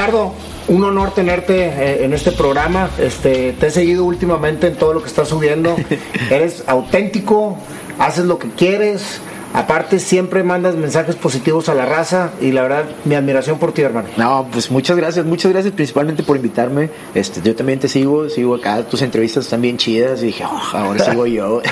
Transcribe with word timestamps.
Ricardo, 0.00 0.32
un 0.68 0.82
honor 0.82 1.12
tenerte 1.12 1.66
eh, 1.66 2.04
en 2.06 2.14
este 2.14 2.32
programa. 2.32 2.88
Este, 2.98 3.52
te 3.52 3.66
he 3.66 3.70
seguido 3.70 4.06
últimamente 4.06 4.68
en 4.68 4.76
todo 4.76 4.94
lo 4.94 5.02
que 5.02 5.08
estás 5.08 5.28
subiendo. 5.28 5.76
Eres 6.30 6.64
auténtico, 6.66 7.58
haces 7.98 8.24
lo 8.24 8.38
que 8.38 8.48
quieres. 8.48 9.20
Aparte, 9.52 9.98
siempre 9.98 10.44
mandas 10.44 10.76
mensajes 10.76 11.16
positivos 11.16 11.68
a 11.68 11.74
la 11.74 11.84
raza 11.84 12.30
y 12.40 12.52
la 12.52 12.62
verdad, 12.62 12.84
mi 13.04 13.16
admiración 13.16 13.58
por 13.58 13.72
ti, 13.72 13.82
hermano. 13.82 14.08
No, 14.16 14.46
pues 14.50 14.70
muchas 14.70 14.96
gracias, 14.96 15.26
muchas 15.26 15.50
gracias 15.50 15.74
principalmente 15.74 16.22
por 16.22 16.36
invitarme. 16.36 16.90
Este, 17.14 17.40
yo 17.42 17.56
también 17.56 17.80
te 17.80 17.88
sigo, 17.88 18.28
sigo 18.28 18.54
acá, 18.54 18.84
tus 18.84 19.02
entrevistas 19.02 19.44
están 19.44 19.60
bien 19.60 19.76
chidas 19.76 20.22
y 20.22 20.26
dije, 20.26 20.44
oh, 20.44 20.76
ahora 20.76 21.04
sigo 21.04 21.26
yo. 21.26 21.62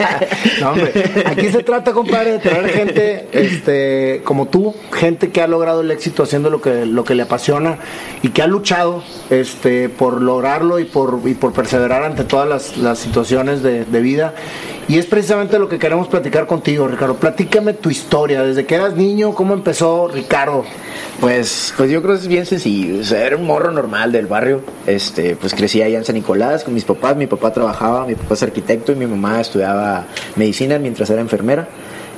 no, 0.60 0.70
hombre, 0.70 0.92
aquí 1.26 1.48
se 1.50 1.64
trata, 1.64 1.92
compadre, 1.92 2.32
de 2.32 2.38
tener 2.38 2.68
gente 2.68 3.28
este, 3.32 4.22
como 4.22 4.46
tú, 4.46 4.72
gente 4.92 5.30
que 5.30 5.42
ha 5.42 5.48
logrado 5.48 5.80
el 5.80 5.90
éxito 5.90 6.22
haciendo 6.22 6.50
lo 6.50 6.60
que, 6.60 6.86
lo 6.86 7.02
que 7.02 7.16
le 7.16 7.24
apasiona 7.24 7.78
y 8.22 8.28
que 8.28 8.42
ha 8.42 8.46
luchado 8.46 9.02
este, 9.30 9.88
por 9.88 10.22
lograrlo 10.22 10.78
y 10.78 10.84
por, 10.84 11.20
y 11.24 11.34
por 11.34 11.52
perseverar 11.52 12.04
ante 12.04 12.22
todas 12.22 12.48
las, 12.48 12.76
las 12.76 13.00
situaciones 13.00 13.64
de, 13.64 13.84
de 13.84 14.00
vida. 14.00 14.34
Y 14.86 14.98
es 14.98 15.06
precisamente 15.06 15.58
lo 15.58 15.68
que 15.68 15.78
queremos 15.78 16.08
platicar 16.08 16.46
contigo, 16.46 16.86
Ricardo. 16.86 17.16
Platícame 17.24 17.72
tu 17.72 17.88
historia, 17.88 18.42
desde 18.42 18.66
que 18.66 18.74
eras 18.74 18.96
niño, 18.96 19.34
¿cómo 19.34 19.54
empezó 19.54 20.08
Ricardo? 20.08 20.62
Pues, 21.22 21.72
pues 21.74 21.90
yo 21.90 22.02
creo 22.02 22.16
que 22.16 22.20
es 22.20 22.28
bien 22.28 22.44
sencillo. 22.44 23.00
O 23.00 23.14
era 23.14 23.34
un 23.38 23.46
morro 23.46 23.72
normal 23.72 24.12
del 24.12 24.26
barrio. 24.26 24.60
Este, 24.86 25.34
pues 25.34 25.54
crecí 25.54 25.80
allá 25.80 25.96
en 25.96 26.04
San 26.04 26.16
Nicolás 26.16 26.64
con 26.64 26.74
mis 26.74 26.84
papás. 26.84 27.16
Mi 27.16 27.26
papá 27.26 27.50
trabajaba, 27.50 28.04
mi 28.04 28.14
papá 28.14 28.34
es 28.34 28.42
arquitecto 28.42 28.92
y 28.92 28.96
mi 28.96 29.06
mamá 29.06 29.40
estudiaba 29.40 30.04
medicina 30.36 30.78
mientras 30.78 31.08
era 31.08 31.22
enfermera. 31.22 31.66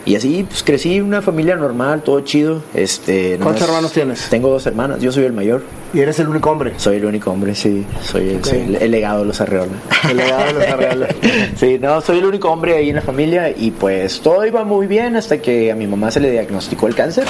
Y 0.06 0.14
así, 0.14 0.46
pues 0.48 0.62
crecí 0.62 1.00
una 1.00 1.20
familia 1.20 1.56
normal, 1.56 2.02
todo 2.02 2.20
chido. 2.20 2.62
Este, 2.74 3.38
¿Cuántos 3.42 3.68
hermanos 3.68 3.90
tienes? 3.90 4.28
Tengo 4.30 4.48
dos 4.48 4.64
hermanas, 4.64 5.00
yo 5.00 5.10
soy 5.10 5.24
el 5.24 5.32
mayor. 5.32 5.64
¿Y 5.92 5.98
eres 5.98 6.20
el 6.20 6.28
único 6.28 6.48
hombre? 6.48 6.74
Soy 6.76 6.98
el 6.98 7.06
único 7.06 7.32
hombre, 7.32 7.56
sí. 7.56 7.84
Soy 8.04 8.28
el, 8.30 8.44
soy 8.44 8.60
el, 8.60 8.77
el 8.77 8.90
legado 8.92 9.20
de 9.20 9.24
los 9.27 9.40
Arreola. 9.40 9.72
El 10.08 10.16
legado 10.16 10.46
de 10.46 10.52
los 10.52 10.62
Arreola. 10.62 11.08
sí, 11.56 11.78
no, 11.80 12.00
soy 12.00 12.18
el 12.18 12.24
único 12.24 12.48
hombre 12.48 12.77
ahí 12.77 12.90
en 12.90 12.94
la 12.94 13.02
familia 13.02 13.50
y 13.50 13.72
pues 13.72 14.20
todo 14.20 14.46
iba 14.46 14.62
muy 14.62 14.86
bien 14.86 15.16
hasta 15.16 15.38
que 15.38 15.72
a 15.72 15.74
mi 15.74 15.88
mamá 15.88 16.12
se 16.12 16.20
le 16.20 16.30
diagnosticó 16.30 16.86
el 16.86 16.94
cáncer. 16.94 17.24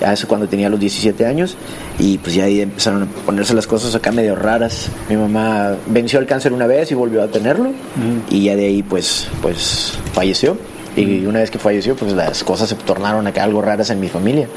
Ya 0.00 0.12
eso 0.12 0.28
cuando 0.28 0.46
tenía 0.46 0.68
los 0.68 0.78
17 0.78 1.26
años 1.26 1.56
y 1.98 2.18
pues 2.18 2.34
ya 2.34 2.44
ahí 2.44 2.60
empezaron 2.60 3.04
a 3.04 3.06
ponerse 3.26 3.54
las 3.54 3.66
cosas 3.66 3.92
acá 3.94 4.12
medio 4.12 4.36
raras. 4.36 4.88
Mi 5.08 5.16
mamá 5.16 5.74
venció 5.86 6.20
el 6.20 6.26
cáncer 6.26 6.52
una 6.52 6.68
vez 6.68 6.92
y 6.92 6.94
volvió 6.94 7.24
a 7.24 7.28
tenerlo 7.28 7.72
y 8.30 8.44
ya 8.44 8.54
de 8.54 8.66
ahí 8.66 8.84
pues, 8.84 9.28
pues 9.42 9.98
falleció. 10.12 10.56
Y 10.96 11.26
una 11.26 11.40
vez 11.40 11.50
que 11.50 11.58
falleció, 11.58 11.96
pues 11.96 12.12
las 12.12 12.44
cosas 12.44 12.68
se 12.68 12.76
tornaron 12.76 13.26
acá 13.26 13.44
algo 13.44 13.60
raras 13.62 13.90
en 13.90 14.00
mi 14.00 14.08
familia. 14.08 14.48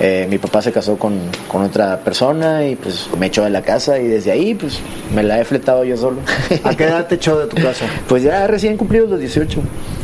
Eh, 0.00 0.26
mi 0.28 0.38
papá 0.38 0.62
se 0.62 0.72
casó 0.72 0.96
con, 0.96 1.18
con, 1.48 1.62
otra 1.62 2.00
persona 2.00 2.66
y 2.66 2.76
pues 2.76 3.08
me 3.18 3.26
echó 3.26 3.44
de 3.44 3.50
la 3.50 3.62
casa 3.62 3.98
y 3.98 4.06
desde 4.06 4.30
ahí 4.30 4.54
pues 4.54 4.78
me 5.14 5.22
la 5.22 5.40
he 5.40 5.44
fletado 5.44 5.84
yo 5.84 5.96
solo. 5.96 6.18
¿A 6.64 6.74
qué 6.74 6.84
edad 6.84 7.06
te 7.06 7.16
echó 7.16 7.38
de 7.38 7.46
tu 7.46 7.56
casa? 7.62 7.86
Pues 8.08 8.22
ya 8.22 8.46
recién 8.46 8.76
cumplidos 8.76 9.10
los 9.10 9.18
18. 9.20 9.60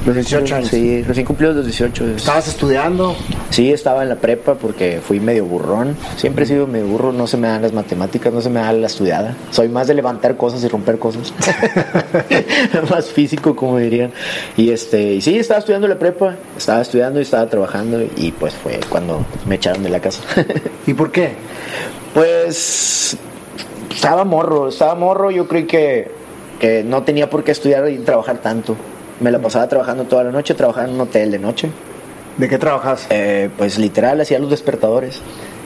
Los 0.09 0.15
18 0.15 0.55
años. 0.55 0.71
Sí, 0.71 1.03
recién 1.03 1.27
cumplidos 1.27 1.55
los 1.55 1.67
18. 1.67 2.17
¿Estabas 2.17 2.49
estudiando? 2.49 3.15
Sí, 3.51 3.71
estaba 3.71 4.03
en 4.03 4.09
la 4.09 4.15
prepa 4.15 4.55
porque 4.55 5.03
fui 5.07 5.21
medio 5.21 5.45
burrón. 5.45 5.99
Siempre 6.17 6.45
he 6.45 6.47
sido 6.47 6.67
medio 6.67 6.87
burro, 6.87 7.13
no 7.13 7.27
se 7.27 7.37
me 7.37 7.47
dan 7.47 7.61
las 7.61 7.75
matemáticas, 7.75 8.33
no 8.33 8.41
se 8.41 8.49
me 8.49 8.61
da 8.61 8.73
la 8.73 8.87
estudiada. 8.87 9.37
Soy 9.51 9.69
más 9.69 9.87
de 9.87 9.93
levantar 9.93 10.39
cosas 10.39 10.65
y 10.65 10.69
romper 10.69 10.99
cosas. 10.99 11.35
más 12.91 13.11
físico, 13.11 13.55
como 13.55 13.77
dirían. 13.77 14.11
Y 14.57 14.71
este, 14.71 15.13
y 15.13 15.21
sí, 15.21 15.39
estaba 15.39 15.61
estudiando 15.61 15.87
la 15.87 15.99
prepa, 15.99 16.37
estaba 16.57 16.81
estudiando 16.81 17.19
y 17.19 17.25
estaba 17.25 17.47
trabajando 17.47 18.01
y 18.17 18.33
pues 18.33 18.55
fue 18.55 18.81
cuando 18.89 19.27
me 19.47 19.57
echaron 19.57 19.83
de 19.83 19.91
la 19.91 20.01
casa. 20.01 20.23
¿Y 20.87 20.95
por 20.95 21.13
qué? 21.13 21.33
Pues 22.15 23.15
estaba 23.95 24.25
morro, 24.25 24.71
estaba 24.71 24.95
morro, 24.95 25.31
yo 25.31 25.47
creí 25.47 25.67
que, 25.67 26.11
que 26.59 26.83
no 26.83 27.03
tenía 27.03 27.29
por 27.29 27.45
qué 27.45 27.53
estudiar 27.53 27.91
y 27.91 27.99
trabajar 27.99 28.39
tanto. 28.39 28.75
Me 29.21 29.31
la 29.31 29.39
pasaba 29.41 29.69
trabajando 29.69 30.05
toda 30.05 30.25
la 30.25 30.31
noche, 30.31 30.55
trabajaba 30.55 30.87
en 30.87 30.95
un 30.95 31.01
hotel 31.01 31.31
de 31.31 31.39
noche. 31.39 31.71
¿De 32.37 32.49
qué 32.49 32.59
trabajas? 32.59 33.07
Eh, 33.11 33.51
pues 33.59 33.79
literal, 33.79 34.21
hacía 34.21 34.39
los 34.39 34.51
despertadores. 34.51 35.21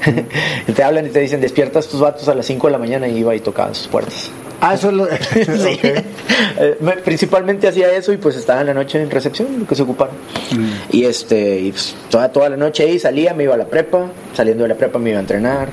te 0.74 0.82
hablan 0.82 1.06
y 1.06 1.10
te 1.10 1.20
dicen, 1.20 1.40
despiertas 1.40 1.86
tus 1.88 2.00
vatos 2.00 2.28
a 2.28 2.34
las 2.34 2.46
5 2.46 2.66
de 2.66 2.72
la 2.72 2.78
mañana 2.78 3.08
y 3.08 3.18
iba 3.18 3.34
y 3.34 3.40
tocaba 3.40 3.74
sus 3.74 3.88
puertas. 3.88 4.30
Ah, 4.60 4.74
eso 4.74 4.88
es 4.88 4.94
lo... 4.94 5.06
sí. 5.32 5.42
okay. 5.78 6.04
eh, 6.58 6.78
principalmente 7.04 7.68
hacía 7.68 7.92
eso 7.92 8.12
y 8.12 8.16
pues 8.16 8.36
estaba 8.36 8.60
en 8.60 8.68
la 8.68 8.74
noche 8.74 9.02
en 9.02 9.10
recepción, 9.10 9.48
lo 9.58 9.66
que 9.66 9.74
se 9.74 9.82
ocuparon. 9.82 10.14
Mm. 10.52 10.70
Y 10.92 11.04
este, 11.04 11.58
y 11.60 11.72
pues, 11.72 11.94
toda, 12.08 12.30
toda 12.30 12.48
la 12.48 12.56
noche 12.56 12.84
ahí 12.84 12.98
salía, 12.98 13.34
me 13.34 13.42
iba 13.42 13.54
a 13.54 13.58
la 13.58 13.66
prepa, 13.66 14.06
saliendo 14.34 14.62
de 14.62 14.68
la 14.68 14.76
prepa 14.76 14.98
me 14.98 15.10
iba 15.10 15.18
a 15.18 15.20
entrenar, 15.20 15.68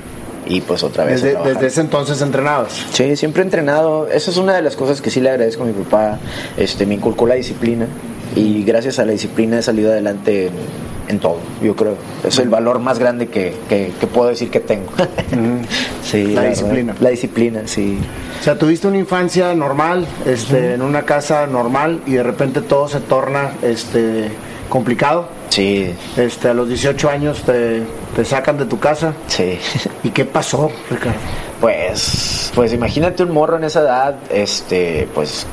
y 0.46 0.60
pues 0.60 0.82
otra 0.82 1.04
vez. 1.04 1.22
Desde, 1.22 1.42
desde, 1.42 1.66
ese 1.66 1.80
entonces 1.80 2.20
entrenabas. 2.22 2.86
Sí, 2.92 3.16
siempre 3.16 3.42
entrenado. 3.42 4.08
Esa 4.08 4.30
es 4.30 4.36
una 4.36 4.54
de 4.54 4.62
las 4.62 4.76
cosas 4.76 5.00
que 5.00 5.10
sí 5.10 5.20
le 5.20 5.30
agradezco 5.30 5.62
a 5.62 5.66
mi 5.66 5.72
papá. 5.72 6.18
Este, 6.56 6.86
me 6.86 6.94
inculcó 6.94 7.26
la 7.26 7.34
disciplina 7.34 7.86
y 8.36 8.62
gracias 8.64 8.98
a 8.98 9.04
la 9.04 9.12
disciplina 9.12 9.58
he 9.58 9.62
salido 9.62 9.90
adelante 9.90 10.46
en, 10.46 10.52
en 11.10 11.18
todo, 11.18 11.38
yo 11.62 11.74
creo. 11.74 11.96
Es 12.24 12.38
el 12.38 12.48
valor 12.48 12.78
más 12.78 12.98
grande 12.98 13.26
que, 13.28 13.54
que, 13.68 13.92
que 13.98 14.06
puedo 14.06 14.28
decir 14.28 14.50
que 14.50 14.60
tengo. 14.60 14.90
Sí, 16.02 16.24
la, 16.28 16.42
la, 16.42 16.48
disciplina. 16.48 16.96
La 16.98 17.10
disciplina, 17.10 17.62
sí. 17.66 17.98
O 18.40 18.42
sea, 18.42 18.58
tuviste 18.58 18.88
una 18.88 18.98
infancia 18.98 19.54
normal, 19.54 20.06
este, 20.26 20.74
en 20.74 20.82
una 20.82 21.02
casa 21.02 21.46
normal 21.46 22.00
y 22.04 22.14
de 22.14 22.22
repente 22.24 22.62
todo 22.62 22.88
se 22.88 22.98
torna 22.98 23.52
este, 23.62 24.28
complicado. 24.68 25.28
Sí. 25.50 25.94
Este, 26.16 26.48
a 26.48 26.54
los 26.54 26.68
18 26.68 27.10
años 27.10 27.42
te, 27.42 27.82
te 28.16 28.24
sacan 28.24 28.56
de 28.56 28.64
tu 28.64 28.78
casa. 28.78 29.12
Sí. 29.26 29.58
¿Y 30.02 30.10
qué 30.10 30.24
pasó, 30.24 30.70
Ricardo? 30.88 31.18
Pues, 31.60 32.50
pues 32.54 32.72
imagínate 32.72 33.22
un 33.22 33.32
morro 33.32 33.58
en 33.58 33.64
esa 33.64 33.80
edad, 33.80 34.16
este, 34.30 35.06
pues 35.14 35.46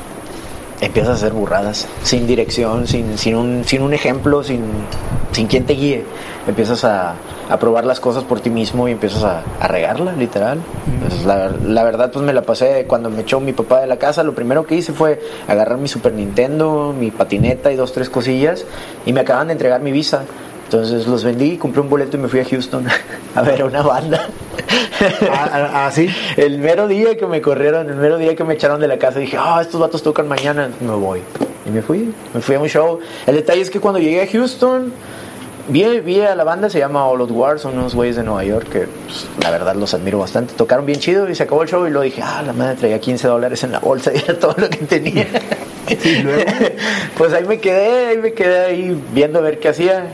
empiezas 0.80 1.10
a 1.10 1.14
hacer 1.14 1.32
burradas, 1.32 1.86
sin 2.02 2.26
dirección, 2.26 2.86
sin, 2.86 3.18
sin, 3.18 3.34
un, 3.34 3.64
sin 3.64 3.82
un 3.82 3.92
ejemplo, 3.92 4.42
sin, 4.42 4.62
sin 5.32 5.46
quien 5.46 5.66
te 5.66 5.74
guíe. 5.74 6.04
Empiezas 6.46 6.84
a, 6.84 7.14
a 7.48 7.58
probar 7.58 7.84
las 7.84 8.00
cosas 8.00 8.24
por 8.24 8.40
ti 8.40 8.50
mismo 8.50 8.88
y 8.88 8.92
empiezas 8.92 9.24
a, 9.24 9.42
a 9.60 9.68
regarla, 9.68 10.12
literal. 10.12 10.60
La, 11.26 11.48
la, 11.48 11.84
verdad, 11.84 12.10
pues 12.12 12.24
me 12.24 12.32
la 12.32 12.42
pasé 12.42 12.84
cuando 12.86 13.10
me 13.10 13.22
echó 13.22 13.40
mi 13.40 13.52
papá 13.52 13.80
de 13.80 13.86
la 13.86 13.96
casa. 13.96 14.22
Lo 14.22 14.34
primero 14.34 14.66
que 14.66 14.74
hice 14.74 14.92
fue 14.92 15.20
agarrar 15.46 15.78
mi 15.78 15.88
Super 15.88 16.12
Nintendo, 16.12 16.94
mi 16.98 17.10
patineta 17.10 17.72
y 17.72 17.76
dos, 17.76 17.92
tres 17.92 18.10
cosillas. 18.10 18.64
Y 19.06 19.12
me 19.12 19.20
acaban 19.20 19.48
de 19.48 19.54
entregar 19.54 19.80
mi 19.80 19.92
visa. 19.92 20.24
Entonces 20.64 21.06
los 21.06 21.24
vendí, 21.24 21.56
compré 21.56 21.80
un 21.80 21.88
boleto 21.88 22.18
y 22.18 22.20
me 22.20 22.28
fui 22.28 22.40
a 22.40 22.44
Houston 22.44 22.84
a 23.34 23.40
ver 23.40 23.62
a 23.62 23.64
una 23.64 23.80
banda. 23.80 24.28
¿Ah, 25.30 25.86
ah, 25.86 25.90
sí? 25.90 26.08
El 26.36 26.58
mero 26.58 26.88
día 26.88 27.16
que 27.16 27.26
me 27.26 27.40
corrieron, 27.40 27.88
el 27.88 27.96
mero 27.96 28.18
día 28.18 28.36
que 28.36 28.44
me 28.44 28.52
echaron 28.52 28.78
de 28.78 28.86
la 28.86 28.98
casa, 28.98 29.18
dije, 29.18 29.38
ah, 29.38 29.56
oh, 29.56 29.60
estos 29.62 29.80
vatos 29.80 30.02
tocan 30.02 30.28
mañana, 30.28 30.70
me 30.80 30.90
voy. 30.90 31.22
Y 31.64 31.70
me 31.70 31.80
fui, 31.80 32.12
me 32.34 32.42
fui 32.42 32.56
a 32.56 32.60
un 32.60 32.68
show. 32.68 32.98
El 33.26 33.36
detalle 33.36 33.62
es 33.62 33.70
que 33.70 33.80
cuando 33.80 33.98
llegué 33.98 34.22
a 34.22 34.26
Houston, 34.26 34.92
vi, 35.68 36.00
vi 36.00 36.20
a 36.20 36.34
la 36.34 36.44
banda, 36.44 36.68
se 36.70 36.78
llama 36.78 37.06
All 37.06 37.20
Out 37.20 37.30
War, 37.30 37.58
son 37.58 37.78
unos 37.78 37.94
güeyes 37.94 38.16
de 38.16 38.22
Nueva 38.22 38.44
York 38.44 38.68
que 38.70 38.80
pues, 38.80 39.26
la 39.42 39.50
verdad 39.50 39.74
los 39.74 39.94
admiro 39.94 40.18
bastante. 40.18 40.54
Tocaron 40.54 40.86
bien 40.86 40.98
chido 41.00 41.28
y 41.28 41.34
se 41.34 41.42
acabó 41.44 41.62
el 41.62 41.68
show 41.68 41.86
y 41.86 41.90
luego 41.90 42.04
dije, 42.04 42.22
ah, 42.22 42.42
la 42.44 42.52
madre 42.52 42.76
traía 42.76 43.00
15 43.00 43.28
dólares 43.28 43.62
en 43.64 43.72
la 43.72 43.78
bolsa 43.78 44.12
y 44.14 44.18
era 44.18 44.38
todo 44.38 44.54
lo 44.56 44.68
que 44.68 44.78
tenía. 44.78 45.26
¿Y 46.04 46.22
luego? 46.22 46.44
pues 47.16 47.32
ahí 47.32 47.44
me 47.44 47.58
quedé, 47.58 48.06
ahí 48.08 48.18
me 48.18 48.32
quedé 48.32 48.66
ahí 48.66 49.02
viendo 49.12 49.38
a 49.38 49.42
ver 49.42 49.58
qué 49.58 49.68
hacía. 49.68 50.06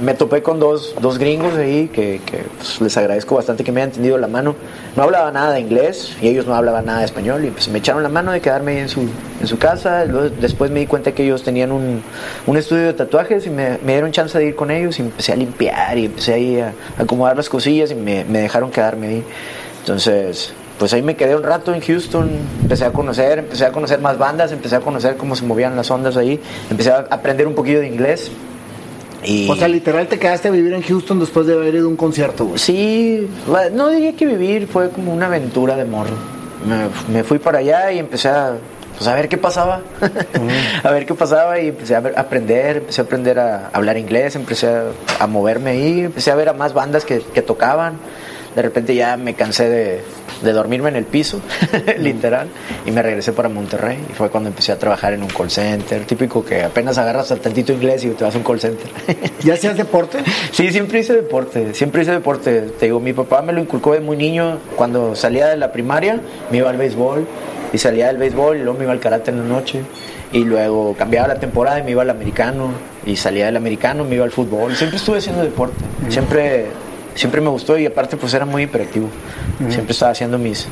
Me 0.00 0.14
topé 0.14 0.42
con 0.42 0.60
dos, 0.60 0.94
dos 1.00 1.18
gringos 1.18 1.54
ahí 1.54 1.88
que, 1.88 2.20
que 2.24 2.44
pues, 2.56 2.80
les 2.80 2.96
agradezco 2.96 3.36
bastante 3.36 3.64
que 3.64 3.72
me 3.72 3.82
hayan 3.82 3.92
tendido 3.92 4.18
la 4.18 4.28
mano. 4.28 4.54
No 4.96 5.02
hablaba 5.02 5.30
nada 5.30 5.54
de 5.54 5.60
inglés 5.60 6.16
y 6.20 6.28
ellos 6.28 6.46
no 6.46 6.54
hablaban 6.54 6.86
nada 6.86 7.00
de 7.00 7.06
español 7.06 7.44
y 7.44 7.50
pues 7.50 7.68
me 7.68 7.78
echaron 7.78 8.02
la 8.02 8.08
mano 8.08 8.32
de 8.32 8.40
quedarme 8.40 8.72
ahí 8.72 8.78
en 8.78 8.88
su, 8.88 9.08
en 9.40 9.46
su 9.46 9.58
casa. 9.58 10.04
Luego, 10.04 10.30
después 10.40 10.70
me 10.70 10.80
di 10.80 10.86
cuenta 10.86 11.12
que 11.12 11.24
ellos 11.24 11.42
tenían 11.42 11.72
un, 11.72 12.02
un 12.46 12.56
estudio 12.56 12.84
de 12.84 12.92
tatuajes 12.92 13.46
y 13.46 13.50
me, 13.50 13.78
me, 13.84 13.92
dieron 13.92 14.12
chance 14.12 14.38
de 14.38 14.46
ir 14.46 14.54
con 14.54 14.70
ellos 14.70 14.85
y 14.98 15.02
empecé 15.02 15.32
a 15.32 15.36
limpiar 15.36 15.98
y 15.98 16.06
empecé 16.06 16.34
ahí 16.34 16.60
a, 16.60 16.72
a 16.98 17.02
acomodar 17.02 17.36
las 17.36 17.48
cosillas 17.48 17.90
y 17.90 17.94
me, 17.94 18.24
me 18.24 18.40
dejaron 18.40 18.70
quedarme 18.70 19.08
ahí. 19.08 19.24
Entonces, 19.80 20.52
pues 20.78 20.92
ahí 20.92 21.02
me 21.02 21.16
quedé 21.16 21.34
un 21.36 21.42
rato 21.42 21.74
en 21.74 21.80
Houston, 21.80 22.30
empecé 22.62 22.84
a 22.84 22.92
conocer, 22.92 23.38
empecé 23.38 23.64
a 23.64 23.72
conocer 23.72 24.00
más 24.00 24.18
bandas, 24.18 24.52
empecé 24.52 24.76
a 24.76 24.80
conocer 24.80 25.16
cómo 25.16 25.34
se 25.34 25.44
movían 25.44 25.74
las 25.76 25.90
ondas 25.90 26.16
ahí, 26.16 26.40
empecé 26.70 26.90
a 26.90 27.06
aprender 27.10 27.46
un 27.46 27.54
poquillo 27.54 27.80
de 27.80 27.88
inglés. 27.88 28.30
Y... 29.24 29.48
O 29.48 29.56
sea, 29.56 29.68
literal 29.68 30.06
te 30.06 30.18
quedaste 30.18 30.48
a 30.48 30.50
vivir 30.50 30.72
en 30.74 30.82
Houston 30.82 31.18
después 31.18 31.46
de 31.46 31.54
haber 31.54 31.74
ido 31.74 31.86
a 31.86 31.88
un 31.88 31.96
concierto, 31.96 32.44
güey. 32.44 32.58
Sí, 32.58 33.26
no 33.72 33.88
diría 33.88 34.14
que 34.14 34.26
vivir, 34.26 34.66
fue 34.66 34.90
como 34.90 35.12
una 35.12 35.26
aventura 35.26 35.76
de 35.76 35.84
morro. 35.84 36.14
Me, 36.66 37.12
me 37.12 37.24
fui 37.24 37.38
para 37.38 37.58
allá 37.58 37.92
y 37.92 37.98
empecé 37.98 38.28
a, 38.28 38.56
pues 38.96 39.08
a 39.08 39.14
ver 39.14 39.28
qué 39.28 39.36
pasaba, 39.36 39.82
a 40.82 40.90
ver 40.90 41.06
qué 41.06 41.14
pasaba 41.14 41.60
y 41.60 41.68
empecé 41.68 41.94
a, 41.94 42.00
ver, 42.00 42.14
a, 42.16 42.22
aprender, 42.22 42.78
empecé 42.78 43.00
a 43.00 43.04
aprender 43.04 43.38
a 43.38 43.70
hablar 43.72 43.96
inglés, 43.98 44.36
empecé 44.36 44.68
a, 44.68 44.84
a, 45.18 45.26
moverme 45.26 45.70
ahí, 45.70 46.00
empecé 46.00 46.30
a 46.30 46.34
ver 46.34 46.48
a 46.48 46.52
más 46.52 46.72
bandas 46.72 47.04
que, 47.04 47.20
que 47.20 47.42
tocaban. 47.42 47.98
De 48.54 48.62
repente 48.62 48.94
ya 48.94 49.18
me 49.18 49.34
cansé 49.34 49.68
de, 49.68 50.00
de 50.42 50.52
dormirme 50.52 50.88
en 50.88 50.96
el 50.96 51.04
piso, 51.04 51.40
literal, 51.98 52.48
y 52.84 52.90
me 52.90 53.02
regresé 53.02 53.32
para 53.32 53.48
Monterrey. 53.48 53.98
Y 54.10 54.12
fue 54.14 54.30
cuando 54.30 54.48
empecé 54.48 54.72
a 54.72 54.78
trabajar 54.78 55.12
en 55.12 55.22
un 55.22 55.28
call 55.28 55.50
center, 55.50 56.04
típico 56.04 56.44
que 56.44 56.62
apenas 56.62 56.98
agarras 56.98 57.30
al 57.32 57.40
tantito 57.40 57.72
inglés 57.72 58.04
y 58.04 58.08
te 58.10 58.24
vas 58.24 58.34
a 58.34 58.38
un 58.38 58.44
call 58.44 58.60
center. 58.60 58.88
¿Ya 59.42 59.54
hacías 59.54 59.76
deporte? 59.76 60.18
Sí, 60.52 60.70
siempre 60.70 61.00
hice 61.00 61.14
deporte, 61.14 61.74
siempre 61.74 62.02
hice 62.02 62.12
deporte. 62.12 62.62
Te 62.78 62.86
digo, 62.86 63.00
mi 63.00 63.12
papá 63.12 63.42
me 63.42 63.52
lo 63.52 63.60
inculcó 63.60 63.92
de 63.92 64.00
muy 64.00 64.16
niño. 64.16 64.58
Cuando 64.76 65.14
salía 65.14 65.48
de 65.48 65.56
la 65.56 65.72
primaria, 65.72 66.20
me 66.50 66.58
iba 66.58 66.70
al 66.70 66.76
béisbol. 66.76 67.26
Y 67.72 67.78
salía 67.78 68.06
del 68.08 68.16
béisbol 68.18 68.56
y 68.56 68.62
luego 68.62 68.78
me 68.78 68.84
iba 68.84 68.92
al 68.92 69.00
karate 69.00 69.30
en 69.30 69.38
la 69.38 69.44
noche. 69.44 69.82
Y 70.32 70.44
luego 70.44 70.94
cambiaba 70.98 71.28
la 71.28 71.38
temporada 71.38 71.78
y 71.78 71.82
me 71.82 71.92
iba 71.92 72.02
al 72.02 72.10
americano. 72.10 72.70
Y 73.04 73.16
salía 73.16 73.46
del 73.46 73.56
americano, 73.56 74.04
me 74.04 74.16
iba 74.16 74.24
al 74.24 74.30
fútbol. 74.30 74.74
Siempre 74.76 74.98
estuve 74.98 75.18
haciendo 75.18 75.42
deporte. 75.42 75.84
Siempre, 76.08 76.66
siempre 77.14 77.40
me 77.40 77.48
gustó 77.48 77.78
y 77.78 77.86
aparte 77.86 78.16
pues 78.16 78.34
era 78.34 78.44
muy 78.44 78.64
hiperactivo. 78.64 79.08
Siempre 79.68 79.92
estaba 79.92 80.12
haciendo 80.12 80.38
mis, 80.38 80.68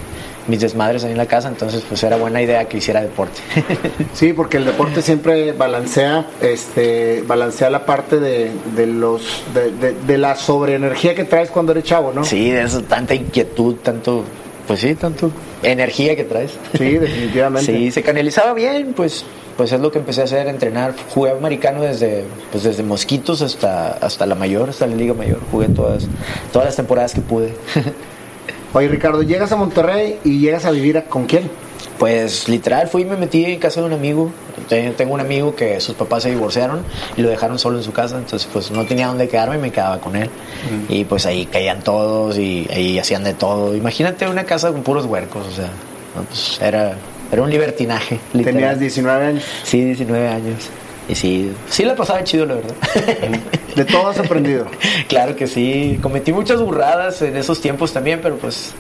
mis 0.47 0.61
desmadres 0.61 1.05
ahí 1.05 1.13
en 1.13 1.19
la 1.19 1.27
casa, 1.27 1.49
entonces 1.49 1.83
pues 1.89 2.03
era 2.03 2.17
buena 2.17 2.43
idea 2.43 2.67
que 2.67 2.79
hiciera 2.79 3.01
deporte. 3.01 3.41
sí, 4.13 4.33
porque 4.33 4.59
el 4.59 4.67
deporte 4.67 5.03
siempre 5.03 5.53
balancea, 5.53 6.27
este, 6.41 7.23
balancea 7.27 7.71
la 7.71 7.87
parte 7.87 8.21
de, 8.21 8.51
de 8.77 8.87
los, 8.87 9.43
de, 9.55 9.95
de, 9.95 10.19
la 10.19 10.37
sobreenergía 10.37 11.15
que 11.15 11.25
traes 11.25 11.51
cuando 11.51 11.73
eres 11.73 11.85
chavo, 11.85 12.13
¿no? 12.13 12.25
Sí, 12.25 12.51
de 12.51 12.63
eso, 12.63 12.83
tanta 12.83 13.15
inquietud, 13.15 13.77
tanto, 13.77 14.25
pues 14.67 14.81
sí, 14.81 14.95
tanto 14.95 15.31
energía 15.63 16.17
que 16.17 16.25
traes. 16.25 16.59
Sí, 16.77 16.99
definitivamente. 16.99 17.73
sí, 17.73 17.91
se 17.91 18.03
canalizaba 18.03 18.55
bien, 18.55 18.95
pues 18.95 19.25
pues 19.57 19.73
es 19.73 19.81
lo 19.81 19.93
que 19.93 19.99
empecé 19.99 20.23
a 20.23 20.25
hacer, 20.25 20.49
entrenar. 20.49 20.95
Jugué 21.11 21.31
americano 21.31 21.83
desde, 21.83 22.25
pues 22.51 22.65
desde 22.65 22.83
mosquitos 22.83 23.43
hasta, 23.43 23.93
hasta 23.93 24.27
la 24.27 24.35
mayor, 24.35 24.71
hasta 24.71 24.87
la 24.87 24.97
liga 24.97 25.15
mayor. 25.15 25.39
Jugué 25.51 25.69
todas, 25.69 26.07
todas 26.53 26.67
las 26.67 26.77
temporadas 26.77 27.15
que 27.15 27.21
pude. 27.21 27.55
Oye, 28.73 28.89
Ricardo, 28.89 29.23
llegas 29.23 29.53
a 29.53 29.57
Monterrey 29.57 30.19
y 30.25 30.41
llegas 30.41 30.65
a 30.65 30.73
vivir 30.73 31.05
con 31.09 31.27
quién? 31.27 31.49
Pues 31.99 32.49
literal 32.49 32.89
fui 32.89 33.03
y 33.03 33.05
me 33.05 33.17
metí 33.17 33.45
en 33.45 33.59
casa 33.59 33.81
de 33.81 33.87
un 33.87 33.93
amigo. 33.93 34.31
Tengo 34.69 35.15
un 35.15 35.21
amigo 35.21 35.55
que 35.55 35.81
sus 35.81 35.95
papás 35.95 36.23
se 36.23 36.31
divorciaron 36.31 36.85
y 37.17 37.23
lo 37.23 37.29
dejaron 37.29 37.59
solo 37.59 37.79
en 37.79 37.85
su 37.85 37.93
casa, 37.93 38.17
entonces 38.17 38.49
pues 38.53 38.71
no 38.71 38.85
tenía 38.87 39.09
dónde 39.09 39.29
quedarme 39.29 39.57
y 39.57 39.59
me 39.59 39.71
quedaba 39.71 40.01
con 40.01 40.17
él. 40.17 40.31
Y 40.89 41.05
pues 41.05 41.27
ahí 41.27 41.47
caían 41.47 41.83
todos 41.83 42.39
y 42.39 42.67
ahí 42.73 42.99
hacían 42.99 43.25
de 43.25 43.35
todo. 43.35 43.77
Imagínate 43.77 44.27
una 44.29 44.45
casa 44.45 44.73
con 44.73 44.83
puros 44.83 45.05
huercos, 45.07 45.47
o 45.47 45.53
sea, 45.53 45.71
pues 46.29 46.59
era, 46.63 46.97
era 47.31 47.43
un 47.43 47.51
libertinaje. 47.51 48.19
¿Tenías 48.33 48.79
19 48.79 49.27
años? 49.27 49.45
Sí, 49.65 49.85
19 49.85 50.29
años. 50.29 50.71
Y 51.09 51.15
sí, 51.15 51.53
sí 51.69 51.85
la 51.85 51.95
pasaba 51.95 52.25
chido, 52.25 52.47
la 52.47 52.55
verdad. 52.55 52.75
¿De 53.77 53.85
todo 53.85 54.09
has 54.09 54.19
aprendido? 54.19 54.67
claro 55.09 55.37
que 55.37 55.47
sí. 55.47 55.99
Cometí 56.01 56.33
muchas 56.33 56.61
burradas 56.61 57.21
en 57.23 57.37
esos 57.37 57.61
tiempos 57.61 57.93
también, 57.93 58.21
pero 58.23 58.37
pues 58.37 58.73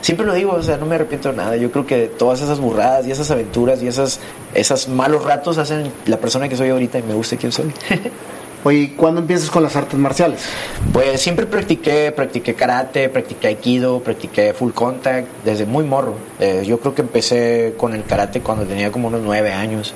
siempre 0.00 0.26
lo 0.26 0.34
digo, 0.34 0.52
o 0.52 0.62
sea, 0.62 0.76
no 0.76 0.86
me 0.86 0.94
arrepiento 0.94 1.30
de 1.30 1.36
nada. 1.36 1.56
Yo 1.56 1.70
creo 1.70 1.86
que 1.86 2.06
todas 2.06 2.40
esas 2.40 2.60
burradas 2.60 3.06
y 3.06 3.10
esas 3.10 3.30
aventuras 3.30 3.82
y 3.82 3.88
esas, 3.88 4.20
esas 4.54 4.88
malos 4.88 5.24
ratos 5.24 5.58
hacen 5.58 5.92
la 6.06 6.18
persona 6.18 6.48
que 6.48 6.56
soy 6.56 6.70
ahorita 6.70 6.98
y 6.98 7.02
me 7.02 7.14
gusta 7.14 7.36
quién 7.36 7.52
soy. 7.52 7.72
Oye, 8.64 8.94
¿cuándo 8.96 9.20
empiezas 9.20 9.50
con 9.50 9.62
las 9.62 9.76
artes 9.76 9.98
marciales? 9.98 10.40
Pues 10.92 11.20
siempre 11.20 11.46
practiqué, 11.46 12.10
practiqué 12.10 12.54
karate, 12.54 13.08
practiqué 13.08 13.46
aikido, 13.46 14.00
practiqué 14.00 14.52
full 14.52 14.72
contact 14.72 15.28
desde 15.44 15.64
muy 15.64 15.84
morro. 15.84 16.14
Eh, 16.40 16.64
yo 16.66 16.80
creo 16.80 16.92
que 16.92 17.02
empecé 17.02 17.74
con 17.76 17.94
el 17.94 18.02
karate 18.04 18.40
cuando 18.40 18.64
tenía 18.64 18.90
como 18.90 19.08
unos 19.08 19.20
nueve 19.22 19.52
años. 19.52 19.94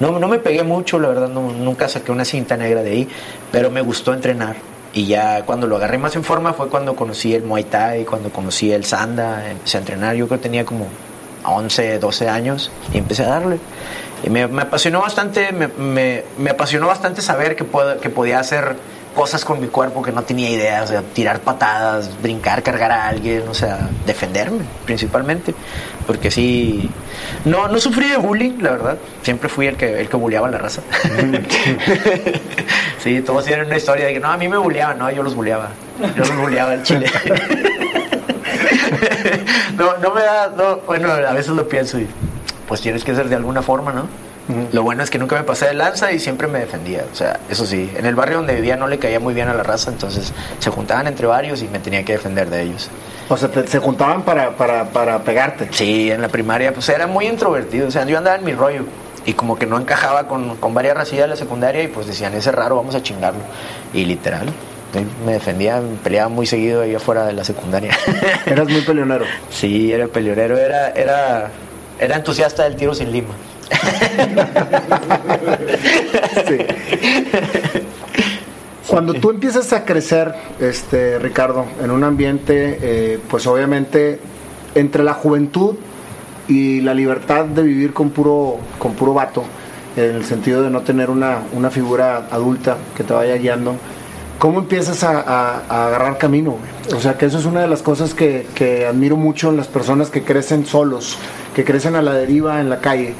No, 0.00 0.18
no 0.18 0.26
me 0.26 0.40
pegué 0.40 0.64
mucho, 0.64 0.98
la 0.98 1.08
verdad, 1.08 1.28
no, 1.28 1.52
nunca 1.52 1.88
saqué 1.88 2.10
una 2.10 2.24
cinta 2.24 2.56
negra 2.56 2.82
de 2.82 2.90
ahí, 2.90 3.08
pero 3.52 3.70
me 3.70 3.80
gustó 3.82 4.12
entrenar. 4.12 4.56
Y 4.94 5.06
ya 5.06 5.44
cuando 5.46 5.66
lo 5.66 5.76
agarré 5.76 5.98
más 5.98 6.14
en 6.16 6.24
forma 6.24 6.52
fue 6.52 6.68
cuando 6.68 6.94
conocí 6.94 7.34
el 7.34 7.44
Muay 7.44 7.64
Thai, 7.64 8.04
cuando 8.04 8.30
conocí 8.30 8.72
el 8.72 8.84
Sanda, 8.84 9.50
empecé 9.50 9.78
a 9.78 9.80
entrenar. 9.80 10.16
Yo 10.16 10.26
creo 10.26 10.38
que 10.38 10.42
tenía 10.42 10.64
como 10.64 10.88
11, 11.44 11.98
12 11.98 12.28
años 12.28 12.70
y 12.92 12.98
empecé 12.98 13.24
a 13.24 13.28
darle. 13.28 13.58
Y 14.22 14.30
me, 14.30 14.42
apasionó 14.42 15.00
bastante, 15.00 15.52
me, 15.52 15.68
me, 15.68 16.24
me, 16.38 16.50
apasionó 16.50 16.86
bastante 16.86 17.22
saber 17.22 17.56
que, 17.56 17.64
puedo, 17.64 18.00
que 18.00 18.10
podía 18.10 18.38
hacer 18.38 18.76
cosas 19.14 19.44
con 19.44 19.60
mi 19.60 19.68
cuerpo 19.68 20.02
que 20.02 20.12
no 20.12 20.22
tenía 20.22 20.50
idea, 20.50 20.82
o 20.82 20.86
sea, 20.86 21.02
tirar 21.02 21.40
patadas, 21.40 22.10
brincar, 22.22 22.62
cargar 22.62 22.90
a 22.92 23.08
alguien, 23.08 23.46
o 23.48 23.54
sea, 23.54 23.88
defenderme 24.06 24.64
principalmente, 24.84 25.54
porque 26.06 26.30
sí, 26.30 26.90
no, 27.44 27.68
no 27.68 27.78
sufrí 27.78 28.08
de 28.08 28.16
bullying, 28.16 28.58
la 28.60 28.70
verdad, 28.72 28.98
siempre 29.22 29.48
fui 29.48 29.66
el 29.66 29.76
que, 29.76 30.00
el 30.00 30.08
que 30.08 30.16
bulleaba 30.16 30.48
a 30.48 30.50
la 30.50 30.58
raza. 30.58 30.82
sí, 32.98 33.20
todos 33.20 33.44
tienen 33.44 33.66
una 33.66 33.76
historia 33.76 34.06
de 34.06 34.14
que 34.14 34.20
no, 34.20 34.28
a 34.28 34.36
mí 34.36 34.48
me 34.48 34.56
bulleaban, 34.56 34.98
no, 34.98 35.10
yo 35.10 35.22
los 35.22 35.34
bulleaba, 35.34 35.70
yo 36.16 36.24
los 36.24 36.36
bulleaba 36.36 36.74
en 36.74 36.82
Chile. 36.82 37.06
no, 39.76 39.98
no 39.98 40.14
me 40.14 40.22
da, 40.22 40.52
no, 40.56 40.76
bueno, 40.78 41.12
a 41.12 41.32
veces 41.32 41.52
lo 41.52 41.68
pienso 41.68 41.98
y 41.98 42.06
pues 42.66 42.80
tienes 42.80 43.04
que 43.04 43.14
ser 43.14 43.28
de 43.28 43.36
alguna 43.36 43.62
forma, 43.62 43.92
¿no? 43.92 44.31
Lo 44.72 44.82
bueno 44.82 45.02
es 45.02 45.10
que 45.10 45.18
nunca 45.18 45.36
me 45.36 45.44
pasé 45.44 45.66
de 45.66 45.74
lanza 45.74 46.12
y 46.12 46.18
siempre 46.18 46.48
me 46.48 46.58
defendía. 46.58 47.04
O 47.10 47.14
sea, 47.14 47.38
eso 47.48 47.64
sí, 47.64 47.90
en 47.96 48.06
el 48.06 48.14
barrio 48.14 48.38
donde 48.38 48.54
vivía 48.54 48.76
no 48.76 48.88
le 48.88 48.98
caía 48.98 49.20
muy 49.20 49.34
bien 49.34 49.48
a 49.48 49.54
la 49.54 49.62
raza, 49.62 49.90
entonces 49.90 50.32
se 50.58 50.70
juntaban 50.70 51.06
entre 51.06 51.26
varios 51.26 51.62
y 51.62 51.68
me 51.68 51.78
tenía 51.78 52.04
que 52.04 52.12
defender 52.12 52.50
de 52.50 52.62
ellos. 52.62 52.90
O 53.28 53.36
sea, 53.36 53.48
se 53.66 53.78
juntaban 53.78 54.22
para, 54.22 54.56
para, 54.56 54.86
para 54.86 55.20
pegarte. 55.20 55.68
Sí, 55.70 56.10
en 56.10 56.20
la 56.20 56.28
primaria, 56.28 56.74
pues 56.74 56.88
era 56.88 57.06
muy 57.06 57.26
introvertido. 57.26 57.88
O 57.88 57.90
sea, 57.90 58.04
yo 58.04 58.18
andaba 58.18 58.36
en 58.36 58.44
mi 58.44 58.52
rollo 58.52 58.84
y 59.24 59.34
como 59.34 59.56
que 59.56 59.66
no 59.66 59.78
encajaba 59.78 60.26
con, 60.26 60.56
con 60.56 60.74
varias 60.74 60.96
racillas 60.96 61.24
de 61.24 61.28
la 61.28 61.36
secundaria 61.36 61.82
y 61.82 61.88
pues 61.88 62.06
decían, 62.06 62.34
ese 62.34 62.50
raro, 62.50 62.76
vamos 62.76 62.94
a 62.94 63.02
chingarlo. 63.02 63.40
Y 63.94 64.04
literal, 64.04 64.48
me 65.24 65.32
defendía, 65.32 65.80
me 65.80 65.96
peleaba 65.96 66.28
muy 66.28 66.46
seguido 66.46 66.82
ahí 66.82 66.94
afuera 66.94 67.24
de 67.26 67.32
la 67.32 67.44
secundaria. 67.44 67.96
¿Eras 68.46 68.68
muy 68.68 68.80
peleonero? 68.82 69.24
Sí, 69.50 69.92
era 69.92 70.08
peleonero, 70.08 70.58
era, 70.58 70.90
era, 70.90 71.50
era 71.98 72.16
entusiasta 72.16 72.64
del 72.64 72.76
tiro 72.76 72.94
sin 72.94 73.12
lima. 73.12 73.34
Cuando 78.92 79.14
tú 79.14 79.30
empiezas 79.30 79.72
a 79.72 79.86
crecer, 79.86 80.34
este 80.60 81.18
Ricardo, 81.18 81.64
en 81.82 81.90
un 81.90 82.04
ambiente, 82.04 82.78
eh, 82.82 83.18
pues 83.30 83.46
obviamente 83.46 84.20
entre 84.74 85.02
la 85.02 85.14
juventud 85.14 85.76
y 86.46 86.82
la 86.82 86.92
libertad 86.92 87.46
de 87.46 87.62
vivir 87.62 87.94
con 87.94 88.10
puro, 88.10 88.58
con 88.78 88.92
puro 88.92 89.14
vato, 89.14 89.44
en 89.96 90.16
el 90.16 90.24
sentido 90.24 90.62
de 90.62 90.70
no 90.70 90.82
tener 90.82 91.08
una, 91.08 91.38
una 91.54 91.70
figura 91.70 92.28
adulta 92.30 92.76
que 92.96 93.02
te 93.02 93.14
vaya 93.14 93.36
guiando, 93.36 93.76
¿cómo 94.38 94.58
empiezas 94.58 95.02
a, 95.04 95.86
agarrar 95.86 96.18
camino? 96.18 96.58
O 96.94 97.00
sea, 97.00 97.16
que 97.16 97.26
eso 97.26 97.38
es 97.38 97.46
una 97.46 97.60
de 97.60 97.68
las 97.68 97.82
cosas 97.82 98.12
que, 98.12 98.46
que 98.54 98.86
admiro 98.86 99.16
mucho 99.16 99.50
en 99.50 99.56
las 99.56 99.68
personas 99.68 100.10
que 100.10 100.22
crecen 100.22 100.66
solos, 100.66 101.16
que 101.54 101.64
crecen 101.64 101.96
a 101.96 102.02
la 102.02 102.12
deriva 102.12 102.60
en 102.60 102.68
la 102.68 102.80
calle 102.80 103.14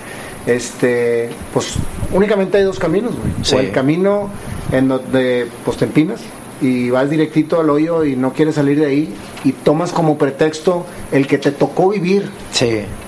este, 0.46 1.30
pues 1.52 1.74
únicamente 2.12 2.58
hay 2.58 2.64
dos 2.64 2.78
caminos, 2.78 3.14
güey. 3.16 3.32
O 3.54 3.64
el 3.64 3.72
camino 3.72 4.30
en 4.70 4.88
donde 4.88 5.46
pues 5.64 5.76
te 5.76 5.84
empinas 5.84 6.20
y 6.60 6.90
vas 6.90 7.10
directito 7.10 7.60
al 7.60 7.70
hoyo 7.70 8.04
y 8.04 8.16
no 8.16 8.32
quieres 8.32 8.54
salir 8.54 8.78
de 8.78 8.86
ahí 8.86 9.14
y 9.44 9.52
tomas 9.52 9.92
como 9.92 10.16
pretexto 10.16 10.86
el 11.10 11.26
que 11.26 11.38
te 11.38 11.50
tocó 11.50 11.90
vivir 11.90 12.30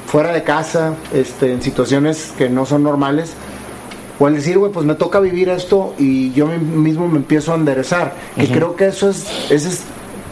fuera 0.06 0.32
de 0.32 0.42
casa, 0.42 0.94
este, 1.12 1.52
en 1.52 1.62
situaciones 1.62 2.32
que 2.36 2.48
no 2.48 2.66
son 2.66 2.82
normales. 2.82 3.32
O 4.18 4.28
el 4.28 4.36
decir, 4.36 4.58
güey, 4.58 4.70
pues 4.70 4.86
me 4.86 4.94
toca 4.94 5.18
vivir 5.18 5.48
esto 5.48 5.94
y 5.98 6.32
yo 6.32 6.46
mismo 6.46 7.08
me 7.08 7.16
empiezo 7.16 7.52
a 7.52 7.56
enderezar. 7.56 8.14
Que 8.36 8.46
creo 8.46 8.76
que 8.76 8.86
eso 8.86 9.10
es, 9.10 9.26
esa 9.50 9.68
es 9.68 9.82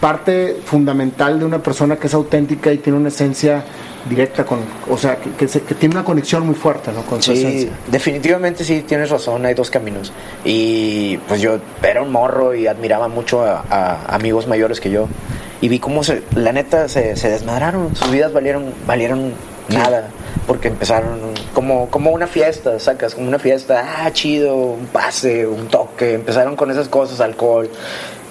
parte 0.03 0.57
fundamental 0.65 1.39
de 1.39 1.45
una 1.45 1.63
persona 1.63 1.95
que 1.95 2.09
es 2.09 2.15
auténtica 2.15 2.73
y 2.73 2.79
tiene 2.79 2.99
una 2.99 3.07
esencia 3.07 3.63
directa 4.11 4.45
con, 4.45 4.59
o 4.91 4.99
sea, 4.99 5.17
que, 5.17 5.47
tiene 5.47 5.95
una 5.95 6.03
conexión 6.03 6.45
muy 6.45 6.57
fuerte, 6.57 6.91
¿no? 6.91 7.03
Con 7.03 7.23
sí, 7.23 7.71
definitivamente 7.87 8.65
sí, 8.65 8.83
tienes 8.85 9.11
razón, 9.11 9.47
hay 9.47 9.55
dos 9.55 9.71
caminos. 9.71 10.13
Y 10.45 11.19
pues 11.29 11.41
yo 11.41 11.61
era 11.85 12.03
un 12.03 12.11
morro 12.11 12.53
y 12.53 12.67
admiraba 12.67 13.07
mucho 13.07 13.45
a, 13.45 14.05
amigos 14.09 14.49
mayores 14.49 14.81
que 14.81 14.91
yo. 14.91 15.07
Y 15.61 15.69
vi 15.69 15.79
cómo 15.79 16.03
se, 16.03 16.25
la 16.35 16.51
neta 16.51 16.89
se, 16.89 17.15
se 17.15 17.31
desmadraron, 17.31 17.95
sus 17.95 18.11
vidas 18.11 18.33
valieron, 18.33 18.75
valieron 18.85 19.35
nada, 19.69 20.09
porque 20.49 20.67
empezaron 20.67 21.21
como, 21.55 21.89
como 21.91 22.11
una 22.11 22.27
fiesta, 22.27 22.81
sacas, 22.81 23.15
como 23.15 23.29
una 23.29 23.39
fiesta, 23.39 23.85
ah, 24.01 24.13
chido, 24.13 24.57
un 24.57 24.87
pase, 24.87 25.47
un 25.47 25.69
toque, 25.69 26.15
empezaron 26.15 26.57
con 26.57 26.73
esas 26.73 26.89
cosas, 26.89 27.21
alcohol. 27.21 27.71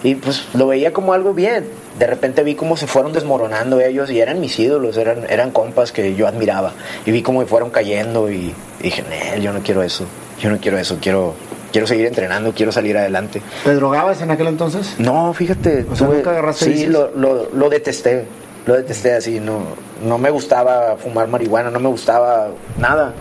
Y 0.03 0.15
pues 0.15 0.47
lo 0.53 0.67
veía 0.67 0.93
como 0.93 1.13
algo 1.13 1.33
bien. 1.33 1.65
De 1.99 2.07
repente 2.07 2.43
vi 2.43 2.55
cómo 2.55 2.77
se 2.77 2.87
fueron 2.87 3.13
desmoronando 3.13 3.79
ellos 3.79 4.09
y 4.09 4.19
eran 4.19 4.39
mis 4.39 4.57
ídolos, 4.59 4.97
eran, 4.97 5.25
eran 5.29 5.51
compas 5.51 5.91
que 5.91 6.15
yo 6.15 6.27
admiraba. 6.27 6.73
Y 7.05 7.11
vi 7.11 7.21
cómo 7.21 7.39
me 7.39 7.45
fueron 7.45 7.69
cayendo 7.69 8.31
y, 8.31 8.53
dije, 8.81 9.03
yo 9.41 9.53
no 9.53 9.59
quiero 9.61 9.83
eso, 9.83 10.05
yo 10.39 10.49
no 10.49 10.57
quiero 10.57 10.79
eso, 10.79 10.97
quiero, 10.99 11.35
quiero 11.71 11.85
seguir 11.85 12.07
entrenando, 12.07 12.53
quiero 12.53 12.71
salir 12.71 12.97
adelante. 12.97 13.41
¿Te 13.63 13.75
drogabas 13.75 14.21
en 14.21 14.31
aquel 14.31 14.47
entonces? 14.47 14.95
No, 14.97 15.33
fíjate. 15.33 15.85
O 15.91 15.95
sea, 15.95 16.07
nunca 16.07 16.31
agarraste 16.31 16.65
Sí, 16.65 16.87
lo, 16.87 17.11
lo, 17.15 17.49
lo, 17.53 17.69
detesté, 17.69 18.25
lo 18.65 18.75
detesté 18.75 19.13
así, 19.13 19.39
no, 19.39 19.61
no 20.03 20.17
me 20.17 20.31
gustaba 20.31 20.97
fumar 20.97 21.27
marihuana, 21.27 21.69
no 21.69 21.79
me 21.79 21.89
gustaba 21.89 22.49
nada. 22.79 23.13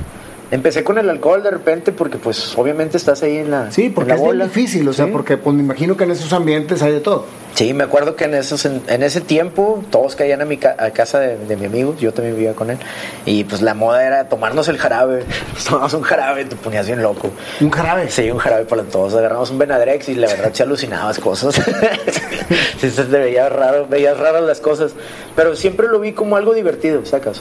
Empecé 0.50 0.82
con 0.82 0.98
el 0.98 1.08
alcohol 1.08 1.42
de 1.44 1.50
repente 1.52 1.92
porque 1.92 2.18
pues 2.18 2.56
obviamente 2.58 2.96
estás 2.96 3.22
ahí 3.22 3.36
en 3.38 3.52
la 3.52 3.70
Sí, 3.70 3.88
porque 3.88 4.10
en 4.10 4.16
la 4.16 4.22
es 4.22 4.26
bola. 4.26 4.44
difícil, 4.46 4.88
o 4.88 4.92
sea, 4.92 5.06
Sí. 5.06 5.12
porque 5.12 5.36
pues 5.36 5.54
me 5.54 5.62
imagino 5.62 5.96
que 5.96 6.02
en 6.04 6.10
esos 6.10 6.32
ambientes 6.32 6.82
hay 6.82 6.90
de 6.92 6.98
todo. 7.00 7.24
Sí, 7.54 7.72
me 7.72 7.84
acuerdo 7.84 8.16
que 8.16 8.24
en, 8.24 8.34
esos, 8.34 8.64
en, 8.64 8.82
en 8.88 9.02
ese 9.04 9.20
tiempo 9.20 9.84
todos 9.90 10.16
caían 10.16 10.40
a, 10.40 10.44
mi 10.44 10.56
ca- 10.56 10.74
a 10.78 10.90
casa 10.90 11.20
de, 11.20 11.36
de 11.36 11.56
mi 11.56 11.66
amigo, 11.66 11.94
yo 11.98 12.12
también 12.12 12.34
vivía 12.36 12.54
con 12.54 12.70
él, 12.70 12.78
y 13.26 13.44
pues 13.44 13.60
la 13.62 13.74
moda 13.74 14.04
era 14.04 14.28
tomarnos 14.28 14.66
el 14.68 14.78
jarabe, 14.78 15.24
tomabas 15.68 15.94
un 15.94 16.02
jarabe 16.02 16.44
te 16.44 16.56
ponías 16.56 16.86
bien 16.86 17.00
loco. 17.02 17.30
Un 17.60 17.70
jarabe. 17.70 18.10
Sí, 18.10 18.28
un 18.30 18.38
jarabe 18.38 18.64
para 18.64 18.82
todos, 18.84 19.14
agarramos 19.14 19.50
un 19.50 19.58
Benadrex 19.58 20.08
y 20.08 20.14
la 20.16 20.26
verdad 20.28 20.52
se 20.52 20.62
alucinabas 20.64 21.18
cosas. 21.20 21.54
sí, 22.80 22.90
se 22.90 23.04
te 23.04 23.18
veía 23.18 23.48
raro, 23.48 23.86
veías 23.88 24.18
raras 24.18 24.42
las 24.42 24.60
cosas, 24.60 24.92
pero 25.36 25.54
siempre 25.56 25.86
lo 25.88 26.00
vi 26.00 26.12
como 26.12 26.36
algo 26.36 26.54
divertido, 26.54 27.04
sacas. 27.06 27.40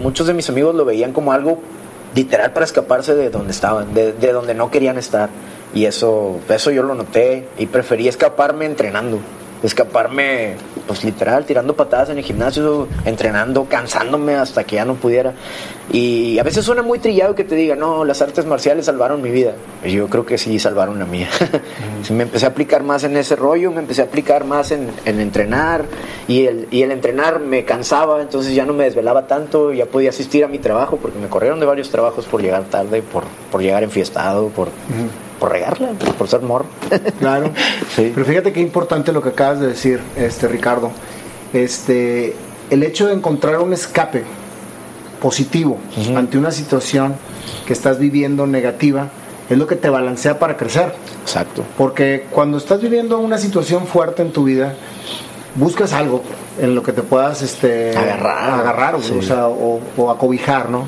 Muchos 0.00 0.26
de 0.26 0.34
mis 0.34 0.48
amigos 0.48 0.74
lo 0.74 0.84
veían 0.84 1.12
como 1.12 1.32
algo 1.32 1.60
literal 2.14 2.52
para 2.52 2.64
escaparse 2.64 3.14
de 3.14 3.30
donde 3.30 3.52
estaban, 3.52 3.94
de, 3.94 4.12
de 4.12 4.32
donde 4.32 4.54
no 4.54 4.70
querían 4.70 4.98
estar. 4.98 5.28
Y 5.74 5.86
eso, 5.86 6.38
eso 6.48 6.70
yo 6.70 6.82
lo 6.82 6.94
noté 6.94 7.48
y 7.58 7.66
preferí 7.66 8.06
escaparme 8.08 8.64
entrenando. 8.64 9.18
Escaparme, 9.64 10.56
pues 10.86 11.04
literal, 11.04 11.44
tirando 11.46 11.74
patadas 11.74 12.10
en 12.10 12.18
el 12.18 12.24
gimnasio, 12.24 12.86
entrenando, 13.04 13.64
cansándome 13.64 14.34
hasta 14.34 14.64
que 14.64 14.76
ya 14.76 14.84
no 14.84 14.94
pudiera. 14.94 15.32
Y 15.90 16.38
a 16.38 16.42
veces 16.42 16.64
suena 16.64 16.82
muy 16.82 16.98
trillado 16.98 17.34
que 17.34 17.44
te 17.44 17.54
diga, 17.54 17.74
no, 17.74 18.04
las 18.04 18.20
artes 18.22 18.46
marciales 18.46 18.86
salvaron 18.86 19.22
mi 19.22 19.30
vida. 19.30 19.54
Yo 19.84 20.08
creo 20.08 20.26
que 20.26 20.38
sí 20.38 20.58
salvaron 20.58 20.98
la 20.98 21.06
mía. 21.06 21.28
Me 22.10 22.24
empecé 22.24 22.44
a 22.46 22.50
aplicar 22.50 22.82
más 22.82 23.04
en 23.04 23.16
ese 23.16 23.36
rollo, 23.36 23.70
me 23.70 23.80
empecé 23.80 24.02
a 24.02 24.04
aplicar 24.04 24.44
más 24.44 24.70
en, 24.70 24.90
en 25.04 25.20
entrenar. 25.20 25.84
Y 26.28 26.46
el, 26.46 26.68
y 26.70 26.82
el 26.82 26.90
entrenar 26.90 27.40
me 27.40 27.64
cansaba, 27.64 28.20
entonces 28.20 28.54
ya 28.54 28.66
no 28.66 28.74
me 28.74 28.84
desvelaba 28.84 29.26
tanto, 29.26 29.72
ya 29.72 29.86
podía 29.86 30.10
asistir 30.10 30.44
a 30.44 30.48
mi 30.48 30.58
trabajo, 30.58 30.98
porque 30.98 31.18
me 31.18 31.28
corrieron 31.28 31.60
de 31.60 31.66
varios 31.66 31.90
trabajos 31.90 32.26
por 32.26 32.42
llegar 32.42 32.64
tarde, 32.64 33.02
por, 33.02 33.24
por 33.50 33.62
llegar 33.62 33.82
enfiestado, 33.82 34.48
por, 34.48 34.68
por 35.44 35.52
regarla, 35.52 35.88
por 36.16 36.26
ser 36.26 36.40
morro. 36.40 36.64
Claro. 37.20 37.50
Sí. 37.94 38.10
Pero 38.14 38.24
fíjate 38.24 38.50
qué 38.54 38.60
importante 38.62 39.12
lo 39.12 39.20
que 39.22 39.28
acabas 39.28 39.60
de 39.60 39.66
decir, 39.66 40.00
este 40.16 40.48
Ricardo. 40.48 40.90
Este, 41.52 42.34
el 42.70 42.82
hecho 42.82 43.08
de 43.08 43.12
encontrar 43.12 43.58
un 43.60 43.74
escape 43.74 44.24
positivo 45.20 45.78
ante 46.16 46.38
una 46.38 46.50
situación 46.50 47.16
que 47.66 47.74
estás 47.74 47.98
viviendo 47.98 48.46
negativa 48.46 49.08
es 49.50 49.58
lo 49.58 49.66
que 49.66 49.76
te 49.76 49.90
balancea 49.90 50.38
para 50.38 50.56
crecer. 50.56 50.94
Exacto. 51.22 51.62
Porque 51.76 52.26
cuando 52.30 52.56
estás 52.56 52.80
viviendo 52.80 53.18
una 53.18 53.36
situación 53.36 53.86
fuerte 53.86 54.22
en 54.22 54.32
tu 54.32 54.44
vida, 54.44 54.72
buscas 55.56 55.92
algo 55.92 56.22
en 56.58 56.74
lo 56.74 56.82
que 56.82 56.92
te 56.92 57.02
puedas 57.02 57.42
este, 57.42 57.94
Agarrar. 57.94 58.60
agarrar, 58.60 59.02
Sí. 59.02 59.12
o, 59.18 59.22
sea, 59.22 59.48
o, 59.48 59.78
o 59.98 60.10
acobijar, 60.10 60.70
¿no? 60.70 60.86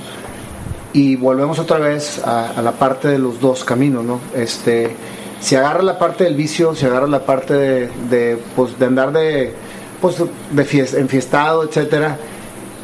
Y 0.97 1.15
volvemos 1.17 1.59
otra 1.59 1.79
vez 1.79 2.21
a, 2.25 2.53
a 2.57 2.63
la 2.63 2.73
parte 2.73 3.09
de 3.09 3.19
los 3.19 3.39
dos 3.39 3.65
caminos, 3.65 4.03
¿no? 4.03 4.19
Este, 4.35 4.97
si 5.41 5.55
agarras 5.55 5.85
la 5.85 5.99
parte 5.99 6.25
del 6.25 6.35
vicio, 6.35 6.75
si 6.75 6.87
agarras 6.87 7.11
la 7.11 7.27
parte 7.27 7.53
de, 7.53 7.91
de, 8.09 8.39
pues, 8.57 8.79
de 8.79 8.87
andar 8.87 9.13
de, 9.13 9.53
pues, 10.01 10.17
de 10.53 10.65
fies- 10.65 10.95
enfiestado, 10.99 11.65
etcétera, 11.65 12.17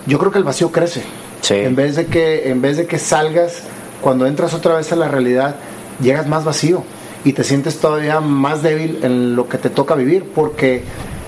yo 0.06 0.18
creo 0.18 0.30
que 0.30 0.36
el 0.38 0.44
vacío 0.44 0.70
crece. 0.70 1.02
Sí. 1.40 1.54
En 1.54 1.74
vez 1.74 1.96
de 1.96 2.04
que, 2.06 2.50
en 2.50 2.60
vez 2.60 2.76
de 2.76 2.86
que 2.86 2.98
salgas, 2.98 3.62
cuando 4.02 4.26
entras 4.26 4.52
otra 4.52 4.74
vez 4.74 4.92
a 4.92 4.96
la 4.96 5.08
realidad, 5.08 5.56
llegas 6.02 6.26
más 6.28 6.44
vacío 6.44 6.84
y 7.24 7.32
te 7.32 7.44
sientes 7.44 7.78
todavía 7.78 8.20
más 8.20 8.62
débil 8.62 8.98
en 9.02 9.34
lo 9.36 9.48
que 9.48 9.56
te 9.56 9.70
toca 9.70 9.94
vivir, 9.94 10.24
porque 10.34 10.82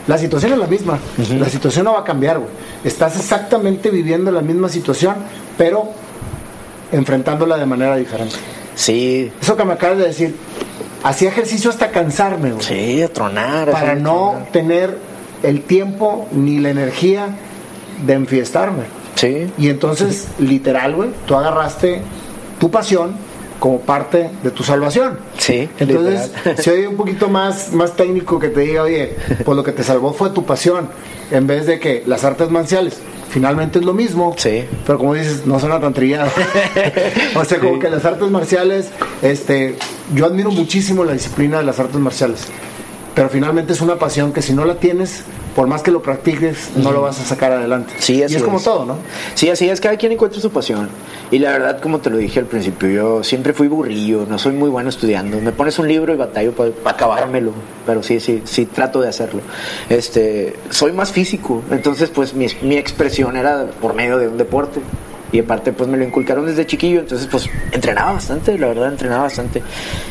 la 0.06 0.18
situación 0.18 0.52
es 0.52 0.58
la 0.58 0.66
misma, 0.66 0.98
la 1.38 1.48
situación 1.48 1.86
no 1.86 1.94
va 1.94 2.00
a 2.00 2.04
cambiar, 2.04 2.38
güey. 2.40 2.50
Estás 2.84 3.16
exactamente 3.16 3.88
viviendo 3.90 4.30
la 4.30 4.42
misma 4.42 4.68
situación, 4.68 5.14
pero 5.56 5.88
enfrentándola 6.94 7.56
de 7.56 7.66
manera 7.66 7.96
diferente. 7.96 8.36
Sí, 8.74 9.30
Eso 9.40 9.56
que 9.56 9.64
me 9.64 9.74
acabas 9.74 9.98
de 9.98 10.04
decir, 10.06 10.34
hacía 11.02 11.28
ejercicio 11.28 11.70
hasta 11.70 11.90
cansarme, 11.90 12.52
güey, 12.52 12.62
sí, 12.64 13.02
a 13.02 13.12
tronar. 13.12 13.70
para 13.70 13.94
no 13.94 14.46
tener 14.52 14.98
el 15.42 15.62
tiempo 15.62 16.26
ni 16.32 16.58
la 16.58 16.70
energía 16.70 17.28
de 18.06 18.12
enfiestarme. 18.14 18.84
Sí, 19.14 19.46
Y 19.58 19.68
entonces, 19.68 20.26
literal, 20.40 20.94
güey, 20.96 21.10
tú 21.26 21.36
agarraste 21.36 22.02
tu 22.58 22.70
pasión 22.70 23.12
como 23.60 23.80
parte 23.80 24.30
de 24.42 24.50
tu 24.50 24.62
salvación. 24.64 25.18
sí. 25.38 25.68
Entonces, 25.78 26.32
literal. 26.34 26.58
si 26.58 26.70
hay 26.70 26.86
un 26.86 26.96
poquito 26.96 27.28
más, 27.28 27.72
más 27.72 27.94
técnico 27.94 28.38
que 28.40 28.48
te 28.48 28.60
diga, 28.60 28.82
oye, 28.82 29.14
pues 29.44 29.56
lo 29.56 29.62
que 29.62 29.70
te 29.72 29.84
salvó 29.84 30.12
fue 30.12 30.30
tu 30.30 30.44
pasión, 30.44 30.88
en 31.30 31.46
vez 31.46 31.66
de 31.66 31.78
que 31.78 32.02
las 32.06 32.24
artes 32.24 32.50
marciales, 32.50 32.98
finalmente 33.34 33.80
es 33.80 33.84
lo 33.84 33.92
mismo, 33.92 34.32
Sí. 34.38 34.64
pero 34.86 34.96
como 34.96 35.14
dices, 35.14 35.44
no 35.44 35.58
suena 35.58 35.80
tan 35.80 35.92
trillado. 35.92 36.30
o 37.34 37.44
sea, 37.44 37.58
como 37.58 37.74
Sí. 37.74 37.80
que 37.80 37.90
las 37.90 38.04
artes 38.04 38.30
marciales, 38.30 38.90
este, 39.22 39.76
yo 40.14 40.26
admiro 40.26 40.52
muchísimo 40.52 41.04
la 41.04 41.12
disciplina 41.14 41.58
de 41.58 41.64
las 41.64 41.80
artes 41.80 41.96
marciales, 42.00 42.46
pero 43.12 43.28
finalmente 43.28 43.72
es 43.72 43.80
una 43.80 43.96
pasión 43.98 44.32
que 44.32 44.40
si 44.40 44.52
no 44.52 44.64
la 44.64 44.76
tienes, 44.76 45.24
por 45.54 45.66
más 45.66 45.82
que 45.82 45.90
lo 45.90 46.02
practiques, 46.02 46.70
no 46.76 46.92
lo 46.92 47.02
vas 47.02 47.20
a 47.20 47.24
sacar 47.24 47.52
adelante. 47.52 47.94
Sí, 47.98 48.16
y 48.16 48.22
así 48.22 48.36
es 48.36 48.42
como 48.42 48.58
es. 48.58 48.64
todo, 48.64 48.84
¿no? 48.84 48.98
Sí, 49.34 49.50
así 49.50 49.68
es, 49.68 49.80
cada 49.80 49.96
quien 49.96 50.12
encuentra 50.12 50.40
su 50.40 50.50
pasión. 50.50 50.88
Y 51.30 51.38
la 51.38 51.52
verdad, 51.52 51.80
como 51.80 52.00
te 52.00 52.10
lo 52.10 52.16
dije 52.16 52.40
al 52.40 52.46
principio, 52.46 52.88
yo 52.88 53.24
siempre 53.24 53.52
fui 53.52 53.68
burrillo, 53.68 54.26
no 54.28 54.38
soy 54.38 54.52
muy 54.52 54.68
bueno 54.68 54.88
estudiando. 54.88 55.40
Me 55.40 55.52
pones 55.52 55.78
un 55.78 55.88
libro 55.88 56.12
y 56.12 56.16
batallo 56.16 56.52
para 56.52 56.72
acabármelo, 56.84 57.52
pero 57.86 58.02
sí, 58.02 58.20
sí, 58.20 58.42
sí 58.44 58.66
trato 58.66 59.00
de 59.00 59.08
hacerlo. 59.08 59.40
Este, 59.88 60.56
soy 60.70 60.92
más 60.92 61.12
físico, 61.12 61.62
entonces 61.70 62.10
pues 62.10 62.34
mi, 62.34 62.46
mi 62.62 62.76
expresión 62.76 63.36
era 63.36 63.66
por 63.80 63.94
medio 63.94 64.18
de 64.18 64.28
un 64.28 64.38
deporte. 64.38 64.80
Y 65.34 65.40
aparte 65.40 65.72
pues 65.72 65.88
me 65.90 65.96
lo 65.98 66.04
inculcaron 66.04 66.46
desde 66.46 66.64
chiquillo, 66.64 67.00
entonces 67.00 67.26
pues 67.28 67.50
entrenaba 67.72 68.12
bastante, 68.12 68.56
la 68.56 68.68
verdad 68.68 68.88
entrenaba 68.92 69.24
bastante. 69.24 69.64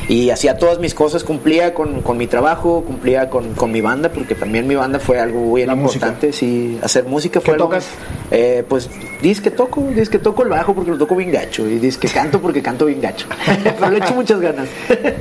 Y 0.09 0.31
hacía 0.31 0.57
todas 0.57 0.79
mis 0.79 0.93
cosas, 0.93 1.23
cumplía 1.23 1.73
con, 1.73 2.01
con 2.01 2.17
mi 2.17 2.27
trabajo, 2.27 2.83
cumplía 2.85 3.29
con, 3.29 3.53
con 3.53 3.71
mi 3.71 3.79
banda, 3.79 4.09
porque 4.09 4.35
también 4.35 4.67
mi 4.67 4.75
banda 4.75 4.99
fue 4.99 5.21
algo 5.21 5.39
música. 5.39 5.63
importante, 5.73 6.33
sí, 6.33 6.77
hacer 6.83 7.05
música 7.05 7.39
¿Qué 7.39 7.45
fue 7.45 7.53
algo- 7.53 7.67
tocas? 7.67 7.87
eh, 8.31 8.65
pues 8.67 8.89
dices 9.21 9.39
que 9.41 9.49
toco, 9.51 9.79
dices 9.91 10.09
que 10.09 10.19
toco 10.19 10.43
el 10.43 10.49
bajo 10.49 10.75
porque 10.75 10.91
lo 10.91 10.97
toco 10.97 11.15
bien 11.15 11.31
gacho 11.31 11.65
y 11.69 11.75
dices 11.79 11.97
que 11.97 12.09
canto 12.09 12.41
porque 12.41 12.61
canto 12.61 12.85
bien 12.85 12.99
gacho. 12.99 13.25
Pero 13.63 13.89
le 13.91 13.99
echo 13.99 14.13
muchas 14.15 14.41
ganas. 14.41 14.67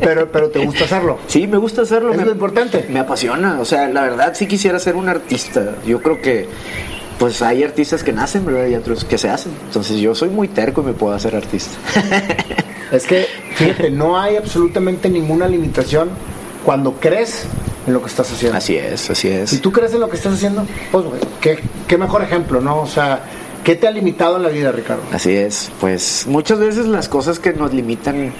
Pero, 0.00 0.32
pero 0.32 0.50
te 0.50 0.64
gusta 0.64 0.82
hacerlo. 0.85 1.18
Sí, 1.28 1.47
me 1.47 1.59
gusta 1.59 1.82
hacerlo. 1.82 2.11
Es 2.11 2.18
me, 2.18 2.25
lo 2.25 2.32
importante. 2.32 2.87
Me 2.90 2.99
apasiona. 2.99 3.61
O 3.61 3.64
sea, 3.64 3.88
la 3.88 4.02
verdad 4.02 4.32
sí 4.35 4.47
quisiera 4.49 4.80
ser 4.80 4.97
un 4.97 5.09
artista. 5.09 5.76
Yo 5.87 6.02
creo 6.02 6.21
que 6.21 6.49
pues 7.22 7.40
hay 7.40 7.62
artistas 7.62 8.02
que 8.02 8.12
nacen, 8.12 8.44
¿verdad? 8.44 8.66
Y 8.66 8.74
otros 8.74 9.04
que 9.04 9.16
se 9.16 9.30
hacen. 9.30 9.52
Entonces 9.66 9.98
yo 9.98 10.12
soy 10.12 10.28
muy 10.28 10.48
terco 10.48 10.80
y 10.80 10.86
me 10.86 10.92
puedo 10.92 11.14
hacer 11.14 11.36
artista. 11.36 11.70
Es 12.90 13.06
que, 13.06 13.26
fíjate, 13.54 13.90
no 13.90 14.20
hay 14.20 14.36
absolutamente 14.36 15.08
ninguna 15.08 15.46
limitación 15.46 16.10
cuando 16.64 16.94
crees 16.94 17.44
en 17.86 17.92
lo 17.92 18.02
que 18.02 18.08
estás 18.08 18.30
haciendo. 18.32 18.58
así 18.58 18.76
es, 18.76 19.08
así 19.08 19.28
es. 19.28 19.50
Si 19.50 19.58
tú 19.58 19.70
crees 19.70 19.94
en 19.94 20.00
lo 20.00 20.10
que 20.10 20.16
estás 20.16 20.34
haciendo, 20.34 20.66
pues, 20.90 21.04
güey, 21.04 21.20
¿qué, 21.40 21.60
qué 21.86 21.96
mejor 21.96 22.22
ejemplo, 22.22 22.60
¿no? 22.60 22.80
O 22.80 22.86
sea, 22.88 23.22
¿qué 23.62 23.76
te 23.76 23.86
ha 23.86 23.92
limitado 23.92 24.36
en 24.36 24.42
la 24.42 24.48
vida, 24.48 24.72
Ricardo? 24.72 25.04
Así 25.12 25.30
es, 25.30 25.70
pues 25.80 26.26
muchas 26.26 26.58
veces 26.58 26.86
las 26.86 27.08
cosas 27.08 27.38
que 27.38 27.52
nos 27.52 27.72
limitan 27.72 28.32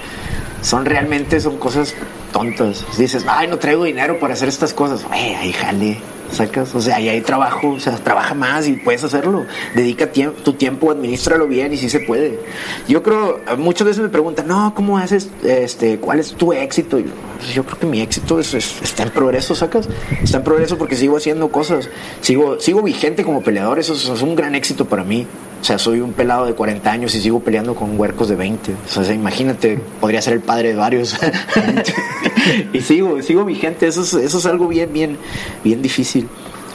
son 0.61 0.85
realmente 0.85 1.39
son 1.39 1.57
cosas 1.57 1.95
tontas. 2.33 2.85
Dices, 2.97 3.25
ay, 3.27 3.47
no 3.47 3.57
traigo 3.59 3.85
dinero 3.85 4.19
para 4.19 4.33
hacer 4.33 4.49
estas 4.49 4.73
cosas. 4.73 5.05
Güey, 5.05 5.35
ahí 5.35 5.53
jale, 5.53 5.99
sacas. 6.33 6.73
O 6.75 6.81
sea, 6.81 6.97
ahí 6.97 7.09
hay 7.09 7.21
trabajo, 7.21 7.69
o 7.69 7.79
sea, 7.79 7.95
trabaja 7.97 8.33
más 8.33 8.67
y 8.67 8.73
puedes 8.73 9.03
hacerlo. 9.03 9.45
Dedica 9.75 10.11
tiemp- 10.11 10.35
tu 10.43 10.53
tiempo, 10.53 10.91
administralo 10.91 11.47
bien 11.47 11.73
y 11.73 11.77
sí 11.77 11.89
se 11.89 11.99
puede. 12.01 12.39
Yo 12.87 13.01
creo, 13.03 13.39
muchas 13.57 13.87
veces 13.87 14.03
me 14.03 14.09
preguntan, 14.09 14.47
no, 14.47 14.73
¿cómo 14.75 14.97
haces, 14.97 15.29
este, 15.43 15.97
cuál 15.99 16.19
es 16.19 16.33
tu 16.33 16.53
éxito? 16.53 16.99
Yo, 16.99 17.05
pues, 17.39 17.53
yo 17.53 17.63
creo 17.65 17.79
que 17.79 17.85
mi 17.85 18.01
éxito 18.01 18.39
es- 18.39 18.53
es- 18.53 18.81
está 18.81 19.03
en 19.03 19.09
progreso, 19.11 19.55
sacas. 19.55 19.87
Está 20.21 20.37
en 20.37 20.43
progreso 20.43 20.77
porque 20.77 20.95
sigo 20.95 21.17
haciendo 21.17 21.49
cosas. 21.51 21.89
Sigo, 22.21 22.59
sigo 22.59 22.81
vigente 22.81 23.23
como 23.23 23.41
peleador, 23.41 23.79
eso 23.79 23.93
es- 23.93 24.03
eso 24.03 24.13
es 24.13 24.21
un 24.21 24.35
gran 24.35 24.55
éxito 24.55 24.85
para 24.85 25.03
mí. 25.03 25.27
O 25.61 25.65
sea, 25.65 25.77
soy 25.79 26.01
un 26.01 26.11
pelado 26.11 26.45
de 26.45 26.55
40 26.55 26.91
años 26.91 27.15
y 27.15 27.21
sigo 27.21 27.39
peleando 27.39 27.73
con 27.73 27.97
huercos 27.97 28.27
de 28.27 28.35
20. 28.35 28.73
O 28.97 29.03
sea, 29.03 29.13
imagínate, 29.13 29.79
podría 30.01 30.21
ser 30.21 30.33
el 30.33 30.41
padre 30.41 30.69
de 30.69 30.75
varios. 30.75 31.15
y 32.73 32.81
sigo, 32.81 33.21
sigo 33.21 33.45
vigente. 33.45 33.87
Eso 33.87 34.01
es, 34.01 34.13
eso 34.13 34.37
es 34.39 34.45
algo 34.45 34.67
bien, 34.67 34.91
bien, 34.91 35.17
bien 35.63 35.81
difícil. 35.81 36.22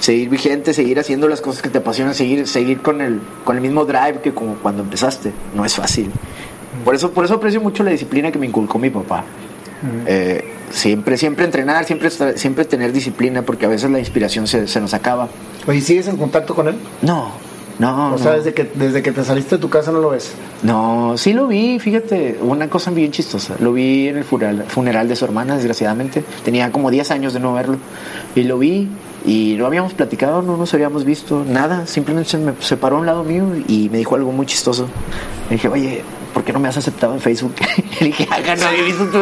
Seguir 0.00 0.28
vigente, 0.28 0.72
seguir 0.72 0.98
haciendo 1.00 1.28
las 1.28 1.40
cosas 1.40 1.60
que 1.60 1.68
te 1.68 1.78
apasionan, 1.78 2.14
seguir, 2.14 2.46
seguir 2.46 2.80
con 2.80 3.00
el, 3.00 3.20
con 3.44 3.56
el 3.56 3.62
mismo 3.62 3.84
drive 3.84 4.20
que 4.22 4.32
como 4.32 4.54
cuando 4.54 4.82
empezaste. 4.82 5.32
No 5.54 5.64
es 5.64 5.74
fácil. 5.74 6.10
Por 6.84 6.94
eso, 6.94 7.10
por 7.10 7.24
eso 7.24 7.34
aprecio 7.34 7.60
mucho 7.60 7.82
la 7.82 7.90
disciplina 7.90 8.30
que 8.30 8.38
me 8.38 8.46
inculcó 8.46 8.78
mi 8.78 8.90
papá. 8.90 9.24
Eh, 10.06 10.44
siempre, 10.70 11.16
siempre 11.16 11.44
entrenar, 11.44 11.84
siempre, 11.84 12.10
siempre 12.10 12.64
tener 12.64 12.92
disciplina, 12.92 13.42
porque 13.42 13.66
a 13.66 13.68
veces 13.68 13.90
la 13.90 13.98
inspiración 13.98 14.46
se, 14.46 14.66
se 14.66 14.80
nos 14.80 14.94
acaba. 14.94 15.28
Oye, 15.66 15.80
¿sigues 15.80 16.08
en 16.08 16.16
contacto 16.16 16.54
con 16.54 16.68
él? 16.68 16.76
No, 17.02 17.32
no. 17.78 18.14
o 18.14 18.18
sea, 18.18 18.32
no. 18.32 18.36
desde 18.38 18.54
que, 18.54 18.64
desde 18.74 19.02
que 19.02 19.12
te 19.12 19.24
saliste 19.24 19.56
de 19.56 19.60
tu 19.60 19.70
casa 19.70 19.92
no 19.92 20.00
lo 20.00 20.10
ves. 20.10 20.32
No, 20.62 21.16
sí 21.16 21.32
lo 21.32 21.46
vi, 21.46 21.78
fíjate, 21.78 22.38
una 22.40 22.68
cosa 22.68 22.90
bien 22.90 23.12
chistosa. 23.12 23.54
Lo 23.60 23.72
vi 23.72 24.08
en 24.08 24.18
el 24.18 24.24
funeral, 24.24 24.64
funeral 24.66 25.08
de 25.08 25.16
su 25.16 25.24
hermana, 25.24 25.56
desgraciadamente. 25.56 26.24
Tenía 26.44 26.72
como 26.72 26.90
10 26.90 27.10
años 27.12 27.32
de 27.32 27.40
no 27.40 27.54
verlo. 27.54 27.78
Y 28.34 28.42
lo 28.42 28.58
vi 28.58 28.88
Y 29.26 29.56
no 29.58 29.66
habíamos 29.66 29.94
platicado, 29.94 30.42
no 30.42 30.56
nos 30.56 30.72
habíamos 30.74 31.04
visto, 31.04 31.44
nada. 31.46 31.86
Simplemente 31.86 32.30
se 32.30 32.38
me 32.38 32.52
a 32.52 32.94
un 32.94 33.06
lado 33.06 33.24
mío 33.24 33.44
y 33.66 33.88
me 33.90 33.98
dijo 33.98 34.14
algo 34.14 34.32
muy 34.32 34.46
chistoso. 34.46 34.88
Le 35.48 35.56
dije, 35.56 35.68
oye, 35.68 36.02
¿por 36.32 36.44
qué 36.44 36.52
no 36.52 36.60
me 36.60 36.68
has 36.68 36.76
aceptado 36.76 37.14
en 37.14 37.20
Facebook? 37.20 37.54
Le 38.00 38.06
dije, 38.06 38.28
acá 38.30 38.56
no 38.56 38.66
había 38.66 38.82
visto 38.84 39.06
tu, 39.06 39.18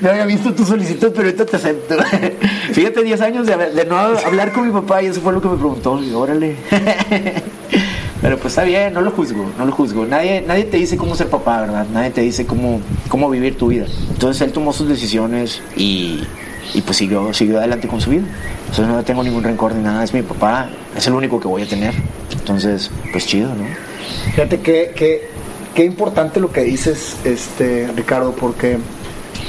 no 0.00 0.10
había 0.10 0.26
visto 0.26 0.54
tu 0.54 0.64
solicitud, 0.64 1.12
pero 1.14 1.28
ahorita 1.28 1.46
te 1.46 1.56
acepto. 1.56 1.96
Fíjate, 2.72 3.02
10 3.02 3.20
años 3.22 3.46
de, 3.46 3.56
de, 3.56 3.84
no 3.84 3.98
hablar 3.98 4.52
con 4.52 4.66
mi 4.66 4.72
papá 4.72 5.02
y 5.02 5.06
eso 5.06 5.20
fue 5.20 5.32
lo 5.32 5.40
que 5.40 5.48
me 5.48 5.56
preguntó. 5.56 6.02
Y 6.02 6.12
órale. 6.12 6.56
Pero 8.20 8.36
pues 8.36 8.52
está 8.52 8.64
bien, 8.64 8.92
no 8.92 9.00
lo 9.00 9.12
juzgo, 9.12 9.48
no 9.56 9.64
lo 9.64 9.70
juzgo. 9.70 10.04
Nadie, 10.04 10.42
nadie 10.44 10.64
te 10.64 10.76
dice 10.76 10.96
cómo 10.96 11.14
ser 11.14 11.28
papá, 11.28 11.60
¿verdad? 11.60 11.86
Nadie 11.92 12.10
te 12.10 12.20
dice 12.20 12.46
cómo, 12.46 12.80
cómo 13.08 13.30
vivir 13.30 13.56
tu 13.56 13.68
vida. 13.68 13.86
Entonces 14.10 14.42
él 14.42 14.52
tomó 14.52 14.72
sus 14.72 14.88
decisiones 14.88 15.62
y, 15.76 16.24
y 16.74 16.82
pues 16.82 16.96
siguió, 16.96 17.32
siguió 17.32 17.58
adelante 17.58 17.88
con 17.88 18.00
su 18.00 18.10
vida. 18.10 18.24
Entonces 18.66 18.86
no 18.88 19.02
tengo 19.04 19.22
ningún 19.22 19.42
rencor 19.42 19.74
ni 19.74 19.82
nada, 19.82 20.04
es 20.04 20.12
mi 20.12 20.22
papá, 20.22 20.68
es 20.96 21.06
el 21.06 21.14
único 21.14 21.40
que 21.40 21.48
voy 21.48 21.62
a 21.62 21.68
tener. 21.68 21.94
Entonces, 22.32 22.90
pues 23.12 23.26
chido, 23.26 23.48
¿no? 23.48 23.64
Fíjate 24.32 24.60
que, 24.60 24.92
que, 24.94 25.28
qué 25.74 25.84
importante 25.84 26.40
lo 26.40 26.52
que 26.52 26.62
dices, 26.62 27.16
este, 27.24 27.88
Ricardo, 27.94 28.32
porque 28.32 28.78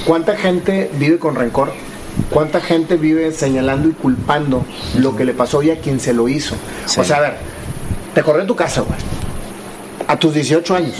cuánta 0.06 0.36
gente 0.36 0.90
vive 0.98 1.20
con 1.20 1.36
rencor, 1.36 1.74
cuánta 2.30 2.62
gente 2.62 2.98
vive 2.98 3.32
señalando 3.32 3.90
y 3.90 3.94
culpando 3.94 4.66
lo 4.98 5.16
que 5.16 5.26
le 5.26 5.34
pasó 5.34 5.62
y 5.64 5.72
a 5.72 5.80
quien 5.80 6.00
se 6.00 6.14
lo 6.14 6.28
hizo. 6.28 6.56
Sí. 6.86 7.00
O 7.00 7.04
sea, 7.04 7.18
a 7.18 7.22
ver, 7.22 7.38
te 8.14 8.24
corrió 8.24 8.42
en 8.42 8.48
tu 8.48 8.56
casa, 8.56 8.82
güey. 8.82 9.00
A 10.08 10.18
tus 10.18 10.34
18 10.34 10.76
años. 10.76 10.96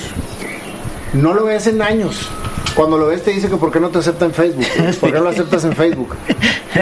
No 1.14 1.34
lo 1.34 1.46
ves 1.46 1.68
en 1.68 1.82
años. 1.82 2.30
Cuando 2.76 2.98
lo 2.98 3.08
ves 3.08 3.24
te 3.24 3.32
dice 3.32 3.50
que 3.50 3.58
por 3.58 3.72
qué 3.72 3.80
no 3.80 3.90
te 3.90 4.00
acepta 4.00 4.26
en 4.26 4.34
Facebook. 4.34 4.66
güey? 4.78 4.94
¿Por 5.00 5.12
qué 5.12 5.18
no 5.18 5.24
lo 5.24 5.30
aceptas 5.30 5.66
en 5.66 5.74
Facebook? 5.74 6.16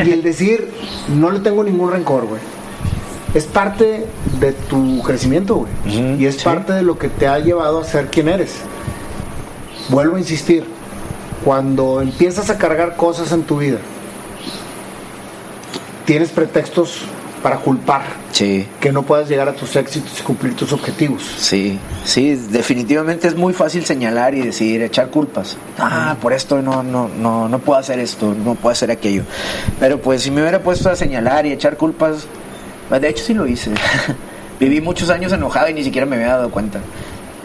Y 0.06 0.12
el 0.12 0.22
decir, 0.22 0.72
no 1.08 1.32
le 1.32 1.39
tengo 1.39 1.63
ningún 1.63 1.91
rencor, 1.91 2.25
güey. 2.25 2.41
Es 3.34 3.46
parte 3.46 4.06
de 4.39 4.53
tu 4.53 5.01
crecimiento, 5.03 5.56
güey. 5.56 6.20
Y 6.20 6.25
es 6.25 6.36
sí. 6.36 6.44
parte 6.44 6.74
de 6.74 6.82
lo 6.82 6.98
que 6.98 7.10
te 7.10 7.27
ha 7.27 7.39
llevado 7.39 7.79
a 7.79 7.84
ser 7.84 8.08
quien 8.08 8.29
eres. 8.29 8.56
Vuelvo 9.89 10.15
a 10.15 10.20
insistir. 10.20 10.65
Cuando 11.44 12.01
empiezas 12.01 12.50
a 12.50 12.58
cargar 12.58 12.96
cosas 12.96 13.32
en 13.32 13.44
tu 13.44 13.58
vida, 13.58 13.77
tienes 16.06 16.29
pretextos 16.29 17.03
para 17.48 17.60
culpar 17.62 18.01
Sí. 18.34 18.68
que 18.82 18.92
no 18.92 19.04
puedas 19.04 19.30
llegar 19.30 19.48
a 19.48 19.54
tus 19.54 19.74
éxitos 19.77 20.20
y 20.20 20.22
cumplir 20.22 20.54
tus 20.54 20.74
objetivos. 20.74 21.24
Sí, 21.38 21.80
sí, 22.04 22.36
definitivamente 22.36 23.25
es 23.30 23.38
muy 23.38 23.54
fácil 23.54 23.86
señalar 23.86 24.36
y 24.36 24.42
decir, 24.42 24.82
echar 24.82 25.08
culpas. 25.08 25.56
Ah, 25.80 26.18
por 26.22 26.34
esto 26.34 26.62
no, 26.62 26.84
no, 26.84 27.08
no, 27.08 27.48
no 27.48 27.60
puedo 27.60 27.80
hacer 27.80 28.00
esto, 28.00 28.36
no 28.44 28.56
puedo 28.56 28.74
hacer 28.74 28.92
aquello. 28.92 29.24
Pero 29.80 29.98
pues 30.01 30.24
si 30.24 30.30
me 30.30 30.42
hubiera 30.42 30.62
puesto 30.62 30.89
a 30.89 30.98
señalar 30.98 31.46
y 31.46 31.54
echar 31.54 31.77
culpas, 31.77 32.27
pues, 32.89 33.01
de 33.01 33.08
hecho 33.08 33.24
sí 33.24 33.34
lo 33.34 33.48
hice. 33.48 33.72
Viví 34.60 34.82
muchos 34.82 35.10
años 35.10 35.32
enojado 35.32 35.70
y 35.70 35.74
ni 35.74 35.86
siquiera 35.86 36.06
me 36.06 36.18
había 36.18 36.36
dado 36.36 36.51
cuenta. 36.51 36.80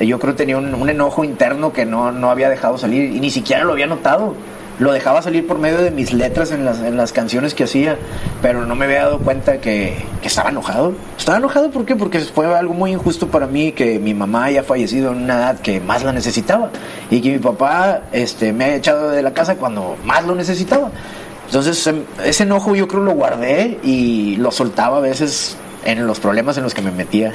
Yo 0.01 0.19
creo 0.19 0.35
que 0.35 0.39
tenía 0.39 0.59
un, 0.59 0.75
un 0.75 0.89
enojo 0.91 1.23
interno 1.23 1.73
que 1.73 1.87
no, 1.87 2.11
no 2.11 2.29
había 2.29 2.49
dejado 2.49 2.77
salir 2.77 3.15
y 3.15 3.21
ni 3.21 3.31
siquiera 3.31 3.63
lo 3.63 3.71
había 3.75 3.87
notado. 3.87 4.35
Lo 4.83 4.91
dejaba 4.91 5.23
salir 5.23 5.47
por 5.47 5.61
medio 5.61 5.81
de 5.81 5.93
mis 5.93 6.13
letras 6.13 6.51
en 6.51 6.65
las, 6.65 6.81
en 6.81 6.97
las 6.97 7.13
canciones 7.13 7.55
que 7.55 7.63
hacía, 7.63 7.97
pero 8.43 8.67
no 8.67 8.75
me 8.75 8.87
había 8.87 9.05
dado 9.05 9.21
cuenta 9.21 9.59
que, 9.61 10.05
que 10.21 10.27
estaba 10.27 10.51
enojado. 10.51 10.95
Estaba 11.17 11.39
enojado 11.39 11.71
¿por 11.71 11.85
qué? 11.85 11.95
Porque 11.95 12.19
fue 12.19 12.53
algo 12.53 12.75
muy 12.75 12.91
injusto 12.91 13.29
para 13.29 13.47
mí 13.47 13.71
que 13.71 14.01
mi 14.01 14.13
mamá 14.13 14.47
haya 14.47 14.65
fallecido 14.65 15.13
en 15.13 15.19
una 15.19 15.35
edad 15.35 15.61
que 15.61 15.79
más 15.79 16.03
la 16.03 16.13
necesitaba 16.13 16.71
y 17.11 17.21
que 17.21 17.31
mi 17.31 17.39
papá 17.39 18.03
este, 18.11 18.53
me 18.53 18.65
haya 18.65 18.75
echado 18.75 19.11
de 19.11 19.23
la 19.23 19.33
casa 19.33 19.55
cuando 19.55 19.97
más 20.05 20.27
lo 20.27 20.35
necesitaba. 20.35 20.91
Entonces 21.47 21.87
em, 21.87 22.03
ese 22.25 22.43
enojo 22.43 22.75
yo 22.75 22.89
creo 22.89 23.05
lo 23.05 23.13
guardé 23.13 23.79
y 23.85 24.35
lo 24.39 24.51
soltaba 24.51 24.99
a 24.99 25.01
veces 25.01 25.57
en 25.85 26.09
los 26.09 26.19
problemas 26.19 26.57
en 26.57 26.65
los 26.65 26.75
que 26.75 26.83
me 26.83 26.91
metía. 26.91 27.33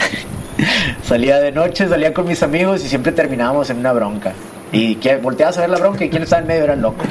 salía 1.01 1.37
de 1.37 1.53
noche, 1.53 1.87
salía 1.87 2.13
con 2.13 2.27
mis 2.27 2.43
amigos 2.43 2.83
y 2.83 2.89
siempre 2.89 3.13
terminábamos 3.13 3.69
en 3.69 3.77
una 3.77 3.93
bronca. 3.93 4.33
Y 4.71 4.95
que 4.95 5.15
volteabas 5.17 5.57
a 5.57 5.61
ver 5.61 5.69
la 5.69 5.77
bronca 5.77 6.03
y 6.05 6.09
quien 6.09 6.23
estaba 6.23 6.41
en 6.41 6.47
medio 6.47 6.63
era 6.65 6.73
el 6.73 6.81
loco. 6.81 7.03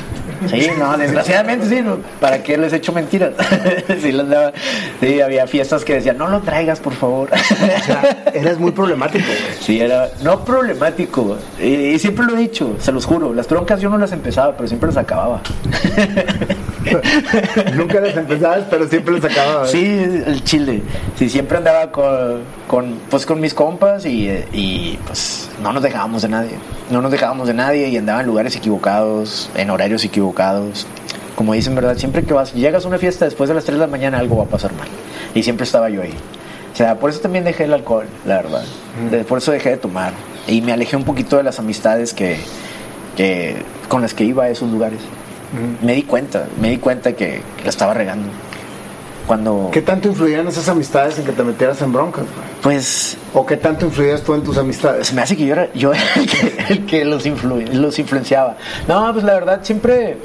Sí, 0.51 0.69
no, 0.79 0.97
desgraciadamente 0.99 1.67
sí, 1.67 1.81
no, 1.81 1.97
¿para 2.21 2.43
qué 2.43 2.59
les 2.59 2.71
he 2.75 2.77
hecho 2.77 2.93
mentiras? 2.93 3.31
sí, 4.03 4.13
les 4.13 4.29
daba- 4.29 4.53
sí, 5.01 5.21
había 5.23 5.47
fiestas 5.47 5.83
que 5.83 5.95
decían, 5.95 6.19
no 6.19 6.29
lo 6.29 6.41
traigas, 6.43 6.79
por 6.79 6.93
favor. 6.93 7.31
O 7.33 7.85
sea, 7.85 8.25
eres 8.35 8.59
muy 8.59 8.73
problemático. 8.73 9.25
güey. 9.25 9.38
Sí, 9.61 9.81
era 9.81 10.11
no 10.23 10.45
problemático. 10.45 11.38
Y, 11.59 11.64
y 11.95 11.99
siempre 11.99 12.27
lo 12.27 12.35
he 12.37 12.40
dicho, 12.40 12.77
se 12.79 12.92
los 12.92 13.07
juro. 13.07 13.33
Las 13.33 13.49
broncas 13.49 13.81
yo 13.81 13.88
no 13.88 13.97
las 13.97 14.12
empezaba, 14.12 14.55
pero 14.55 14.69
siempre 14.69 14.88
las 14.88 14.99
acababa. 14.99 15.40
Nunca 17.75 18.01
las 18.01 18.16
empezabas, 18.16 18.64
pero 18.71 18.87
siempre 18.88 19.14
las 19.19 19.25
acababas. 19.25 19.71
Sí, 19.71 19.85
el 20.27 20.45
chile. 20.45 20.83
Sí, 21.19 21.29
siempre 21.31 21.59
andaba 21.59 21.90
con, 21.90 22.40
con, 22.69 23.01
pues, 23.11 23.25
con 23.27 23.40
mis 23.40 23.55
compas 23.55 24.05
y, 24.05 24.29
y, 24.53 24.99
pues 25.07 25.49
no 25.62 25.73
nos 25.73 25.83
dejábamos 25.83 26.23
de 26.23 26.29
nadie. 26.29 26.59
No 26.90 27.01
nos 27.03 27.11
dejábamos 27.11 27.49
de 27.49 27.55
nadie 27.55 27.88
y 27.88 27.97
andaba 27.97 28.21
en 28.21 28.27
lugares 28.27 28.57
equivocados, 28.57 29.51
en 29.55 29.71
horarios 29.71 30.05
equivocados. 30.05 30.87
Como 31.35 31.53
dicen, 31.53 31.75
¿verdad? 31.75 31.97
Siempre 31.97 32.23
que 32.25 32.33
vas, 32.33 32.55
llegas 32.55 32.85
a 32.85 32.88
una 32.88 32.99
fiesta 32.99 33.25
después 33.25 33.49
de 33.49 33.55
las 33.55 33.64
3 33.64 33.79
de 33.79 33.87
la 33.87 33.90
mañana 33.90 34.19
algo 34.19 34.37
va 34.38 34.45
a 34.45 34.49
pasar 34.49 34.73
mal. 34.75 34.88
Y 35.35 35.42
siempre 35.42 35.64
estaba 35.64 35.88
yo 35.90 36.03
ahí. 36.03 36.14
O 36.73 36.77
sea, 36.77 36.99
por 36.99 37.11
eso 37.11 37.21
también 37.21 37.45
dejé 37.45 37.64
el 37.64 37.73
alcohol, 37.73 38.07
la 38.27 38.37
verdad. 38.37 38.64
Por 39.27 39.38
eso 39.38 39.53
dejé 39.53 39.71
de 39.71 39.77
tomar. 39.79 40.12
Y 40.47 40.61
me 40.61 40.73
alejé 40.73 40.97
un 40.97 41.05
poquito 41.05 41.38
de 41.38 41.42
las 41.42 41.59
amistades 41.59 42.12
que, 42.12 42.38
que, 43.16 43.57
con 43.88 44.03
las 44.03 44.12
que 44.14 44.25
iba 44.25 44.45
a 44.45 44.51
esos 44.51 44.71
lugares. 44.71 45.01
Me 45.83 45.95
di 45.95 46.03
cuenta, 46.03 46.47
me 46.61 46.69
di 46.71 46.77
cuenta 46.79 47.12
que, 47.12 47.40
que 47.57 47.64
la 47.64 47.71
estaba 47.71 47.95
regando. 47.95 48.29
Cuando... 49.27 49.71
¿Qué 49.73 49.83
tanto 49.83 50.09
influían 50.09 50.47
esas 50.47 50.69
amistades 50.69 51.19
en 51.19 51.25
que 51.25 51.33
te 51.33 51.43
metieras 51.43 51.83
en 51.83 51.93
broncas? 51.93 52.25
güey? 52.25 52.47
Pues 52.62 53.17
¿O 53.35 53.45
qué 53.45 53.57
tanto 53.57 53.85
influías 53.87 54.23
tú 54.23 54.35
en 54.35 54.43
tus 54.43 54.57
amistades? 54.57 55.09
se 55.09 55.15
me 55.15 55.23
hace 55.23 55.37
que 55.37 55.47
yo 55.47 55.53
era, 55.55 55.69
yo 55.75 55.93
era 55.93 56.03
el 56.17 56.27
que, 56.29 56.57
el 56.69 56.87
que 56.87 57.05
los, 57.05 57.27
influ- 57.27 57.67
los 57.73 57.99
influenciaba. 57.99 58.57
No, 58.87 59.12
pues 59.12 59.25
la 59.25 59.35
verdad 59.35 59.61
siempre 59.62 60.19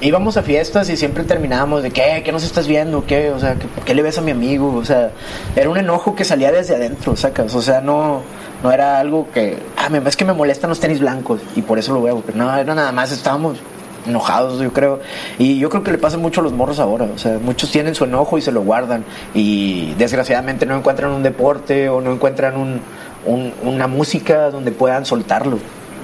íbamos 0.00 0.36
a 0.36 0.42
fiestas 0.42 0.88
y 0.88 0.96
siempre 0.96 1.24
terminábamos 1.24 1.82
de 1.82 1.90
¿qué? 1.90 2.22
¿Qué 2.24 2.32
nos 2.32 2.44
estás 2.44 2.66
viendo? 2.68 3.04
¿Qué? 3.04 3.30
O 3.30 3.38
sea, 3.40 3.56
¿qué, 3.56 3.66
qué 3.84 3.94
le 3.94 4.02
ves 4.02 4.16
a 4.18 4.20
mi 4.20 4.30
amigo? 4.30 4.74
O 4.76 4.84
sea, 4.84 5.10
era 5.56 5.68
un 5.68 5.76
enojo 5.76 6.14
que 6.14 6.24
salía 6.24 6.52
desde 6.52 6.76
adentro, 6.76 7.16
sacas. 7.16 7.54
O 7.54 7.60
sea, 7.62 7.80
no, 7.80 8.22
no 8.62 8.72
era 8.72 8.98
algo 9.00 9.28
que, 9.34 9.58
ah, 9.76 9.88
me, 9.90 9.98
es 10.08 10.16
que 10.16 10.24
me 10.24 10.32
molestan 10.32 10.70
los 10.70 10.78
tenis 10.80 11.00
blancos 11.00 11.40
y 11.56 11.62
por 11.62 11.78
eso 11.78 11.92
lo 11.92 12.02
veo. 12.02 12.22
No, 12.34 12.56
era 12.56 12.74
nada 12.74 12.92
más, 12.92 13.10
estábamos 13.12 13.58
enojados, 14.06 14.60
yo 14.60 14.72
creo. 14.72 15.00
Y 15.38 15.58
yo 15.58 15.68
creo 15.68 15.82
que 15.82 15.92
le 15.92 15.98
pasa 15.98 16.16
mucho 16.18 16.40
a 16.40 16.44
los 16.44 16.52
morros 16.52 16.78
ahora. 16.78 17.06
O 17.14 17.18
sea, 17.18 17.38
muchos 17.38 17.70
tienen 17.70 17.94
su 17.94 18.04
enojo 18.04 18.38
y 18.38 18.42
se 18.42 18.52
lo 18.52 18.62
guardan. 18.62 19.04
Y 19.34 19.94
desgraciadamente 19.94 20.66
no 20.66 20.76
encuentran 20.76 21.10
un 21.12 21.22
deporte 21.22 21.88
o 21.88 22.00
no 22.00 22.12
encuentran 22.12 22.56
un, 22.56 22.80
un- 23.26 23.52
una 23.62 23.86
música 23.86 24.50
donde 24.50 24.70
puedan 24.72 25.04
soltarlo. 25.06 25.58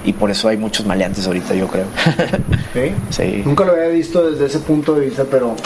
Y 0.04 0.12
por 0.12 0.30
eso 0.30 0.48
hay 0.48 0.56
muchos 0.56 0.86
maleantes 0.86 1.26
ahorita, 1.26 1.54
yo 1.54 1.66
creo. 1.66 1.86
¿Sí? 2.72 2.92
Sí. 3.10 3.42
Nunca 3.44 3.64
lo 3.64 3.72
había 3.72 3.88
visto 3.88 4.30
desde 4.30 4.46
ese 4.46 4.60
punto 4.60 4.94
de 4.94 5.06
vista, 5.06 5.24
pero 5.30 5.56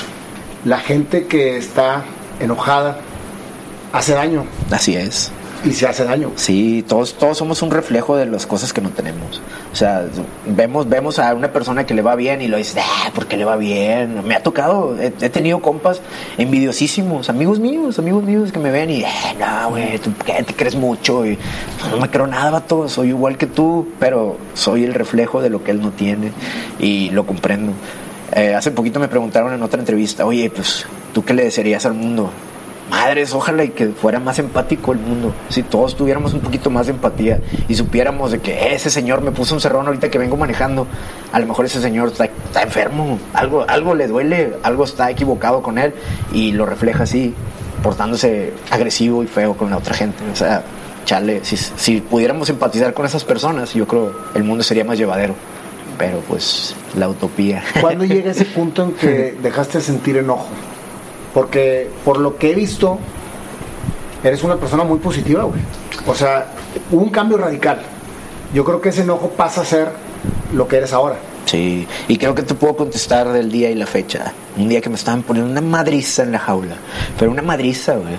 la 0.64 0.78
gente 0.78 1.26
que 1.26 1.56
está 1.58 2.04
enojada 2.40 2.96
hace 3.92 4.14
daño 4.14 4.44
Así 4.70 4.94
es. 4.96 5.30
Y 5.64 5.72
se 5.72 5.86
hace 5.86 6.04
daño. 6.04 6.32
Sí, 6.36 6.84
todos, 6.88 7.14
todos 7.14 7.36
somos 7.36 7.62
un 7.62 7.70
reflejo 7.70 8.16
de 8.16 8.26
las 8.26 8.46
cosas 8.46 8.72
que 8.72 8.80
no 8.80 8.90
tenemos. 8.90 9.40
O 9.72 9.76
sea, 9.76 10.06
vemos, 10.46 10.88
vemos 10.88 11.18
a 11.18 11.34
una 11.34 11.52
persona 11.52 11.84
que 11.84 11.94
le 11.94 12.02
va 12.02 12.14
bien 12.16 12.42
y 12.42 12.48
lo 12.48 12.56
dices, 12.56 12.82
ah, 12.82 13.10
¿por 13.14 13.26
qué 13.26 13.36
le 13.36 13.44
va 13.44 13.56
bien? 13.56 14.26
Me 14.26 14.34
ha 14.34 14.42
tocado, 14.42 14.96
he, 15.00 15.12
he 15.20 15.30
tenido 15.30 15.60
compas 15.60 16.00
envidiosísimos, 16.38 17.28
amigos 17.28 17.60
míos, 17.60 17.98
amigos 17.98 18.22
míos 18.24 18.52
que 18.52 18.58
me 18.58 18.70
ven 18.70 18.90
y, 18.90 19.02
eh, 19.02 19.06
no, 19.38 19.70
güey, 19.70 19.98
¿tú 19.98 20.12
qué 20.24 20.42
te 20.42 20.54
crees 20.54 20.74
mucho? 20.74 21.26
Y 21.26 21.38
no 21.90 21.98
me 21.98 22.08
creo 22.08 22.26
nada, 22.26 22.50
vato, 22.50 22.88
soy 22.88 23.08
igual 23.08 23.36
que 23.36 23.46
tú, 23.46 23.88
pero 23.98 24.36
soy 24.54 24.84
el 24.84 24.94
reflejo 24.94 25.40
de 25.42 25.50
lo 25.50 25.62
que 25.62 25.70
él 25.70 25.80
no 25.80 25.90
tiene 25.90 26.32
y 26.78 27.10
lo 27.10 27.26
comprendo. 27.26 27.72
Eh, 28.32 28.54
hace 28.54 28.70
poquito 28.70 29.00
me 29.00 29.08
preguntaron 29.08 29.52
en 29.52 29.62
otra 29.62 29.80
entrevista, 29.80 30.24
oye, 30.24 30.50
pues, 30.50 30.86
¿tú 31.12 31.24
qué 31.24 31.34
le 31.34 31.44
desearías 31.44 31.84
al 31.84 31.94
mundo? 31.94 32.30
Madres, 32.90 33.32
ojalá 33.34 33.62
y 33.62 33.68
que 33.68 33.88
fuera 33.88 34.18
más 34.18 34.40
empático 34.40 34.92
el 34.92 34.98
mundo. 34.98 35.32
Si 35.48 35.62
todos 35.62 35.96
tuviéramos 35.96 36.34
un 36.34 36.40
poquito 36.40 36.70
más 36.70 36.86
de 36.86 36.92
empatía 36.92 37.40
y 37.68 37.74
supiéramos 37.76 38.32
de 38.32 38.40
que 38.40 38.74
ese 38.74 38.90
señor 38.90 39.22
me 39.22 39.30
puso 39.30 39.54
un 39.54 39.60
cerrón 39.60 39.86
ahorita 39.86 40.10
que 40.10 40.18
vengo 40.18 40.36
manejando, 40.36 40.88
a 41.32 41.38
lo 41.38 41.46
mejor 41.46 41.66
ese 41.66 41.80
señor 41.80 42.08
está, 42.08 42.24
está 42.24 42.62
enfermo, 42.62 43.18
algo, 43.32 43.64
algo 43.68 43.94
le 43.94 44.08
duele, 44.08 44.54
algo 44.64 44.84
está 44.84 45.08
equivocado 45.08 45.62
con 45.62 45.78
él 45.78 45.94
y 46.32 46.50
lo 46.50 46.66
refleja 46.66 47.04
así, 47.04 47.32
portándose 47.82 48.52
agresivo 48.70 49.22
y 49.22 49.28
feo 49.28 49.56
con 49.56 49.70
la 49.70 49.76
otra 49.76 49.94
gente. 49.94 50.24
O 50.32 50.36
sea, 50.36 50.64
chale, 51.04 51.44
si, 51.44 51.56
si 51.56 52.00
pudiéramos 52.00 52.50
empatizar 52.50 52.92
con 52.92 53.06
esas 53.06 53.22
personas, 53.24 53.72
yo 53.72 53.86
creo 53.86 54.12
el 54.34 54.42
mundo 54.42 54.64
sería 54.64 54.84
más 54.84 54.98
llevadero. 54.98 55.34
Pero 55.96 56.20
pues 56.20 56.74
la 56.96 57.08
utopía. 57.08 57.62
¿Cuándo 57.80 58.04
llega 58.04 58.30
ese 58.30 58.44
punto 58.56 58.82
en 58.84 58.92
que 58.92 59.36
dejaste 59.42 59.78
de 59.78 59.84
sentir 59.84 60.16
enojo? 60.16 60.48
Porque 61.34 61.88
por 62.04 62.18
lo 62.18 62.36
que 62.36 62.50
he 62.50 62.54
visto, 62.54 62.98
eres 64.22 64.42
una 64.42 64.56
persona 64.56 64.84
muy 64.84 64.98
positiva, 64.98 65.44
güey. 65.44 65.60
O 66.06 66.14
sea, 66.14 66.46
hubo 66.90 67.02
un 67.02 67.10
cambio 67.10 67.38
radical. 67.38 67.80
Yo 68.52 68.64
creo 68.64 68.80
que 68.80 68.88
ese 68.88 69.02
enojo 69.02 69.30
pasa 69.30 69.60
a 69.60 69.64
ser 69.64 69.90
lo 70.52 70.66
que 70.66 70.76
eres 70.76 70.92
ahora. 70.92 71.16
Sí, 71.46 71.86
y 72.06 72.16
creo 72.16 72.34
que 72.34 72.42
te 72.42 72.54
puedo 72.54 72.76
contestar 72.76 73.32
del 73.32 73.50
día 73.50 73.70
y 73.70 73.74
la 73.74 73.86
fecha. 73.86 74.32
Un 74.56 74.68
día 74.68 74.80
que 74.80 74.88
me 74.88 74.96
estaban 74.96 75.22
poniendo 75.22 75.50
una 75.50 75.60
madriza 75.60 76.22
en 76.22 76.32
la 76.32 76.38
jaula, 76.38 76.76
pero 77.18 77.30
una 77.30 77.42
madriza, 77.42 77.94
güey. 77.94 78.14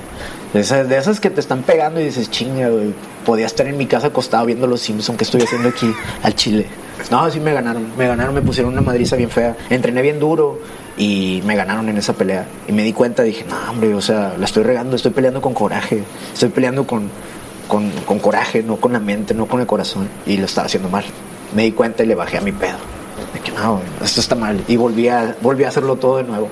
De 0.53 0.59
esas, 0.59 0.89
de 0.89 0.97
esas 0.97 1.21
que 1.21 1.29
te 1.29 1.39
están 1.39 1.63
pegando 1.63 2.01
y 2.01 2.05
dices, 2.05 2.29
chinga, 2.29 2.67
güey, 2.67 2.93
podía 3.25 3.45
estar 3.45 3.67
en 3.67 3.77
mi 3.77 3.85
casa 3.85 4.07
acostado 4.07 4.45
viendo 4.45 4.67
los 4.67 4.81
Simpsons 4.81 5.17
que 5.17 5.23
estoy 5.23 5.41
haciendo 5.43 5.69
aquí 5.69 5.93
al 6.23 6.35
Chile. 6.35 6.67
No, 7.09 7.29
sí 7.31 7.39
me 7.39 7.53
ganaron, 7.53 7.95
me 7.97 8.07
ganaron, 8.07 8.35
me 8.35 8.41
pusieron 8.41 8.73
una 8.73 8.81
madriza 8.81 9.15
bien 9.15 9.29
fea. 9.29 9.55
Entrené 9.69 10.01
bien 10.01 10.19
duro 10.19 10.59
y 10.97 11.41
me 11.45 11.55
ganaron 11.55 11.89
en 11.89 11.97
esa 11.97 12.13
pelea. 12.13 12.45
Y 12.67 12.71
me 12.71 12.83
di 12.83 12.93
cuenta, 12.93 13.23
dije, 13.23 13.45
no, 13.49 13.55
hombre, 13.71 13.93
o 13.93 14.01
sea, 14.01 14.35
la 14.37 14.45
estoy 14.45 14.63
regando, 14.63 14.95
estoy 14.95 15.11
peleando 15.11 15.41
con 15.41 15.53
coraje, 15.53 16.03
estoy 16.33 16.49
peleando 16.49 16.85
con, 16.85 17.09
con, 17.67 17.89
con 18.05 18.19
coraje, 18.19 18.61
no 18.63 18.75
con 18.77 18.93
la 18.93 18.99
mente, 18.99 19.33
no 19.33 19.45
con 19.47 19.61
el 19.61 19.67
corazón. 19.67 20.07
Y 20.25 20.37
lo 20.37 20.45
estaba 20.45 20.65
haciendo 20.67 20.89
mal. 20.89 21.03
Me 21.55 21.63
di 21.63 21.71
cuenta 21.71 22.03
y 22.03 22.07
le 22.07 22.15
bajé 22.15 22.37
a 22.37 22.41
mi 22.41 22.51
pedo. 22.51 22.77
De 23.33 23.39
que 23.39 23.51
no, 23.51 23.81
esto 24.03 24.19
está 24.21 24.35
mal. 24.35 24.63
Y 24.67 24.75
volví 24.77 25.07
a, 25.07 25.35
volví 25.41 25.63
a 25.63 25.69
hacerlo 25.69 25.95
todo 25.95 26.17
de 26.17 26.23
nuevo. 26.23 26.49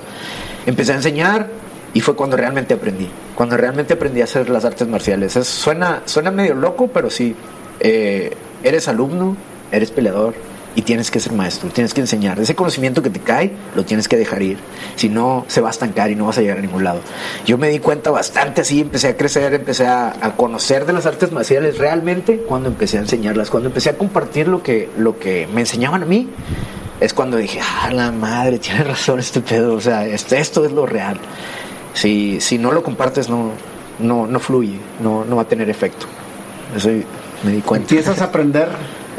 Empecé 0.66 0.92
a 0.92 0.96
enseñar 0.96 1.48
y 1.94 2.00
fue 2.00 2.14
cuando 2.16 2.36
realmente 2.36 2.74
aprendí. 2.74 3.08
Cuando 3.34 3.56
realmente 3.56 3.94
aprendí 3.94 4.20
a 4.20 4.24
hacer 4.24 4.48
las 4.50 4.64
artes 4.64 4.86
marciales. 4.88 5.36
Es- 5.36 5.48
suena, 5.48 6.02
suena 6.04 6.30
medio 6.30 6.54
loco, 6.54 6.88
pero 6.88 7.10
sí. 7.10 7.34
eh, 7.80 8.36
eres 8.62 8.88
alumno, 8.88 9.36
eres 9.72 9.90
peleador 9.90 10.34
y 10.76 10.82
tienes 10.82 11.10
que 11.10 11.18
ser 11.18 11.32
maestro, 11.32 11.68
tienes 11.70 11.92
que 11.94 12.00
enseñar. 12.00 12.38
Ese 12.38 12.54
conocimiento 12.54 13.02
que 13.02 13.10
te 13.10 13.18
cae, 13.20 13.52
lo 13.74 13.84
tienes 13.84 14.06
que 14.08 14.16
dejar 14.16 14.40
ir. 14.42 14.58
Si 14.96 15.08
no, 15.08 15.44
se 15.48 15.60
va 15.60 15.68
a 15.68 15.70
estancar 15.72 16.10
y 16.10 16.14
no 16.14 16.26
vas 16.26 16.38
a 16.38 16.42
llegar 16.42 16.58
a 16.58 16.60
ningún 16.60 16.84
lado. 16.84 17.00
Yo 17.44 17.58
me 17.58 17.68
di 17.68 17.80
cuenta 17.80 18.10
bastante 18.10 18.60
así, 18.60 18.80
empecé 18.80 19.08
a 19.08 19.16
crecer, 19.16 19.52
empecé 19.54 19.86
a, 19.86 20.14
a 20.20 20.36
conocer 20.36 20.86
de 20.86 20.92
las 20.92 21.06
artes 21.06 21.32
marciales 21.32 21.78
realmente 21.78 22.38
cuando 22.38 22.68
empecé 22.68 22.98
a 22.98 23.00
enseñarlas, 23.00 23.50
cuando 23.50 23.68
empecé 23.68 23.90
a 23.90 23.98
compartir 23.98 24.46
lo 24.48 24.62
que, 24.62 24.88
lo 24.96 25.18
que 25.18 25.48
me 25.52 25.60
enseñaban 25.62 26.02
a 26.02 26.06
mí. 26.06 26.28
Es 27.00 27.14
cuando 27.14 27.38
dije, 27.38 27.60
ah, 27.62 27.90
la 27.92 28.12
madre, 28.12 28.58
tiene 28.58 28.84
razón 28.84 29.18
este 29.20 29.40
pedo, 29.40 29.74
o 29.74 29.80
sea, 29.80 30.06
este- 30.06 30.38
esto 30.38 30.64
es 30.66 30.70
lo 30.72 30.84
real. 30.86 31.18
Si, 31.94 32.40
si 32.40 32.58
no 32.58 32.72
lo 32.72 32.82
compartes, 32.82 33.28
no, 33.28 33.52
no, 33.98 34.26
no 34.26 34.38
fluye, 34.38 34.78
no, 35.02 35.24
no 35.24 35.36
va 35.36 35.42
a 35.42 35.48
tener 35.48 35.68
efecto. 35.70 36.06
Eso 36.76 36.90
me 37.42 37.52
di 37.52 37.60
cuenta. 37.62 37.88
Empiezas 37.92 38.20
a 38.20 38.24
aprender 38.26 38.68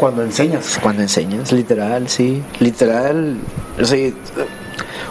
cuando 0.01 0.23
enseñas. 0.23 0.79
Cuando 0.81 1.03
enseñas, 1.03 1.51
literal, 1.51 2.09
sí, 2.09 2.41
literal. 2.59 3.37
O 3.79 3.85
sea, 3.85 4.11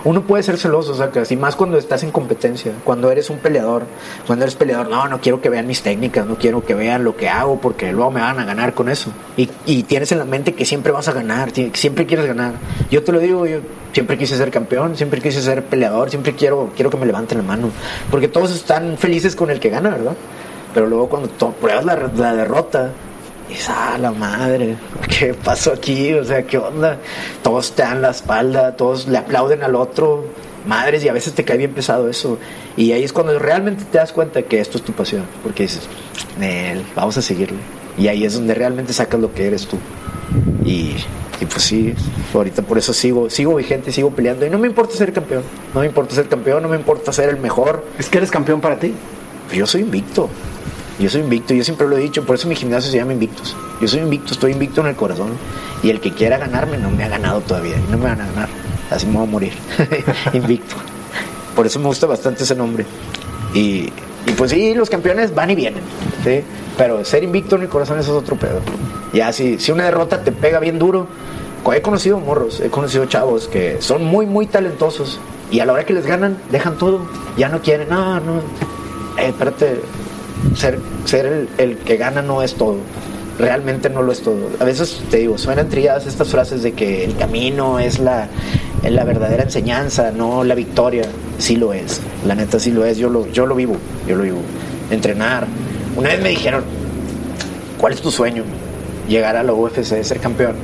uno 0.03 0.23
puede 0.23 0.43
ser 0.43 0.59
celoso, 0.59 0.97
sacas, 0.97 1.31
y 1.31 1.37
más 1.37 1.55
cuando 1.55 1.79
estás 1.79 2.03
en 2.03 2.11
competencia, 2.11 2.73
cuando 2.83 3.09
eres 3.13 3.31
un 3.31 3.39
peleador, 3.39 3.85
cuando 4.27 4.45
eres 4.45 4.57
peleador, 4.57 4.89
no, 4.89 5.07
no 5.07 5.21
quiero 5.21 5.41
que 5.41 5.49
vean 5.49 5.69
mis 5.69 5.83
técnicas, 5.83 6.27
no 6.27 6.35
quiero 6.35 6.65
que 6.65 6.75
vean 6.75 7.05
lo 7.05 7.17
que 7.17 7.29
hago, 7.29 7.61
porque 7.61 7.93
luego 7.93 8.11
me 8.11 8.21
van 8.21 8.41
a 8.41 8.45
ganar 8.45 8.75
con 8.75 8.89
eso. 8.89 9.13
Y, 9.37 9.49
y 9.65 9.85
tienes 9.85 10.11
en 10.11 10.19
la 10.19 10.25
mente 10.25 10.55
que 10.55 10.65
siempre 10.65 10.91
vas 10.91 11.07
a 11.07 11.13
ganar, 11.13 11.53
siempre 11.75 12.05
quieres 12.05 12.27
ganar. 12.27 12.55
Yo 12.91 13.05
te 13.05 13.13
lo 13.13 13.21
digo, 13.21 13.47
yo 13.47 13.61
siempre 13.93 14.19
quise 14.19 14.37
ser 14.37 14.51
campeón, 14.51 14.97
siempre 14.97 15.21
quise 15.21 15.41
ser 15.41 15.67
peleador, 15.67 16.11
siempre 16.11 16.35
quiero, 16.35 16.73
quiero 16.75 16.91
que 16.91 16.97
me 16.97 17.07
levanten 17.07 17.39
la 17.39 17.45
mano, 17.45 17.71
porque 18.11 18.27
todos 18.27 18.51
están 18.51 18.99
felices 18.99 19.37
con 19.37 19.51
el 19.51 19.61
que 19.61 19.71
gana, 19.71 19.91
¿verdad? 19.91 20.17
Pero 20.75 20.89
luego 20.89 21.09
cuando 21.09 21.29
pruebas 21.29 21.85
la, 21.85 22.11
la 22.17 22.35
derrota, 22.35 22.91
dices, 23.51 23.69
ah, 23.71 23.97
la 24.01 24.11
madre, 24.13 24.77
¿qué 25.19 25.35
pasó 25.35 25.73
aquí? 25.73 26.13
O 26.15 26.25
sea, 26.25 26.43
¿qué 26.45 26.59
onda? 26.59 26.99
Todos 27.43 27.73
te 27.73 27.83
dan 27.83 28.03
la 28.03 28.11
espalda, 28.11 28.77
todos 28.77 29.07
le 29.09 29.19
aplauden 29.19 29.63
al 29.63 29.75
otro, 29.75 30.25
madres, 30.67 31.05
y 31.05 31.09
a 31.09 31.13
veces 31.13 31.35
te 31.35 31.45
cae 31.45 31.57
bien 31.59 31.73
pesado 31.73 32.09
eso. 32.09 32.39
Y 32.77 32.93
ahí 32.93 33.03
es 33.05 33.13
cuando 33.13 33.39
realmente 33.39 33.85
te 33.91 33.99
das 33.99 34.13
cuenta 34.13 34.43
que 34.43 34.61
esto 34.61 34.79
es 34.79 34.85
tu 34.85 34.93
pasión, 34.93 35.25
porque 35.43 35.65
dices, 35.65 35.89
"Nel, 36.39 36.83
vamos 36.95 37.17
a 37.17 37.23
seguirle. 37.23 37.59
Y 37.99 38.09
ahí 38.09 38.25
es 38.25 38.35
donde 38.35 38.55
realmente 38.55 38.93
sacas 38.93 39.21
lo 39.21 39.33
que 39.35 39.47
eres 39.47 39.67
tú. 39.67 39.77
Y, 40.65 40.95
y 41.41 41.45
pues 41.47 41.63
sí, 41.63 41.95
ahorita 42.33 42.63
por 42.63 42.79
eso 42.79 42.93
sigo, 42.93 43.29
sigo 43.29 43.57
vigente, 43.57 43.91
sigo 43.93 44.11
peleando. 44.11 44.47
Y 44.47 44.51
no 44.51 44.59
me 44.59 44.69
importa 44.69 44.95
ser 44.97 45.13
campeón, 45.13 45.43
no 45.75 45.81
me 45.81 45.87
importa 45.87 46.15
ser 46.15 46.29
campeón, 46.29 46.63
no 46.63 46.69
me 46.69 46.77
importa 46.77 47.13
ser 47.13 47.29
el 47.29 47.39
mejor, 47.39 47.85
Es 47.99 48.09
que 48.09 48.19
eres 48.19 48.31
campeón 48.31 48.61
para 48.61 48.79
ti. 48.79 48.95
yo 49.53 49.67
soy 49.67 49.81
invicto. 49.83 50.29
Yo 51.01 51.09
soy 51.09 51.23
invicto, 51.23 51.55
yo 51.55 51.65
siempre 51.65 51.89
lo 51.89 51.97
he 51.97 52.01
dicho, 52.01 52.25
por 52.25 52.37
eso 52.37 52.47
mi 52.47 52.55
gimnasio 52.55 52.91
se 52.91 52.99
llama 52.99 53.15
Invictus. 53.15 53.57
Yo 53.81 53.89
soy 53.89 54.01
invicto, 54.01 54.35
estoy 54.35 54.53
invicto 54.53 54.83
en 54.83 54.89
el 54.89 54.97
corazón. 54.97 55.31
Y 55.83 55.89
el 55.89 55.99
que 55.99 56.13
quiera 56.13 56.37
ganarme 56.37 56.77
no 56.77 56.91
me 56.91 57.05
ha 57.05 57.09
ganado 57.09 57.41
todavía, 57.41 57.77
y 57.77 57.91
no 57.91 57.97
me 57.97 58.05
van 58.05 58.21
a 58.21 58.27
ganar. 58.27 58.49
Así 58.91 59.07
me 59.07 59.15
voy 59.15 59.23
a 59.23 59.31
morir. 59.31 59.53
invicto. 60.35 60.77
Por 61.57 61.67
eso 61.67 61.79
me 61.79 61.87
gusta 61.87 62.07
bastante 62.07 62.45
ese 62.45 62.55
nombre. 62.55 62.85
Y, 63.55 63.91
y 64.27 64.33
pues 64.37 64.51
sí, 64.51 64.75
los 64.75 64.91
campeones 64.91 65.35
van 65.35 65.51
y 65.51 65.55
vienen. 65.55 65.83
¿sí? 66.23 66.43
Pero 66.77 67.03
ser 67.05 67.25
invicto 67.25 67.57
en 67.57 67.63
el 67.63 67.69
corazón 67.69 67.99
eso 67.99 68.13
es 68.17 68.23
otro 68.23 68.37
pedo. 68.37 68.61
Ya, 69.15 69.33
si, 69.33 69.59
si 69.59 69.73
una 69.73 69.85
derrota 69.85 70.23
te 70.23 70.33
pega 70.33 70.61
bien 70.61 70.79
duro, 70.79 71.09
he 71.75 71.83
conocido 71.83 72.19
morros, 72.19 72.61
he 72.61 72.69
conocido 72.69 73.07
chavos 73.07 73.49
que 73.49 73.79
son 73.81 74.05
muy, 74.05 74.27
muy 74.27 74.47
talentosos. 74.47 75.19
Y 75.51 75.61
a 75.61 75.65
la 75.65 75.73
hora 75.73 75.85
que 75.85 75.95
les 75.95 76.07
ganan, 76.07 76.39
dejan 76.51 76.77
todo. 76.77 77.01
Ya 77.39 77.49
no 77.49 77.63
quieren, 77.63 77.89
no, 77.89 78.21
no. 78.21 78.39
Eh, 79.19 79.29
espérate, 79.29 79.81
ser, 80.57 80.79
ser 81.05 81.27
el, 81.27 81.49
el 81.59 81.77
que 81.79 81.97
gana 81.97 82.23
no 82.23 82.43
es 82.43 82.55
todo. 82.55 82.79
Realmente 83.39 83.89
no 83.89 84.03
lo 84.03 84.13
es 84.13 84.21
todo. 84.21 84.51
A 84.59 84.65
veces 84.65 85.01
te 85.11 85.19
digo, 85.19 85.39
suenan 85.39 85.69
trilladas 85.69 86.07
estas 86.07 86.29
frases 86.29 86.63
de 86.63 86.73
que 86.73 87.05
el 87.05 87.17
camino 87.17 87.79
es 87.79 87.99
la, 87.99 88.29
es 88.83 88.93
la 88.93 89.05
verdadera 89.05 89.43
enseñanza, 89.43 90.11
no 90.11 90.45
la 90.45 90.55
victoria. 90.55 91.05
Sí 91.39 91.57
lo 91.57 91.73
es, 91.73 92.03
la 92.27 92.35
neta 92.35 92.59
sí 92.59 92.71
lo 92.71 92.85
es. 92.85 92.99
Yo 92.99 93.09
lo, 93.09 93.27
yo 93.29 93.47
lo 93.47 93.55
vivo, 93.55 93.77
yo 94.07 94.17
lo 94.17 94.25
vivo. 94.25 94.41
Entrenar. 94.91 95.47
Una 95.97 96.11
vez 96.11 96.23
me 96.23 96.29
dijeron, 96.29 96.65
¿cuál 97.79 97.95
es 97.95 98.01
tu 98.01 98.11
sueño? 98.11 98.45
Llegar 99.09 99.37
a 99.37 99.43
la 99.43 99.53
UFC, 99.53 100.03
ser 100.03 100.21
campeón. 100.21 100.55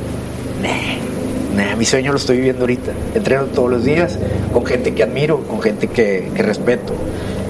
Nah, 1.57 1.75
mi 1.75 1.87
sueño 1.87 2.13
lo 2.13 2.19
estoy 2.19 2.37
viviendo 2.37 2.63
ahorita. 2.63 2.93
Entreno 3.15 3.45
todos 3.47 3.71
los 3.71 3.85
días 3.85 4.19
con 4.53 4.67
gente 4.67 4.95
que 4.95 5.03
admiro, 5.03 5.41
con 5.45 5.63
gente 5.63 5.89
que, 5.89 6.31
que 6.35 6.43
respeto. 6.43 6.93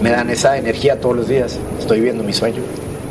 Me 0.03 0.11
dan 0.11 0.31
esa 0.31 0.57
energía 0.59 1.01
todos 1.01 1.17
los 1.17 1.29
días. 1.29 1.59
Estoy 1.79 1.99
viviendo 1.99 2.23
mi 2.23 2.33
sueño. 2.33 2.61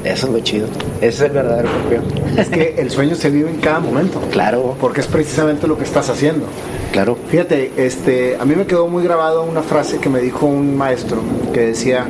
Eso 0.03 0.27
es 0.27 0.33
lo 0.33 0.39
chido. 0.41 0.67
Ese 0.97 1.07
es 1.07 1.21
el 1.21 1.31
verdadero 1.31 1.69
campeón. 1.71 2.03
Es 2.37 2.47
que 2.49 2.75
el 2.77 2.91
sueño 2.91 3.15
se 3.15 3.31
vive 3.31 3.49
en 3.49 3.57
cada 3.57 3.79
momento. 3.79 4.21
Claro, 4.31 4.75
Porque 4.79 5.01
es 5.01 5.07
precisamente 5.07 5.67
lo 5.67 5.77
que 5.77 5.83
estás 5.83 6.09
haciendo. 6.09 6.45
claro. 6.91 7.17
Fíjate, 7.29 7.71
este, 7.77 8.37
a 8.39 8.45
mí 8.45 8.55
me 8.55 8.67
quedó 8.67 8.87
muy 8.87 9.03
grabado 9.03 9.43
una 9.43 9.63
frase 9.63 9.97
que 9.97 10.09
me 10.09 10.19
dijo 10.19 10.45
un 10.45 10.77
maestro 10.77 11.21
que 11.53 11.61
decía, 11.61 12.05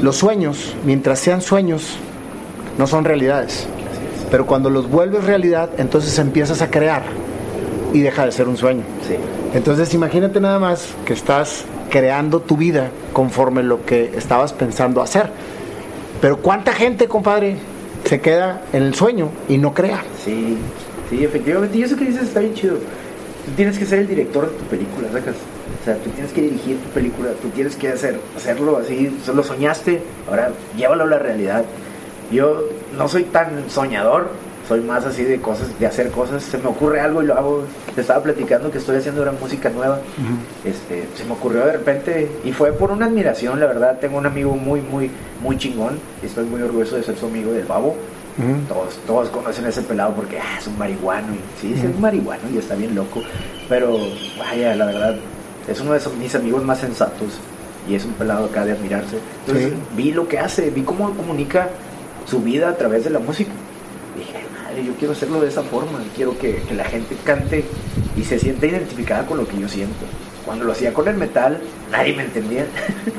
los 0.00 0.16
sueños, 0.16 0.74
mientras 0.84 1.18
sean 1.18 1.42
sueños, 1.42 1.96
no 2.78 2.86
son 2.86 3.04
realidades. 3.04 3.66
Pero 4.30 4.46
cuando 4.46 4.70
los 4.70 4.88
vuelves 4.90 5.24
realidad, 5.24 5.68
entonces 5.76 6.18
empiezas 6.18 6.62
a 6.62 6.70
crear 6.70 7.02
y 7.92 8.00
deja 8.00 8.24
de 8.24 8.32
ser 8.32 8.48
un 8.48 8.56
sueño. 8.56 8.82
Sí. 9.06 9.14
Entonces 9.52 9.92
imagínate 9.92 10.40
nada 10.40 10.58
más 10.58 10.88
que 11.04 11.12
estás 11.12 11.64
creando 11.90 12.40
tu 12.40 12.56
vida 12.56 12.90
conforme 13.12 13.62
lo 13.62 13.84
que 13.84 14.12
estabas 14.16 14.52
pensando 14.52 15.02
hacer. 15.02 15.30
Pero 16.20 16.38
¿cuánta 16.38 16.72
gente, 16.72 17.08
compadre, 17.08 17.56
se 18.04 18.20
queda 18.20 18.62
en 18.72 18.82
el 18.82 18.94
sueño 18.94 19.30
y 19.48 19.58
no 19.58 19.74
crea? 19.74 20.02
Sí, 20.24 20.56
sí, 21.10 21.24
efectivamente. 21.24 21.76
Y 21.78 21.82
eso 21.82 21.96
que 21.96 22.04
dices 22.04 22.24
está 22.24 22.40
bien 22.40 22.54
chido. 22.54 22.74
Tú 22.74 23.50
tienes 23.56 23.78
que 23.78 23.84
ser 23.84 24.00
el 24.00 24.08
director 24.08 24.50
de 24.50 24.56
tu 24.56 24.64
película, 24.64 25.08
sacas. 25.12 25.34
O 25.80 25.84
sea, 25.84 25.96
tú 25.96 26.10
tienes 26.10 26.32
que 26.32 26.40
dirigir 26.40 26.78
tu 26.78 26.88
película, 26.90 27.30
tú 27.42 27.48
tienes 27.50 27.76
que 27.76 27.88
hacer, 27.88 28.18
hacerlo 28.36 28.78
así. 28.78 29.14
Lo 29.34 29.42
soñaste, 29.42 30.02
ahora 30.28 30.52
llévalo 30.76 31.04
a 31.04 31.08
la 31.08 31.18
realidad. 31.18 31.64
Yo 32.32 32.64
no 32.96 33.06
soy 33.06 33.24
tan 33.24 33.68
soñador, 33.68 34.30
soy 34.68 34.80
más 34.80 35.04
así 35.04 35.22
de 35.24 35.40
cosas, 35.40 35.68
de 35.78 35.86
hacer 35.86 36.10
cosas. 36.10 36.42
Se 36.42 36.58
me 36.58 36.66
ocurre 36.68 37.00
algo 37.00 37.22
y 37.22 37.26
lo 37.26 37.34
hago. 37.36 37.64
Te 37.94 38.00
estaba 38.00 38.22
platicando 38.22 38.70
que 38.70 38.78
estoy 38.78 38.96
haciendo 38.96 39.22
una 39.22 39.32
música 39.32 39.68
nueva. 39.70 40.00
este, 40.64 41.06
se 41.14 41.24
me 41.24 41.32
ocurrió 41.32 41.66
de 41.66 41.72
repente 41.72 42.30
y 42.44 42.52
fue 42.52 42.72
por 42.72 42.90
una 42.90 43.06
admiración, 43.06 43.60
la 43.60 43.66
verdad. 43.66 43.98
Tengo 44.00 44.18
un 44.18 44.26
amigo 44.26 44.54
muy, 44.56 44.80
muy, 44.80 45.10
muy 45.42 45.58
chingón. 45.58 45.98
Y 46.22 46.26
estoy 46.26 46.44
muy 46.46 46.62
orgulloso 46.62 46.96
de 46.96 47.02
ser 47.02 47.16
su 47.16 47.26
amigo 47.26 47.52
del 47.52 47.66
babo. 47.66 47.96
Todos, 48.68 48.96
todos 49.06 49.28
conocen 49.28 49.64
a 49.66 49.68
ese 49.68 49.82
pelado 49.82 50.12
porque 50.14 50.38
ah, 50.40 50.58
es 50.58 50.66
un 50.66 50.76
marihuano. 50.76 51.34
Y, 51.34 51.60
sí, 51.60 51.74
sí, 51.74 51.86
es 51.86 51.94
un 51.94 52.00
marihuano 52.00 52.42
y 52.52 52.58
está 52.58 52.74
bien 52.74 52.94
loco. 52.94 53.22
Pero 53.68 53.96
vaya, 54.38 54.74
la 54.74 54.86
verdad, 54.86 55.16
es 55.68 55.80
uno 55.80 55.92
de 55.92 55.98
esos- 55.98 56.16
mis 56.16 56.34
amigos 56.34 56.64
más 56.64 56.78
sensatos. 56.78 57.38
Y 57.88 57.94
es 57.94 58.04
un 58.04 58.12
pelado 58.14 58.46
acá 58.46 58.64
de 58.64 58.72
admirarse. 58.72 59.18
Entonces 59.46 59.72
Sí. 59.72 59.78
vi 59.94 60.10
lo 60.12 60.26
que 60.26 60.38
hace, 60.38 60.70
vi 60.70 60.82
cómo 60.82 61.10
comunica 61.14 61.68
su 62.26 62.40
vida 62.40 62.70
a 62.70 62.76
través 62.76 63.04
de 63.04 63.10
la 63.10 63.18
música. 63.20 63.52
Dije, 64.16 64.43
madre, 64.74 64.86
yo 64.86 64.94
quiero 64.94 65.12
hacerlo 65.12 65.40
de 65.40 65.48
esa 65.48 65.62
forma. 65.62 66.00
Quiero 66.16 66.36
que, 66.38 66.56
que 66.56 66.74
la 66.74 66.84
gente 66.84 67.16
cante 67.24 67.64
y 68.16 68.24
se 68.24 68.38
sienta 68.38 68.66
identificada 68.66 69.26
con 69.26 69.38
lo 69.38 69.46
que 69.46 69.58
yo 69.58 69.68
siento. 69.68 70.04
Cuando 70.44 70.66
lo 70.66 70.72
hacía 70.72 70.92
con 70.92 71.08
el 71.08 71.16
metal, 71.16 71.58
nadie 71.90 72.14
me 72.14 72.24
entendía. 72.24 72.66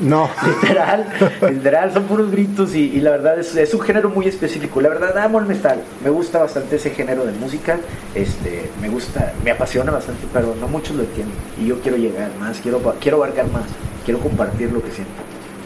No. 0.00 0.30
literal, 0.62 1.06
literal, 1.50 1.92
son 1.92 2.04
puros 2.04 2.30
gritos 2.30 2.74
y, 2.74 2.84
y 2.84 3.00
la 3.00 3.10
verdad 3.10 3.38
es, 3.40 3.56
es 3.56 3.74
un 3.74 3.80
género 3.80 4.10
muy 4.10 4.28
específico. 4.28 4.80
La 4.80 4.88
verdad, 4.88 5.18
amo 5.18 5.40
el 5.40 5.46
metal. 5.46 5.82
Me 6.04 6.10
gusta 6.10 6.38
bastante 6.38 6.76
ese 6.76 6.90
género 6.90 7.26
de 7.26 7.32
música. 7.32 7.78
Este, 8.14 8.70
me 8.80 8.88
gusta, 8.88 9.32
me 9.42 9.50
apasiona 9.50 9.90
bastante, 9.90 10.26
pero 10.32 10.54
no 10.60 10.68
muchos 10.68 10.94
lo 10.94 11.02
entienden. 11.02 11.36
Y 11.60 11.66
yo 11.66 11.80
quiero 11.80 11.96
llegar 11.96 12.30
más, 12.38 12.60
quiero, 12.60 12.80
quiero 13.00 13.16
abarcar 13.16 13.50
más, 13.50 13.64
quiero 14.04 14.20
compartir 14.20 14.70
lo 14.70 14.82
que 14.82 14.90
siento. 14.92 15.22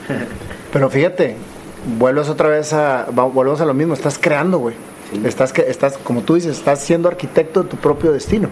Pero 0.73 0.89
fíjate, 0.89 1.35
vuelves 1.99 2.29
otra 2.29 2.49
vez 2.49 2.73
a, 2.73 3.07
volvemos 3.11 3.61
a 3.61 3.65
lo 3.65 3.75
mismo, 3.75 3.95
estás 3.95 4.19
creando, 4.19 4.59
güey. 4.59 4.77
Sí. 5.11 5.23
Estás, 5.25 5.53
que, 5.53 5.63
estás, 5.63 5.99
como 5.99 6.23
tú 6.23 6.35
dices, 6.35 6.57
estás 6.59 6.81
siendo 6.81 7.09
arquitecto 7.09 7.63
de 7.63 7.69
tu 7.69 7.77
propio 7.77 8.13
destino. 8.13 8.49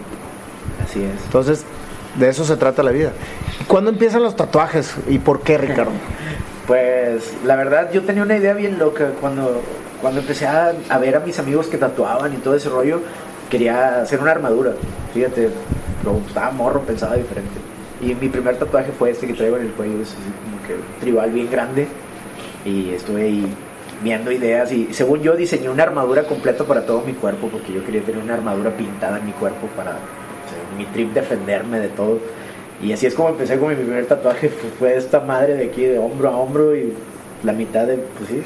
Así 0.83 1.03
es. 1.03 1.23
Entonces, 1.25 1.63
de 2.15 2.29
eso 2.29 2.43
se 2.43 2.57
trata 2.57 2.83
la 2.83 2.91
vida. 2.91 3.11
¿Cuándo 3.67 3.89
empiezan 3.89 4.23
los 4.23 4.35
tatuajes 4.35 4.95
y 5.07 5.19
por 5.19 5.41
qué, 5.41 5.57
Ricardo? 5.57 5.91
Pues 6.67 7.33
la 7.43 7.55
verdad 7.55 7.91
yo 7.91 8.03
tenía 8.03 8.21
una 8.21 8.37
idea 8.37 8.53
bien 8.53 8.77
loca 8.77 9.13
cuando, 9.19 9.59
cuando 10.03 10.19
empecé 10.19 10.45
a, 10.45 10.71
a 10.89 10.97
ver 10.99 11.15
a 11.15 11.19
mis 11.19 11.39
amigos 11.39 11.65
que 11.65 11.79
tatuaban 11.79 12.31
y 12.31 12.37
todo 12.37 12.53
ese 12.53 12.69
rollo, 12.69 13.01
quería 13.49 14.03
hacer 14.03 14.19
una 14.19 14.29
armadura. 14.29 14.73
Fíjate, 15.11 15.49
pero 16.03 16.21
estaba 16.27 16.51
morro, 16.51 16.81
pensaba 16.81 17.15
diferente. 17.15 17.49
Y 18.01 18.13
mi 18.13 18.29
primer 18.29 18.57
tatuaje 18.57 18.91
fue 18.91 19.09
este 19.09 19.25
que 19.25 19.33
traigo 19.33 19.57
en 19.57 19.63
el 19.63 19.71
cuello, 19.71 19.99
es 20.01 20.09
así 20.09 20.31
como 20.43 20.67
que 20.67 20.99
tribal 20.99 21.31
bien 21.31 21.49
grande. 21.49 21.87
Y 22.63 22.91
estuve 22.91 23.23
ahí 23.23 23.55
viendo 24.03 24.31
ideas 24.31 24.71
y 24.71 24.93
según 24.93 25.21
yo 25.21 25.35
diseñé 25.35 25.69
una 25.69 25.83
armadura 25.83 26.23
completa 26.23 26.63
para 26.63 26.85
todo 26.85 27.01
mi 27.01 27.13
cuerpo 27.13 27.47
porque 27.49 27.73
yo 27.73 27.83
quería 27.83 28.01
tener 28.01 28.21
una 28.23 28.35
armadura 28.35 28.71
pintada 28.71 29.17
en 29.19 29.25
mi 29.25 29.31
cuerpo 29.33 29.67
para 29.75 29.91
o 29.91 29.93
sea, 29.95 30.77
mi 30.77 30.85
trip 30.85 31.13
defenderme 31.13 31.79
de 31.79 31.89
todo. 31.89 32.19
Y 32.81 32.93
así 32.93 33.05
es 33.07 33.13
como 33.13 33.29
empecé 33.29 33.59
con 33.59 33.69
mi 33.69 33.75
primer 33.75 34.05
tatuaje, 34.05 34.49
fue- 34.79 34.95
esta 34.95 35.19
madre 35.19 35.55
de 35.55 35.65
aquí 35.65 35.83
de 35.83 35.99
hombro 35.99 36.29
a 36.29 36.37
hombro 36.37 36.75
y 36.75 36.93
la 37.43 37.51
mitad 37.51 37.85
de, 37.85 37.97
pues 37.97 38.29
sí. 38.29 38.41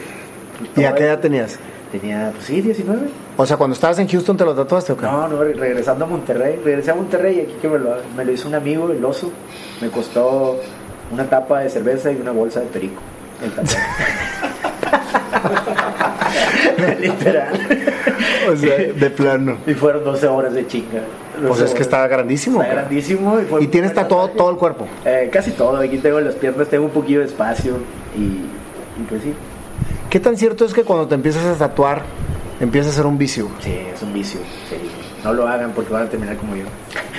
¿Y 0.75 0.83
a 0.85 0.95
qué 0.95 1.03
edad 1.05 1.19
tenías? 1.19 1.59
Tenía, 1.91 2.31
pues 2.33 2.45
sí, 2.45 2.59
19. 2.61 3.07
O 3.37 3.45
sea, 3.45 3.57
cuando 3.57 3.75
estabas 3.75 3.99
en 3.99 4.07
Houston 4.07 4.35
te 4.35 4.43
lo 4.45 4.55
tatuaste 4.55 4.93
o 4.93 4.97
qué? 4.97 5.03
No, 5.05 5.27
no, 5.27 5.43
re- 5.43 5.53
regresando 5.53 6.05
a 6.05 6.07
Monterrey. 6.07 6.59
Regresé 6.65 6.89
a 6.89 6.95
Monterrey 6.95 7.37
y 7.37 7.41
aquí 7.41 7.53
que 7.61 7.67
me 7.69 7.77
lo, 7.77 7.95
me 8.17 8.25
lo 8.25 8.31
hizo 8.31 8.47
un 8.47 8.55
amigo, 8.55 8.89
el 8.91 9.05
oso. 9.05 9.31
Me 9.79 9.89
costó 9.89 10.59
una 11.11 11.25
tapa 11.29 11.59
de 11.59 11.69
cerveza 11.69 12.11
y 12.11 12.15
una 12.15 12.31
bolsa 12.31 12.61
de 12.61 12.65
perico. 12.67 12.99
El 13.43 13.51
tatuaje. 13.51 13.77
Literal. 16.99 17.53
O 18.51 18.55
sea, 18.55 18.77
de 18.77 19.09
plano. 19.09 19.57
Y 19.65 19.73
fueron 19.73 20.03
12 20.03 20.27
horas 20.27 20.53
de 20.53 20.67
chinga. 20.67 21.01
Pues 21.35 21.47
12 21.47 21.65
es 21.65 21.73
que 21.73 21.81
está 21.81 22.07
grandísimo. 22.07 22.61
Está 22.61 22.73
cara. 22.73 22.81
grandísimo. 22.83 23.39
Y, 23.39 23.45
fue 23.45 23.63
Y 23.63 23.67
tatuado 23.67 23.93
tatuaje. 23.93 24.33
todo 24.37 24.49
el 24.51 24.57
cuerpo. 24.57 24.87
Eh, 25.05 25.29
casi 25.31 25.51
todo. 25.51 25.77
Aquí 25.77 25.97
tengo 25.97 26.19
las 26.19 26.35
piernas, 26.35 26.67
tengo 26.67 26.85
un 26.85 26.91
poquillo 26.91 27.19
de 27.19 27.25
espacio. 27.25 27.77
Y, 28.17 28.21
y 28.21 29.05
pues 29.07 29.21
sí. 29.23 29.33
¿Qué 30.09 30.19
tan 30.19 30.37
cierto 30.37 30.65
es 30.65 30.73
que 30.73 30.83
cuando 30.83 31.07
te 31.07 31.15
empiezas 31.15 31.43
a 31.45 31.57
tatuar 31.57 32.03
empieza 32.59 32.89
a 32.89 32.93
ser 32.93 33.05
un 33.05 33.17
vicio? 33.17 33.49
Sí, 33.59 33.75
es 33.93 34.01
un 34.01 34.13
vicio. 34.13 34.39
sí. 34.69 34.75
No 35.23 35.33
lo 35.33 35.47
hagan 35.47 35.71
porque 35.71 35.93
van 35.93 36.03
a 36.03 36.09
terminar 36.09 36.35
como 36.37 36.55
yo. 36.55 36.65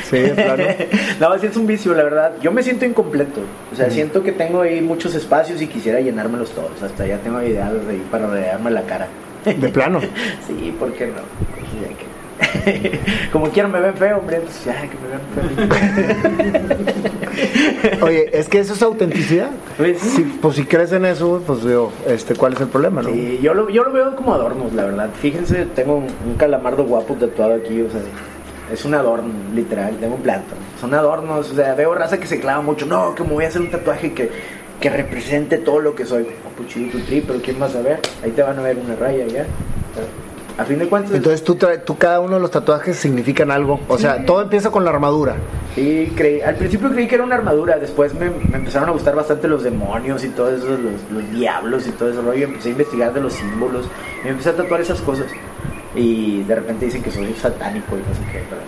Sí, 0.05 0.19
de 0.19 0.35
plano. 0.35 0.65
no, 1.21 1.39
sí 1.39 1.47
es 1.47 1.57
un 1.57 1.67
vicio, 1.67 1.95
la 1.95 2.03
verdad. 2.03 2.33
Yo 2.43 2.53
me 2.53 2.63
siento 2.63 2.85
incompleto. 2.85 3.41
O 3.73 3.77
sea, 3.77 3.91
siento 3.91 4.23
que 4.23 4.33
tengo 4.33 4.61
ahí 4.61 4.81
muchos 4.81 5.15
espacios 5.15 5.63
y 5.63 5.67
quisiera 5.67 6.01
llenármelos 6.01 6.51
todos. 6.51 6.83
Hasta 6.83 7.07
ya 7.07 7.19
tengo 7.19 7.43
ideas 7.43 7.73
ahí 7.89 8.05
para 8.11 8.27
rodearme 8.27 8.71
la 8.71 8.83
cara. 8.83 9.09
De 9.45 9.69
plano. 9.69 10.01
sí, 10.47 10.75
¿por 10.79 10.93
qué 10.93 11.07
no? 11.07 11.23
Como 13.33 13.49
quiera 13.51 13.69
me 13.69 13.81
ven 13.81 13.95
feo, 13.95 14.19
hombre. 14.19 14.41
Pues 14.41 14.65
ya, 14.65 14.83
que 14.83 14.97
me 14.99 15.09
ven 15.11 16.49
feo. 17.99 18.03
Oye, 18.07 18.31
es 18.33 18.49
que 18.49 18.59
eso 18.59 18.75
es 18.75 18.83
autenticidad. 18.83 19.51
Pues 19.77 20.01
sí. 20.01 20.09
Si, 20.09 20.23
pues 20.23 20.57
si 20.57 20.65
crees 20.65 20.93
en 20.93 21.05
eso, 21.05 21.43
pues 21.47 21.65
digo, 21.65 21.93
este, 22.07 22.35
¿cuál 22.35 22.55
es 22.55 22.61
el 22.61 22.69
problema, 22.69 23.03
no? 23.03 23.11
Sí, 23.11 23.39
yo 23.43 23.55
lo, 23.55 23.69
yo 23.71 23.85
lo 23.85 23.93
veo 23.93 24.17
como 24.17 24.35
adornos, 24.35 24.73
la 24.73 24.85
verdad. 24.85 25.11
Fíjense, 25.21 25.67
tengo 25.75 25.97
un, 25.97 26.07
un 26.27 26.35
calamardo 26.37 26.85
guapo 26.85 27.15
tatuado 27.15 27.55
aquí, 27.55 27.81
o 27.81 27.91
sea, 27.91 28.01
es 28.73 28.85
un 28.85 28.95
adorno, 28.95 29.33
literal. 29.55 29.97
Tengo 29.99 30.17
un 30.17 30.23
plátano. 30.23 30.61
Son 30.81 30.93
adornos, 30.95 31.51
o 31.51 31.55
sea, 31.55 31.75
veo 31.75 31.95
raza 31.95 32.19
que 32.19 32.27
se 32.27 32.41
clava 32.41 32.63
mucho. 32.63 32.87
No, 32.87 33.15
que 33.15 33.23
me 33.23 33.31
voy 33.31 33.45
a 33.45 33.49
hacer 33.49 33.61
un 33.61 33.71
tatuaje 33.71 34.13
que, 34.13 34.31
que 34.81 34.91
represente 34.91 35.59
todo 35.59 35.81
lo 35.81 35.95
que 35.95 36.05
soy. 36.05 36.23
Oh, 36.25 36.65
chido 36.67 36.93
tu 36.93 37.01
tri, 37.01 37.21
pero 37.21 37.41
¿quién 37.41 37.59
vas 37.59 37.75
a 37.77 37.83
ver? 37.83 38.01
Ahí 38.23 38.31
te 38.31 38.43
van 38.43 38.59
a 38.59 38.63
ver 38.63 38.79
una 38.79 38.97
raya 38.97 39.27
ya. 39.27 39.47
A 40.57 40.65
fin 40.65 40.79
de 40.79 40.87
cuentas, 40.87 41.13
Entonces 41.13 41.43
tú, 41.43 41.59
tú 41.85 41.99
cada 41.99 42.21
uno 42.21 42.37
de 42.37 42.41
los 42.41 42.51
tatuajes 42.51 42.97
significan 42.97 43.51
algo. 43.51 43.81
O 43.89 43.99
sea, 43.99 44.25
todo 44.25 44.43
empieza 44.43 44.71
con 44.71 44.85
la 44.85 44.91
armadura. 44.91 45.35
Sí, 45.75 46.13
creí, 46.17 46.41
al 46.41 46.55
principio 46.55 46.91
creí 46.93 47.09
que 47.09 47.17
era 47.17 47.25
una 47.25 47.35
armadura, 47.35 47.77
después 47.79 48.15
me, 48.15 48.31
me 48.31 48.59
empezaron 48.59 48.89
a 48.89 48.93
gustar 48.93 49.17
bastante 49.17 49.49
los 49.49 49.65
demonios 49.65 50.23
y 50.23 50.29
todo 50.29 50.55
eso, 50.55 50.69
los, 50.69 51.11
los 51.11 51.31
diablos 51.33 51.89
y 51.89 51.91
todo 51.91 52.11
ese 52.11 52.21
rollo, 52.21 52.45
empecé 52.45 52.69
a 52.69 52.73
investigar 52.73 53.13
de 53.13 53.21
los 53.21 53.33
símbolos, 53.33 53.87
y 54.21 54.25
me 54.27 54.31
empecé 54.31 54.51
a 54.51 54.57
tatuar 54.57 54.81
esas 54.81 55.01
cosas. 55.01 55.27
Y 55.97 56.43
de 56.45 56.55
repente 56.55 56.85
dicen 56.85 57.03
que 57.03 57.11
soy 57.11 57.35
satánico 57.35 57.97
y 57.97 58.09
no 58.09 58.15
sé 58.15 58.21
qué, 58.31 58.43
pero 58.49 58.61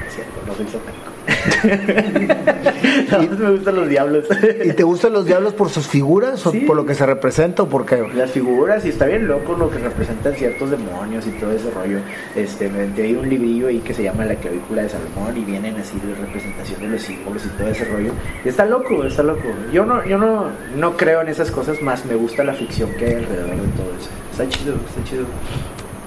no 0.00 0.06
es 0.06 0.14
cierto, 0.14 0.40
no 0.46 0.54
soy 0.54 0.66
satánico. 0.66 1.13
no, 3.10 3.38
me 3.38 3.50
gustan 3.52 3.76
los 3.76 3.88
diablos. 3.88 4.24
¿Y 4.64 4.72
te 4.72 4.82
gustan 4.82 5.12
los 5.12 5.24
diablos 5.26 5.54
por 5.54 5.70
sus 5.70 5.86
figuras 5.86 6.46
o 6.46 6.50
Sí. 6.52 6.60
por 6.60 6.76
lo 6.76 6.84
que 6.86 6.94
se 6.94 7.04
representa 7.06 7.62
o 7.62 7.68
por 7.68 7.86
qué? 7.86 8.04
Las 8.14 8.30
figuras, 8.30 8.84
y 8.84 8.90
está 8.90 9.06
bien 9.06 9.26
loco 9.26 9.54
lo 9.54 9.70
que 9.70 9.78
representan 9.78 10.34
ciertos 10.34 10.70
demonios 10.70 11.26
y 11.26 11.30
todo 11.32 11.52
ese 11.52 11.70
rollo. 11.70 11.98
Este, 12.36 12.68
me 12.68 12.86
de 12.88 13.16
un 13.16 13.28
librillo 13.28 13.68
ahí 13.68 13.80
que 13.80 13.94
se 13.94 14.02
llama 14.02 14.24
La 14.24 14.34
clavícula 14.36 14.82
de 14.82 14.88
Salomón 14.90 15.36
y 15.36 15.44
vienen 15.44 15.76
así 15.76 15.98
de 16.00 16.14
representación 16.14 16.80
de 16.80 16.88
los 16.88 17.02
símbolos 17.02 17.44
y 17.46 17.48
todo 17.50 17.68
ese 17.68 17.84
rollo. 17.86 18.12
Y 18.44 18.48
está 18.48 18.64
loco, 18.66 19.04
está 19.04 19.22
loco. 19.22 19.48
Yo 19.72 19.84
no, 19.86 20.04
yo 20.04 20.18
no, 20.18 20.50
no 20.76 20.96
creo 20.96 21.22
en 21.22 21.28
esas 21.28 21.50
cosas 21.50 21.80
más, 21.82 22.04
me 22.06 22.14
gusta 22.14 22.44
la 22.44 22.54
ficción 22.54 22.90
que 22.98 23.06
hay 23.06 23.14
alrededor 23.14 23.50
de 23.56 23.72
todo 23.76 23.90
eso. 23.98 24.10
Está 24.30 24.48
chido, 24.48 24.74
está 24.74 25.04
chido. 25.08 25.24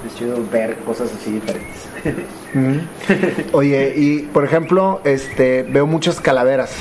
Es 0.05 0.15
chido 0.15 0.37
ver 0.51 0.75
cosas 0.85 1.11
así 1.13 1.31
diferentes. 1.31 1.87
Oye, 3.53 3.93
y 3.95 4.19
por 4.19 4.43
ejemplo, 4.45 5.01
este, 5.03 5.63
veo 5.63 5.85
muchas 5.85 6.19
calaveras. 6.21 6.73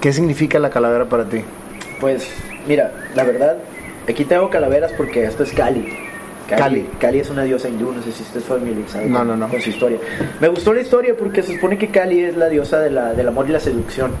¿Qué 0.00 0.12
significa 0.12 0.58
la 0.58 0.70
calavera 0.70 1.06
para 1.06 1.24
ti? 1.24 1.42
Pues, 2.00 2.28
mira, 2.66 2.92
la 3.14 3.24
verdad, 3.24 3.56
aquí 4.08 4.24
tengo 4.24 4.50
calaveras 4.50 4.92
porque 4.96 5.24
esto 5.24 5.42
es 5.42 5.52
Cali. 5.52 5.86
Cali. 6.48 6.88
Cali 7.00 7.18
es 7.18 7.30
una 7.30 7.42
diosa 7.42 7.68
hindú, 7.68 7.92
no 7.92 8.02
sé 8.02 8.12
si 8.12 8.22
estés 8.22 8.44
familiarizado 8.44 9.04
No, 9.08 9.24
no, 9.24 9.36
no. 9.36 9.48
con 9.48 9.60
su 9.60 9.70
historia. 9.70 9.98
Me 10.40 10.46
gustó 10.46 10.72
la 10.72 10.80
historia 10.80 11.14
porque 11.18 11.42
se 11.42 11.54
supone 11.54 11.76
que 11.76 11.88
Cali 11.88 12.22
es 12.22 12.36
la 12.36 12.48
diosa 12.48 12.78
de 12.78 12.90
la, 12.90 13.14
del 13.14 13.26
amor 13.26 13.46
y 13.48 13.52
la 13.52 13.58
seducción. 13.60 14.12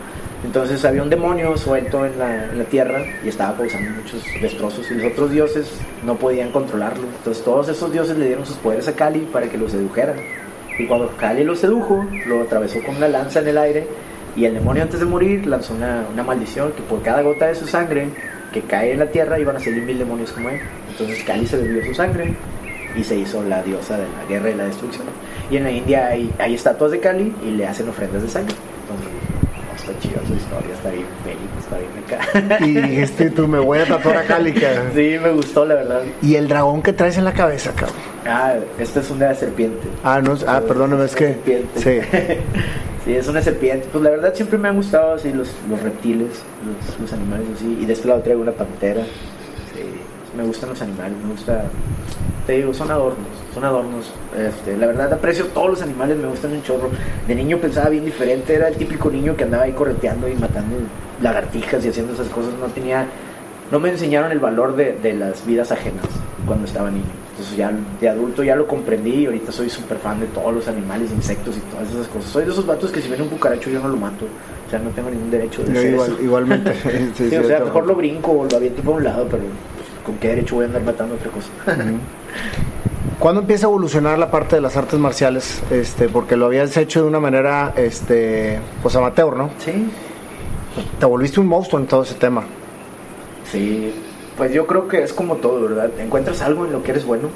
Entonces 0.46 0.84
había 0.84 1.02
un 1.02 1.10
demonio 1.10 1.56
suelto 1.56 2.06
en 2.06 2.20
la, 2.20 2.64
tierra 2.70 3.04
y 3.24 3.28
estaba 3.28 3.56
causando 3.56 3.90
muchos 3.90 4.22
destrozos 4.40 4.88
y 4.92 4.94
los 4.94 5.12
otros 5.12 5.32
dioses 5.32 5.72
no 6.04 6.14
podían 6.14 6.52
controlarlo. 6.52 7.02
Entonces 7.18 7.42
todos 7.42 7.68
esos 7.68 7.92
dioses 7.92 8.16
le 8.16 8.26
dieron 8.26 8.46
sus 8.46 8.56
poderes 8.56 8.86
a 8.86 8.92
Cali 8.92 9.28
para 9.32 9.48
que 9.48 9.58
lo 9.58 9.68
sedujera. 9.68 10.14
Y 10.78 10.86
cuando 10.86 11.08
Cali 11.16 11.42
lo 11.42 11.56
sedujo, 11.56 12.06
lo 12.26 12.42
atravesó 12.42 12.80
con 12.84 12.94
una 12.96 13.08
lanza 13.08 13.40
en 13.40 13.48
el 13.48 13.58
aire 13.58 13.88
y 14.36 14.44
el 14.44 14.54
demonio 14.54 14.84
antes 14.84 15.00
de 15.00 15.06
morir 15.06 15.48
lanzó 15.48 15.74
una, 15.74 16.22
maldición 16.22 16.70
que 16.72 16.82
por 16.82 17.02
cada 17.02 17.22
gota 17.22 17.48
de 17.48 17.56
su 17.56 17.66
sangre 17.66 18.06
que 18.52 18.62
cae 18.62 18.92
en 18.92 19.00
la 19.00 19.06
tierra 19.06 19.40
iban 19.40 19.56
a 19.56 19.60
salir 19.60 19.82
mil 19.82 19.98
demonios 19.98 20.30
como 20.30 20.48
él. 20.48 20.60
Entonces 20.88 21.24
Cali 21.24 21.44
se 21.48 21.56
bebió 21.56 21.84
su 21.84 21.92
sangre 21.92 22.36
y 22.96 23.02
se 23.02 23.16
hizo 23.16 23.42
la 23.42 23.64
diosa 23.64 23.98
de 23.98 24.04
la 24.04 24.24
guerra 24.28 24.50
y 24.50 24.54
la 24.54 24.66
destrucción. 24.66 25.06
Y 25.50 25.56
en 25.56 25.64
la 25.64 25.72
India 25.72 26.06
hay, 26.06 26.54
estatuas 26.54 26.92
de 26.92 27.00
Cali 27.00 27.34
y 27.44 27.50
le 27.50 27.66
hacen 27.66 27.88
ofrendas 27.88 28.22
de 28.22 28.28
sangre. 28.28 28.54
Chido 30.00 30.20
su 30.26 30.34
historia, 30.34 30.74
está 30.74 30.90
bien 30.90 31.06
bélico, 31.24 31.58
está 31.58 31.78
bien 31.78 32.48
acá. 32.48 32.64
Y 32.64 32.74
dijiste 32.74 33.30
tú, 33.30 33.48
me 33.48 33.58
voy 33.58 33.78
a 33.78 33.86
tatuar 33.86 34.18
a 34.18 34.24
Cali, 34.24 34.52
cabrón. 34.52 34.92
Sí, 34.94 35.16
me 35.22 35.30
gustó 35.30 35.64
la 35.64 35.74
verdad. 35.74 36.02
Y 36.22 36.34
el 36.34 36.48
dragón 36.48 36.82
que 36.82 36.92
traes 36.92 37.16
en 37.16 37.24
la 37.24 37.32
cabeza, 37.32 37.72
cabrón. 37.72 37.96
Ah, 38.26 38.54
esta 38.78 39.00
es 39.00 39.10
una 39.10 39.34
serpiente. 39.34 39.86
Ah, 40.04 40.20
no, 40.20 40.36
ah, 40.46 40.60
perdóname, 40.66 41.04
es 41.04 41.14
que. 41.14 41.34
Serpiente. 41.34 41.80
Sí. 41.80 42.18
Sí, 43.06 43.14
es 43.14 43.28
una 43.28 43.40
serpiente. 43.40 43.86
Pues 43.92 44.02
la 44.02 44.10
verdad 44.10 44.34
siempre 44.34 44.58
me 44.58 44.66
han 44.66 44.74
gustado 44.74 45.14
así 45.14 45.32
los, 45.32 45.48
los 45.70 45.80
reptiles, 45.80 46.42
los, 46.66 47.00
los 47.00 47.12
animales 47.12 47.46
así. 47.54 47.78
Y 47.80 47.86
de 47.86 47.92
este 47.92 48.08
lado 48.08 48.20
traigo 48.20 48.42
una 48.42 48.50
pantera. 48.50 49.04
Sí, 49.04 50.36
me 50.36 50.42
gustan 50.42 50.70
los 50.70 50.82
animales, 50.82 51.16
me 51.22 51.30
gusta. 51.30 51.66
Te 52.48 52.54
digo, 52.54 52.74
son 52.74 52.90
adornos, 52.90 53.28
son 53.56 53.64
adornos. 53.64 54.12
Este, 54.38 54.76
la 54.76 54.86
verdad 54.86 55.10
aprecio 55.14 55.46
todos 55.46 55.70
los 55.70 55.82
animales, 55.82 56.18
me 56.18 56.28
gustan 56.28 56.52
un 56.52 56.62
chorro. 56.62 56.90
De 57.26 57.34
niño 57.34 57.56
pensaba 57.56 57.88
bien 57.88 58.04
diferente, 58.04 58.54
era 58.54 58.68
el 58.68 58.76
típico 58.76 59.10
niño 59.10 59.34
que 59.34 59.44
andaba 59.44 59.64
ahí 59.64 59.72
correteando 59.72 60.28
y 60.28 60.34
matando 60.34 60.76
lagartijas 61.22 61.82
y 61.84 61.88
haciendo 61.88 62.12
esas 62.12 62.28
cosas. 62.28 62.52
No 62.60 62.66
tenía, 62.66 63.06
no 63.72 63.80
me 63.80 63.88
enseñaron 63.88 64.30
el 64.30 64.40
valor 64.40 64.76
de, 64.76 64.92
de 65.02 65.14
las 65.14 65.46
vidas 65.46 65.72
ajenas 65.72 66.04
cuando 66.46 66.66
estaba 66.66 66.90
niño. 66.90 67.06
Entonces 67.30 67.56
ya 67.56 67.70
de 67.98 68.08
adulto 68.10 68.42
ya 68.44 68.56
lo 68.56 68.66
comprendí 68.66 69.22
y 69.22 69.26
ahorita 69.26 69.50
soy 69.52 69.70
súper 69.70 69.96
fan 69.98 70.20
de 70.20 70.26
todos 70.26 70.52
los 70.54 70.68
animales, 70.68 71.10
insectos 71.10 71.56
y 71.56 71.60
todas 71.60 71.88
esas 71.90 72.08
cosas. 72.08 72.30
Soy 72.30 72.44
de 72.44 72.50
esos 72.52 72.66
vatos 72.66 72.92
que 72.92 73.00
si 73.00 73.08
ven 73.08 73.22
un 73.22 73.28
cucaracho 73.28 73.70
yo 73.70 73.80
no 73.80 73.88
lo 73.88 73.96
mato. 73.96 74.26
O 74.66 74.70
sea, 74.70 74.78
no 74.80 74.90
tengo 74.90 75.08
ningún 75.08 75.30
derecho 75.30 75.62
de 75.64 75.72
Yo 75.72 75.78
hacer 75.78 75.92
igual- 75.92 76.12
eso. 76.12 76.22
igualmente. 76.22 76.74
Sí, 76.82 77.10
Sí, 77.24 77.30
sí, 77.30 77.36
o 77.36 77.44
sea, 77.44 77.60
mejor 77.60 77.86
lo 77.86 77.94
brinco 77.94 78.32
o 78.32 78.44
lo 78.44 78.54
aviento 78.56 78.82
por 78.82 78.96
un 78.96 79.04
lado, 79.04 79.24
pero 79.30 79.44
pues, 79.44 79.88
¿con 80.04 80.16
qué 80.18 80.28
derecho 80.28 80.56
voy 80.56 80.64
a 80.64 80.66
andar 80.68 80.82
matando 80.82 81.14
otra 81.14 81.30
cosa? 81.30 81.48
¿Cuándo 83.18 83.40
empieza 83.40 83.66
a 83.66 83.68
evolucionar 83.70 84.18
la 84.18 84.30
parte 84.30 84.56
de 84.56 84.62
las 84.62 84.76
artes 84.76 84.98
marciales? 84.98 85.62
Este, 85.70 86.08
porque 86.08 86.36
lo 86.36 86.46
habías 86.46 86.76
hecho 86.76 87.02
de 87.02 87.08
una 87.08 87.18
manera, 87.20 87.72
este, 87.76 88.58
pues 88.82 88.94
amateur, 88.94 89.36
¿no? 89.36 89.50
sí, 89.58 89.88
Te 91.00 91.06
volviste 91.06 91.40
un 91.40 91.46
monstruo 91.46 91.80
en 91.80 91.86
todo 91.86 92.02
ese 92.02 92.14
tema. 92.14 92.44
sí. 93.50 93.94
Pues 94.36 94.52
yo 94.52 94.66
creo 94.66 94.86
que 94.86 95.02
es 95.02 95.14
como 95.14 95.36
todo, 95.36 95.62
¿verdad? 95.62 95.88
Encuentras 95.98 96.42
algo 96.42 96.66
en 96.66 96.72
lo 96.74 96.82
que 96.82 96.90
eres 96.90 97.06
bueno 97.06 97.30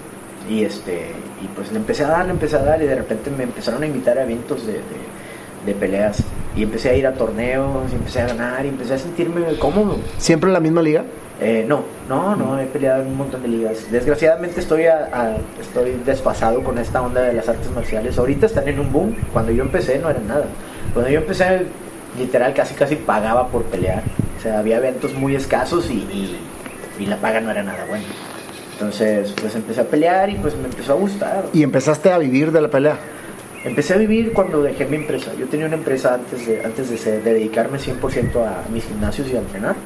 y 0.51 0.65
este 0.65 1.13
y 1.43 1.47
pues 1.57 1.73
le 1.73 1.79
empecé 1.79 2.05
a 2.05 2.09
dar, 2.09 2.27
le 2.27 2.33
empecé 2.33 2.57
a 2.57 2.63
dar 2.63 2.83
y 2.83 2.87
de 2.87 2.95
repente 2.95 3.31
me 3.31 3.45
empezaron 3.45 3.83
a 3.83 3.87
invitar 3.87 4.19
a 4.19 4.25
eventos 4.25 4.67
de, 4.67 4.75
de- 4.75 4.83
de 5.65 5.75
peleas 5.75 6.23
y 6.55 6.63
empecé 6.63 6.91
a 6.91 6.95
ir 6.97 7.07
a 7.07 7.15
torneos 7.15 7.91
y 7.91 7.95
empecé 7.95 8.21
a 8.21 8.27
ganar 8.27 8.67
y 8.67 8.69
empecé 8.69 8.93
a 8.93 8.99
sentirme 8.99 9.41
cómodo. 9.59 9.97
¿Siempre 10.19 10.49
en 10.51 10.53
la 10.53 10.61
misma 10.61 10.83
liga? 10.83 11.05
Eh, 11.41 11.65
no, 11.67 11.85
no, 12.09 12.37
no, 12.37 12.59
he 12.61 12.67
peleado 12.67 13.01
en 13.03 13.09
un 13.09 13.17
montón 13.17 13.43
de 13.43 13.49
ligas. 13.49 13.91
Desgraciadamente 13.91 14.61
estoy, 14.61 14.85
a- 14.87 15.09
a- 15.13 15.37
estoy 15.61 15.93
desfasado 16.05 16.63
con 16.63 16.77
esta 16.79 17.01
onda 17.01 17.23
de 17.23 17.33
las 17.33 17.49
artes 17.49 17.71
marciales. 17.71 18.19
Ahorita 18.19 18.47
están 18.47 18.69
en 18.69 18.79
un 18.79 18.93
boom. 18.93 19.15
Cuando 19.33 19.51
yo 19.53 19.63
empecé 19.63 19.99
no 19.99 20.11
eran 20.11 20.29
nada. 20.29 20.45
Cuando 20.93 21.11
yo 21.11 21.21
empecé, 21.21 21.63
literal, 22.19 22.53
casi 22.53 22.75
casi 22.75 22.97
pagaba 22.97 23.49
por 23.49 23.63
pelear. 23.65 24.03
O 24.39 24.43
sea, 24.43 24.59
había 24.59 24.77
eventos 24.79 25.15
muy 25.15 25.35
escasos 25.35 25.91
y, 25.91 25.95
y, 25.95 26.39
y 26.99 27.07
la 27.07 27.17
paga 27.17 27.41
no 27.41 27.51
era 27.51 27.63
nada 27.63 27.87
buena. 27.89 28.05
Entonces, 28.75 29.33
pues 29.41 29.55
empecé 29.55 29.81
a 29.81 29.85
pelear 29.85 30.29
y 30.31 30.35
pues 30.37 30.55
me 30.57 30.65
empezó 30.67 30.93
a 30.93 30.97
gustar. 30.97 31.45
¿Y 31.53 31.63
empezaste 31.63 32.11
a 32.13 32.19
vivir 32.19 32.51
de 32.53 32.61
la 32.61 32.69
pelea? 32.69 32.97
Empecé 33.65 33.93
a 33.95 33.97
vivir 33.99 34.33
cuando 34.33 34.63
dejé 34.63 34.87
mi 34.87 34.97
empresa. 34.97 35.33
Yo 35.39 35.47
tenía 35.47 35.67
una 35.67 35.77
empresa 35.77 36.15
antes 36.15 36.47
de, 36.47 36.65
antes 36.65 36.89
de, 36.91 36.97
ser- 36.97 37.23
de 37.23 37.35
dedicarme 37.35 37.79
100% 37.79 38.37
a 38.47 38.65
mis 38.73 38.85
gimnasios 38.85 39.29
y 39.31 39.37
a 39.37 39.39
entrenar. 39.41 39.77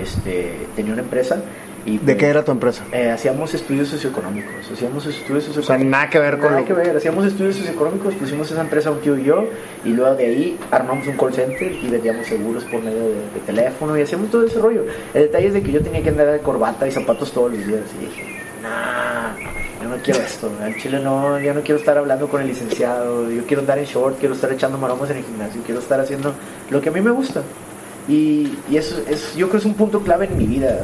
Este, 0.00 0.66
tenía 0.76 0.92
una 0.92 1.02
empresa. 1.02 1.42
Y, 1.84 1.98
¿De 1.98 2.04
pues, 2.04 2.16
qué 2.16 2.26
era 2.28 2.44
tu 2.44 2.52
empresa? 2.52 2.84
eh, 2.92 3.10
hacíamos 3.10 3.52
estudios 3.54 3.88
socioeconómicos. 3.88 4.52
Hacíamos 4.72 5.04
estudios 5.04 5.42
O 5.42 5.46
sea, 5.46 5.54
socioeconómicos. 5.54 5.90
nada 5.90 6.10
que 6.10 6.18
ver 6.20 6.38
con 6.38 6.50
Nada 6.50 6.60
lo 6.60 6.66
que 6.66 6.72
ver, 6.74 6.96
hacíamos 6.96 7.26
estudios 7.26 7.56
socioeconómicos, 7.56 8.14
pusimos 8.14 8.48
esa 8.52 8.60
empresa 8.60 8.90
un 8.92 9.00
tío 9.00 9.18
y 9.18 9.24
yo, 9.24 9.44
y 9.84 9.88
luego 9.88 10.14
de 10.14 10.26
ahí 10.26 10.58
armamos 10.70 11.08
un 11.08 11.16
call 11.16 11.34
center 11.34 11.72
y 11.72 11.88
vendíamos 11.88 12.24
seguros 12.28 12.62
por 12.64 12.82
medio 12.82 13.00
de, 13.00 13.14
de 13.14 13.40
teléfono 13.46 13.98
y 13.98 14.02
hacíamos 14.02 14.30
todo 14.30 14.46
ese 14.46 14.60
rollo. 14.60 14.84
El 15.12 15.22
detalle 15.22 15.48
es 15.48 15.54
de 15.54 15.62
que 15.64 15.72
yo 15.72 15.82
tenía 15.82 16.00
que 16.04 16.10
andar 16.10 16.28
de 16.30 16.38
corbata 16.38 16.86
y 16.86 16.92
zapatos 16.92 17.32
todos 17.32 17.50
los 17.52 17.66
días 17.66 17.80
y 18.00 18.04
dije, 18.04 18.42
nah, 18.62 19.34
yo 19.82 19.88
no 19.88 19.96
quiero 20.04 20.20
esto, 20.20 20.52
al 20.62 20.76
chile 20.76 21.00
no, 21.00 21.40
ya 21.40 21.52
no 21.52 21.62
quiero 21.62 21.80
estar 21.80 21.98
hablando 21.98 22.28
con 22.28 22.42
el 22.42 22.46
licenciado, 22.46 23.28
yo 23.28 23.44
quiero 23.44 23.62
andar 23.62 23.78
en 23.80 23.86
short, 23.86 24.20
quiero 24.20 24.36
estar 24.36 24.52
echando 24.52 24.78
maromas 24.78 25.10
en 25.10 25.16
el 25.16 25.24
gimnasio, 25.24 25.60
quiero 25.66 25.80
estar 25.80 25.98
haciendo 25.98 26.32
lo 26.70 26.80
que 26.80 26.90
a 26.90 26.92
mí 26.92 27.00
me 27.00 27.10
gusta. 27.10 27.42
Y, 28.08 28.58
y 28.70 28.76
eso 28.76 29.00
es, 29.08 29.34
yo 29.36 29.48
creo 29.48 29.52
que 29.52 29.56
es 29.58 29.64
un 29.64 29.74
punto 29.74 30.00
clave 30.00 30.26
en 30.26 30.36
mi 30.36 30.44
vida, 30.46 30.76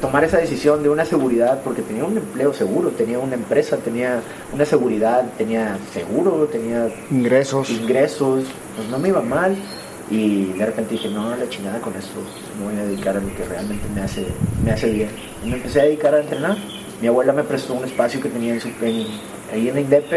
tomar 0.00 0.22
esa 0.24 0.38
decisión 0.38 0.82
de 0.84 0.88
una 0.88 1.04
seguridad, 1.04 1.60
porque 1.64 1.82
tenía 1.82 2.04
un 2.04 2.16
empleo 2.16 2.52
seguro, 2.54 2.90
tenía 2.90 3.18
una 3.18 3.34
empresa, 3.34 3.76
tenía 3.78 4.20
una 4.52 4.64
seguridad, 4.64 5.24
tenía 5.36 5.76
seguro, 5.92 6.48
tenía 6.50 6.88
ingresos. 7.10 7.68
ingresos, 7.70 8.44
pues 8.76 8.88
no 8.88 8.98
me 8.98 9.08
iba 9.08 9.20
mal. 9.20 9.56
Y 10.12 10.46
de 10.54 10.66
repente 10.66 10.92
dije, 10.94 11.08
no, 11.08 11.36
la 11.36 11.48
chingada 11.48 11.80
con 11.80 11.94
esto, 11.94 12.20
me 12.58 12.66
voy 12.72 12.80
a 12.80 12.84
dedicar 12.84 13.16
a 13.16 13.20
lo 13.20 13.28
que 13.34 13.44
realmente 13.44 13.84
me 13.94 14.00
hace, 14.00 14.26
me 14.64 14.72
hace 14.72 14.90
bien. 14.90 15.08
Y 15.44 15.48
me 15.50 15.56
empecé 15.56 15.80
a 15.80 15.84
dedicar 15.84 16.14
a 16.14 16.20
entrenar. 16.20 16.56
Mi 17.00 17.06
abuela 17.08 17.32
me 17.32 17.44
prestó 17.44 17.74
un 17.74 17.84
espacio 17.84 18.20
que 18.20 18.28
tenía 18.28 18.54
en 18.54 18.60
su, 18.60 18.68
en- 18.82 19.06
ahí 19.52 19.68
en 19.68 19.74
la 19.74 19.80
INDEP, 19.80 20.10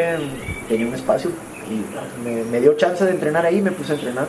tenía 0.68 0.88
un 0.88 0.94
espacio 0.96 1.30
y 1.70 2.28
me, 2.28 2.44
me 2.44 2.60
dio 2.60 2.74
chance 2.76 3.06
de 3.06 3.12
entrenar 3.12 3.46
ahí, 3.46 3.62
me 3.62 3.72
puse 3.72 3.94
a 3.94 3.96
entrenar. 3.96 4.28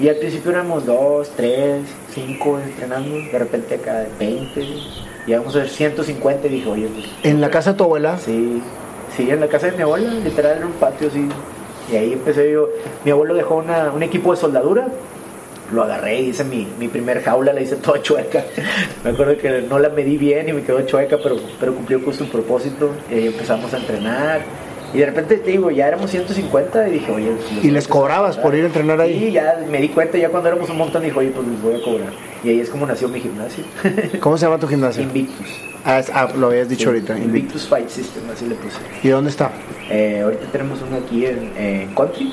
Y 0.00 0.08
al 0.08 0.16
principio 0.16 0.50
éramos 0.50 0.84
dos, 0.86 1.30
tres, 1.36 1.82
cinco 2.12 2.58
entrenando, 2.58 3.16
de 3.16 3.38
repente 3.38 3.76
acá 3.76 4.04
20, 4.18 4.66
llegamos 5.26 5.54
a 5.54 5.60
ser 5.60 5.68
150 5.68 6.46
y 6.46 6.50
dije, 6.50 6.68
oye, 6.68 6.88
pues 6.88 7.06
¿En 7.22 7.40
la 7.40 7.48
casa 7.50 7.72
de 7.72 7.78
tu 7.78 7.84
abuela? 7.84 8.18
Sí, 8.18 8.60
sí, 9.16 9.30
en 9.30 9.38
la 9.40 9.46
casa 9.48 9.66
de 9.70 9.76
mi 9.76 9.82
abuela, 9.82 10.12
literal 10.14 10.58
en 10.58 10.64
un 10.64 10.72
patio 10.72 11.08
así. 11.08 11.28
Y 11.92 11.96
ahí 11.96 12.12
empecé 12.14 12.50
yo. 12.50 12.68
Mi 13.04 13.10
abuelo 13.12 13.34
dejó 13.34 13.56
una- 13.56 13.92
un 13.92 14.02
equipo 14.02 14.32
de 14.34 14.40
soldadura. 14.40 14.88
Lo 15.72 15.82
agarré 15.82 16.20
y 16.20 16.28
hice 16.30 16.44
mi, 16.44 16.66
mi 16.78 16.88
primer 16.88 17.22
jaula, 17.22 17.52
la 17.52 17.60
hice 17.60 17.76
toda 17.76 18.00
chueca. 18.02 18.44
Me 19.04 19.10
acuerdo 19.10 19.36
que 19.38 19.62
no 19.62 19.78
la 19.78 19.88
medí 19.90 20.16
bien 20.18 20.48
y 20.48 20.52
me 20.52 20.62
quedó 20.62 20.80
chueca, 20.82 21.18
pero, 21.22 21.36
pero 21.60 21.74
cumplió 21.74 22.02
con 22.04 22.12
su 22.14 22.28
propósito. 22.28 22.90
Y 23.10 23.14
ahí 23.14 23.26
empezamos 23.28 23.72
a 23.72 23.78
entrenar. 23.78 24.40
Y 24.94 24.98
de 24.98 25.06
repente 25.06 25.36
te 25.38 25.50
digo, 25.50 25.70
ya 25.72 25.88
éramos 25.88 26.10
150 26.10 26.88
y 26.88 26.92
dije, 26.92 27.10
oye, 27.12 27.32
pues, 27.32 27.64
¿Y 27.64 27.70
les 27.70 27.88
cobrabas 27.88 28.36
por 28.38 28.54
ir 28.54 28.62
a 28.64 28.66
entrenar 28.68 29.00
ahí? 29.00 29.18
Sí, 29.18 29.32
ya 29.32 29.58
me 29.68 29.80
di 29.80 29.88
cuenta, 29.88 30.16
ya 30.18 30.28
cuando 30.28 30.48
éramos 30.48 30.70
un 30.70 30.78
montón, 30.78 31.02
dije, 31.02 31.18
oye, 31.18 31.30
pues 31.30 31.46
les 31.48 31.60
voy 31.62 31.74
a 31.74 31.84
cobrar. 31.84 32.12
Y 32.44 32.50
ahí 32.50 32.60
es 32.60 32.70
como 32.70 32.86
nació 32.86 33.08
mi 33.08 33.20
gimnasio. 33.20 33.64
¿Cómo 34.20 34.38
se 34.38 34.46
llama 34.46 34.58
tu 34.58 34.68
gimnasio? 34.68 35.02
Invictus. 35.02 35.48
Ah, 35.84 35.98
es- 35.98 36.10
ah, 36.14 36.28
lo 36.36 36.46
habías 36.46 36.68
dicho 36.68 36.82
Sí, 36.82 36.86
ahorita. 36.86 37.12
Invictus. 37.14 37.34
Invictus 37.34 37.68
Fight 37.68 37.88
System, 37.88 38.22
así 38.32 38.46
le 38.46 38.54
puse. 38.54 38.78
¿Y 39.02 39.08
dónde 39.08 39.30
está? 39.30 39.50
Eh, 39.90 40.20
ahorita 40.22 40.46
tenemos 40.52 40.78
uno 40.86 40.96
aquí 41.04 41.26
en, 41.26 41.92
Country, 41.94 42.32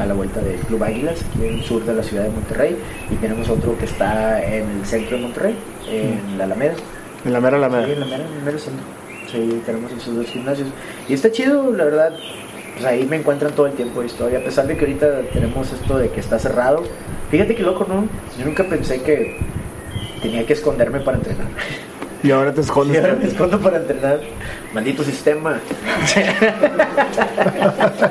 a 0.00 0.06
la 0.06 0.14
vuelta 0.14 0.40
del 0.40 0.58
Club 0.60 0.84
Águilas, 0.84 1.24
aquí 1.28 1.46
en 1.46 1.54
el 1.54 1.64
sur 1.64 1.84
de 1.84 1.94
la 1.94 2.02
ciudad 2.02 2.24
de 2.24 2.30
Monterrey. 2.30 2.76
Y 3.10 3.14
tenemos 3.16 3.48
otro 3.48 3.76
que 3.78 3.86
está 3.86 4.40
en 4.44 4.68
el 4.80 4.86
centro 4.86 5.16
de 5.16 5.22
Monterrey, 5.22 5.54
en 5.90 6.36
la 6.38 6.44
Alameda. 6.44 6.74
En 7.24 7.32
la 7.32 7.40
mera 7.40 7.56
Sí, 7.58 7.64
Alameda. 7.64 7.92
en 7.92 8.00
la 8.00 8.06
mera, 8.06 8.24
en 8.28 8.32
el 8.38 8.42
mero 8.44 8.58
centro. 8.58 8.84
Sí, 9.32 9.62
tenemos 9.64 9.90
esos 9.92 10.14
dos 10.14 10.26
gimnasios. 10.26 10.68
Y 11.08 11.14
está 11.14 11.30
chido, 11.32 11.72
la 11.72 11.84
verdad. 11.84 12.12
Pues 12.74 12.84
ahí 12.86 13.06
me 13.06 13.16
encuentran 13.16 13.52
todo 13.52 13.66
el 13.66 13.72
tiempo 13.72 14.00
de 14.00 14.06
historia. 14.06 14.38
A 14.38 14.42
pesar 14.42 14.66
de 14.66 14.76
que 14.76 14.80
ahorita 14.84 15.22
tenemos 15.32 15.72
esto 15.72 15.98
de 15.98 16.10
que 16.10 16.20
está 16.20 16.38
cerrado. 16.38 16.82
Fíjate 17.30 17.54
que 17.54 17.62
loco, 17.62 17.86
¿no? 17.88 18.06
Yo 18.38 18.44
nunca 18.44 18.64
pensé 18.64 19.00
que 19.02 19.38
tenía 20.22 20.46
que 20.46 20.52
esconderme 20.52 21.00
para 21.00 21.16
entrenar. 21.18 21.46
Y 22.22 22.30
ahora 22.30 22.52
te 22.52 22.60
Y 22.60 22.64
escondes. 22.64 23.02
ahora 23.02 23.16
me 23.16 23.24
escondo 23.26 23.58
para 23.60 23.78
entrenar. 23.78 24.20
Maldito 24.74 25.02
sistema. 25.02 25.58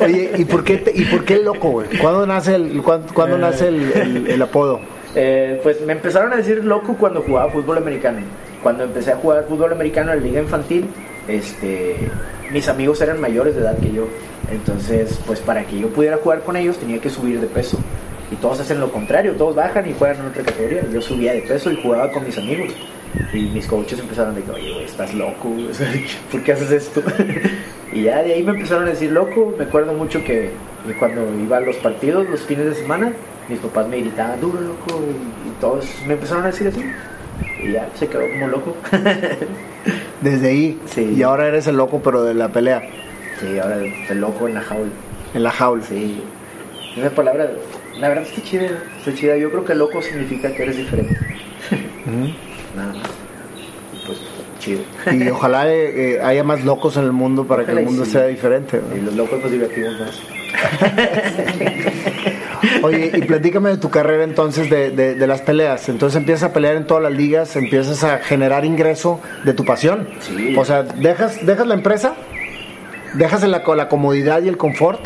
Oye, 0.00 0.32
¿y 0.36 0.44
por 0.44 0.64
qué, 0.64 0.78
te- 0.78 0.92
y 0.94 1.04
por 1.06 1.24
qué 1.24 1.38
loco, 1.42 1.70
güey? 1.70 1.88
¿Cuándo 2.00 2.26
nace 2.26 2.54
el, 2.54 2.82
cuándo, 2.82 3.12
cuándo 3.12 3.36
Eh. 3.36 3.40
nace 3.40 3.68
el, 3.68 3.92
el- 3.92 4.26
el 4.28 4.42
apodo? 4.42 4.80
Eh, 5.14 5.60
pues 5.62 5.80
me 5.82 5.92
empezaron 5.94 6.32
a 6.32 6.36
decir 6.36 6.64
loco 6.64 6.96
cuando 6.96 7.22
jugaba 7.22 7.50
fútbol 7.50 7.78
americano. 7.78 8.18
Cuando 8.62 8.84
empecé 8.84 9.12
a 9.12 9.16
jugar 9.16 9.46
fútbol 9.48 9.72
americano 9.72 10.12
en 10.12 10.18
la 10.18 10.24
liga 10.24 10.40
infantil, 10.40 10.86
este, 11.28 12.10
mis 12.50 12.68
amigos 12.68 13.00
eran 13.00 13.20
mayores 13.20 13.54
de 13.54 13.60
edad 13.62 13.78
que 13.78 13.92
yo. 13.92 14.06
Entonces, 14.50 15.20
pues 15.26 15.40
para 15.40 15.64
que 15.64 15.78
yo 15.78 15.88
pudiera 15.88 16.16
jugar 16.16 16.40
con 16.40 16.56
ellos 16.56 16.78
tenía 16.78 17.00
que 17.00 17.10
subir 17.10 17.40
de 17.40 17.46
peso. 17.46 17.78
Y 18.30 18.36
todos 18.36 18.60
hacen 18.60 18.80
lo 18.80 18.90
contrario, 18.90 19.32
todos 19.32 19.54
bajan 19.54 19.88
y 19.88 19.94
juegan 19.94 20.20
en 20.20 20.26
otra 20.26 20.42
categoría. 20.42 20.84
Yo 20.92 21.00
subía 21.00 21.32
de 21.32 21.42
peso 21.42 21.70
y 21.70 21.80
jugaba 21.80 22.10
con 22.10 22.24
mis 22.24 22.36
amigos. 22.36 22.74
Y 23.32 23.42
mis 23.46 23.66
coaches 23.66 23.98
empezaron 23.98 24.32
a 24.32 24.36
decir, 24.36 24.52
oye, 24.52 24.84
estás 24.84 25.14
loco, 25.14 25.50
¿por 26.30 26.42
qué 26.42 26.52
haces 26.52 26.70
esto? 26.70 27.02
y 27.92 28.02
ya 28.02 28.22
de 28.22 28.34
ahí 28.34 28.42
me 28.42 28.52
empezaron 28.52 28.84
a 28.84 28.90
decir 28.90 29.12
loco. 29.12 29.54
Me 29.56 29.64
acuerdo 29.64 29.94
mucho 29.94 30.22
que, 30.24 30.50
cuando 30.98 31.22
iba 31.38 31.56
a 31.56 31.60
los 31.60 31.76
partidos, 31.76 32.28
los 32.28 32.40
fines 32.42 32.66
de 32.66 32.74
semana, 32.74 33.12
mis 33.48 33.58
papás 33.60 33.88
me 33.88 33.98
gritaban, 34.00 34.40
duro, 34.40 34.60
loco, 34.60 35.00
y 35.46 35.60
todos 35.60 35.86
me 36.06 36.14
empezaron 36.14 36.44
a 36.44 36.48
decir 36.48 36.68
así. 36.68 36.84
Y 37.62 37.72
ya 37.72 37.88
se 37.94 38.06
quedó 38.08 38.28
como 38.30 38.48
loco. 38.48 38.76
Desde 40.20 40.48
ahí. 40.48 40.80
Sí. 40.86 41.14
Y 41.16 41.22
ahora 41.22 41.48
eres 41.48 41.66
el 41.66 41.76
loco, 41.76 42.00
pero 42.02 42.22
de 42.24 42.34
la 42.34 42.48
pelea. 42.48 42.82
sí, 43.40 43.58
ahora 43.58 43.78
el 43.78 44.20
loco 44.20 44.48
en 44.48 44.54
la 44.54 44.62
jaula. 44.62 44.90
En 45.34 45.42
la 45.42 45.50
jaula. 45.50 45.84
Sí. 45.84 46.22
Esa 46.96 47.10
palabra, 47.10 47.48
la 47.98 48.08
verdad 48.08 48.24
está 48.24 48.42
chida, 48.42 48.68
está 48.98 49.14
chida. 49.14 49.36
Yo 49.36 49.50
creo 49.50 49.64
que 49.64 49.74
loco 49.74 50.02
significa 50.02 50.52
que 50.52 50.62
eres 50.62 50.76
diferente. 50.76 51.16
Nada 52.74 52.94
más. 52.94 53.08
Pues, 54.06 54.18
chido. 54.58 54.80
Y 55.12 55.28
ojalá 55.28 55.70
eh, 55.72 56.14
eh, 56.14 56.20
haya 56.22 56.42
más 56.42 56.64
locos 56.64 56.96
en 56.96 57.04
el 57.04 57.12
mundo 57.12 57.46
para 57.46 57.64
que 57.64 57.72
el 57.72 57.84
mundo 57.84 58.04
sí. 58.04 58.12
sea 58.12 58.26
diferente. 58.26 58.80
Y 58.96 59.00
los 59.00 59.14
locos 59.14 59.40
nos 59.40 59.52
divertimos 59.52 60.00
más. 60.00 60.20
Oye, 62.82 63.10
y 63.14 63.22
platícame 63.22 63.70
de 63.70 63.76
tu 63.78 63.90
carrera 63.90 64.24
entonces 64.24 64.68
de, 64.70 64.90
de- 64.90 65.14
de 65.14 65.26
las 65.26 65.40
peleas. 65.42 65.88
Entonces 65.88 66.16
empiezas 66.16 66.50
a 66.50 66.52
pelear 66.52 66.76
en 66.76 66.86
todas 66.86 67.02
las 67.02 67.12
ligas, 67.12 67.54
empiezas 67.56 68.04
a 68.04 68.18
generar 68.18 68.64
ingreso 68.64 69.20
de 69.44 69.52
tu 69.54 69.64
pasión. 69.64 70.08
Sí. 70.20 70.54
O 70.56 70.64
sea, 70.64 70.82
dejas, 70.82 71.44
dejas 71.46 71.66
la 71.66 71.74
empresa, 71.74 72.14
dejas 73.14 73.42
la, 73.46 73.62
la 73.74 73.88
comodidad 73.88 74.42
y 74.42 74.48
el 74.48 74.56
confort 74.56 75.00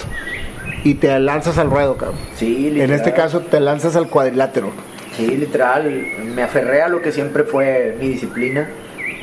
y 0.84 0.94
te 0.94 1.16
lanzas 1.18 1.58
al 1.58 1.70
ruedo, 1.70 1.96
cabrón. 1.96 2.18
Sí, 2.36 2.66
En 2.68 2.74
literal. 2.74 2.96
este 2.96 3.12
caso 3.12 3.40
te 3.40 3.60
lanzas 3.60 3.96
al 3.96 4.08
cuadrilátero. 4.08 4.70
Sí, 5.16 5.26
literal, 5.36 5.90
me 6.34 6.42
aferré 6.42 6.82
a 6.82 6.88
lo 6.88 7.02
que 7.02 7.12
siempre 7.12 7.44
fue 7.44 7.96
mi 8.00 8.08
disciplina. 8.08 8.68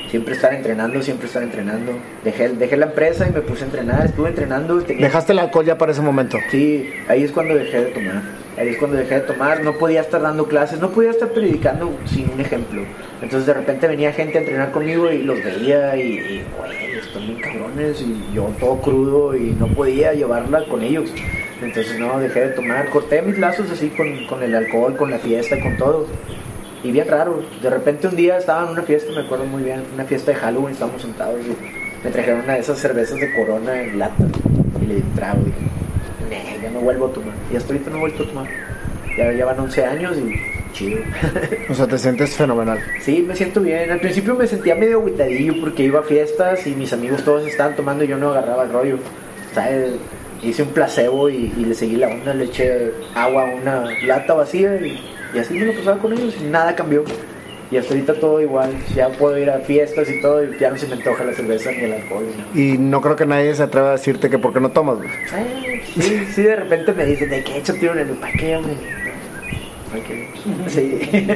Siempre 0.10 0.34
estar 0.34 0.54
entrenando, 0.54 1.02
siempre 1.04 1.28
estar 1.28 1.44
entrenando. 1.44 1.92
Dejé, 2.24 2.50
dejé 2.50 2.78
la 2.78 2.88
empresa 2.88 3.28
y 3.30 3.32
me 3.32 3.42
puse 3.42 3.64
a 3.64 3.66
entrenar, 3.68 4.06
estuve 4.06 4.30
entrenando. 4.30 4.82
tenía- 4.82 5.06
Dejaste 5.06 5.34
el 5.34 5.40
alcohol 5.40 5.66
ya 5.66 5.78
para 5.78 5.92
ese 5.92 6.02
momento. 6.02 6.38
Sí, 6.50 6.90
ahí 7.08 7.24
es 7.24 7.32
cuando 7.32 7.54
dejé 7.54 7.82
de 7.82 7.92
tomar. 7.92 8.22
Ahí 8.58 8.70
es 8.70 8.78
cuando 8.78 8.98
dejé 8.98 9.16
de 9.16 9.22
tomar. 9.22 9.64
No 9.64 9.74
podía 9.78 10.02
estar 10.02 10.22
dando 10.22 10.48
clases, 10.48 10.80
no 10.80 10.90
podía 10.90 11.12
estar 11.12 11.30
predicando 11.30 11.92
sin 12.06 12.28
un 12.32 12.42
ejemplo. 12.42 12.82
Entonces 13.22 13.46
de 13.46 13.54
repente 13.54 13.88
venía 13.88 14.12
gente 14.12 14.38
a 14.40 14.42
entrenar 14.42 14.72
conmigo 14.72 15.12
y 15.12 15.20
los 15.22 15.44
veía 15.44 15.96
y, 15.96 16.02
y 16.02 16.44
güey, 16.58 16.98
están 17.00 17.28
bien 17.28 17.40
cabrones. 17.40 18.02
Y 18.02 18.34
yo 18.34 18.52
todo 18.60 18.82
crudo 18.82 19.36
y 19.36 19.52
no 19.60 19.68
podía 19.68 20.14
llevarla 20.14 20.66
con 20.66 20.82
ellos. 20.82 21.14
Entonces 21.62 22.00
no, 22.00 22.20
dejé 22.20 22.40
de 22.42 22.50
tomar. 22.50 22.90
Corté 22.90 23.22
mis 23.22 23.38
lazos 23.38 23.70
así 23.72 23.90
con, 23.90 24.26
con 24.26 24.42
el 24.42 24.56
alcohol, 24.56 24.98
con 24.98 25.12
la 25.12 25.20
fiesta, 25.20 25.60
con 25.62 25.78
todo. 25.78 26.08
Y 26.84 26.92
bien 26.92 27.08
raro. 27.08 27.42
De 27.62 27.70
repente 27.70 28.08
un 28.08 28.16
día 28.16 28.38
estaba 28.38 28.64
en 28.66 28.70
una 28.70 28.84
fiesta, 28.84 29.12
me 29.12 29.22
acuerdo 29.22 29.46
muy 29.46 29.64
bien, 29.64 29.84
una 29.94 30.06
fiesta 30.06 30.32
de 30.32 30.38
Halloween, 30.38 30.74
estábamos 30.74 31.02
sentados 31.02 31.40
y 31.46 32.06
me 32.06 32.12
trajeron 32.12 32.42
una 32.42 32.54
de 32.54 32.60
esas 32.60 32.80
cervezas 32.80 33.20
de 33.20 33.34
corona 33.34 33.82
en 33.82 34.00
lata. 34.00 34.24
Y 34.82 34.86
le 34.86 34.96
di 34.96 35.02
un 35.02 35.16
trago 35.16 35.42
y 35.42 35.46
dije, 35.46 35.60
"Nee, 36.30 36.60
ya 36.64 36.70
no 36.72 36.80
vuelvo 36.80 37.08
a 37.08 37.12
tomar. 37.14 37.34
Y 37.52 37.56
hasta 37.58 37.74
ahorita 37.74 37.90
no 37.90 37.98
he 37.98 38.00
vuelto 38.00 38.24
a 38.24 38.28
tomar. 38.28 38.48
Ya 39.18 39.32
llevan 39.32 39.60
11 39.60 39.84
años 39.84 40.18
y 40.18 40.34
chido. 40.74 41.02
O 41.70 41.74
sea, 41.74 41.88
te 41.88 41.98
sientes 41.98 42.36
fenomenal. 42.36 42.80
sí, 43.02 43.26
me 43.28 43.36
siento 43.36 43.60
bien. 43.60 43.92
Al 43.92 44.00
principio 44.00 44.36
me 44.36 44.48
sentía 44.48 44.76
medio 44.76 45.00
agüitadillo 45.00 45.60
porque 45.60 45.84
iba 45.84 46.00
a 46.00 46.04
fiestas 46.04 46.66
y 46.66 46.76
mis 46.76 46.94
amigos 46.94 47.24
todos 47.24 47.46
estaban 47.46 47.76
tomando 47.76 48.04
y 48.04 48.08
yo 48.08 48.18
no 48.18 48.30
agarraba 48.30 48.64
el 48.64 48.72
rollo. 48.72 48.98
¿Sabes? 49.54 49.96
Hice 50.42 50.64
un 50.64 50.70
placebo 50.70 51.30
y, 51.30 51.52
y 51.58 51.66
le 51.66 51.76
seguí 51.76 51.98
la 51.98 52.08
onda, 52.08 52.34
le 52.34 52.46
eché 52.46 52.92
agua 53.14 53.50
a 53.50 53.56
una 53.56 53.84
lata 54.06 54.36
vacía 54.36 54.76
y, 54.78 54.98
y 55.34 55.40
así 55.40 55.54
me 55.54 55.66
lo 55.66 55.74
pasaba 55.74 55.98
con 56.00 56.14
ellos 56.14 56.36
y 56.40 56.46
nada 56.46 56.76
cambió. 56.76 57.04
Y 57.72 57.78
hasta 57.78 57.94
ahorita 57.94 58.16
todo 58.16 58.42
igual. 58.42 58.72
Ya 58.96 59.10
puedo 59.10 59.38
ir 59.38 59.50
a 59.50 59.60
fiestas 59.60 60.10
y 60.10 60.22
todo 60.22 60.44
y 60.44 60.58
ya 60.60 60.72
no 60.72 60.78
se 60.78 60.88
me 60.88 60.96
antoja 60.96 61.24
la 61.24 61.34
cerveza 61.34 61.72
ni 61.72 61.84
el 61.84 61.94
alcohol. 61.94 62.26
¿no? 62.26 62.60
Y 62.60 62.78
no 62.78 63.00
creo 63.02 63.16
que 63.16 63.26
nadie 63.28 63.54
se 63.54 63.64
atreva 63.64 63.90
a 63.90 63.92
decirte 63.92 64.30
que 64.30 64.40
por 64.40 64.54
qué 64.54 64.60
no 64.60 64.72
tomas, 64.72 64.98
güey. 64.98 65.10
Ay, 65.32 65.82
sí, 65.94 66.26
sí, 66.34 66.42
de 66.42 66.56
repente 66.56 66.94
me 66.94 67.06
dicen, 67.06 67.30
¿de 67.30 67.44
qué 67.44 67.54
he 67.54 67.58
hecho 67.60 67.74
tiro 67.74 67.94
en 67.94 68.00
el 68.00 68.08
¿Para 68.16 68.34
qué, 68.34 68.56
hombre? 68.58 68.74
¿Para 69.92 70.04
qué? 70.04 70.30
Sí. 70.68 71.36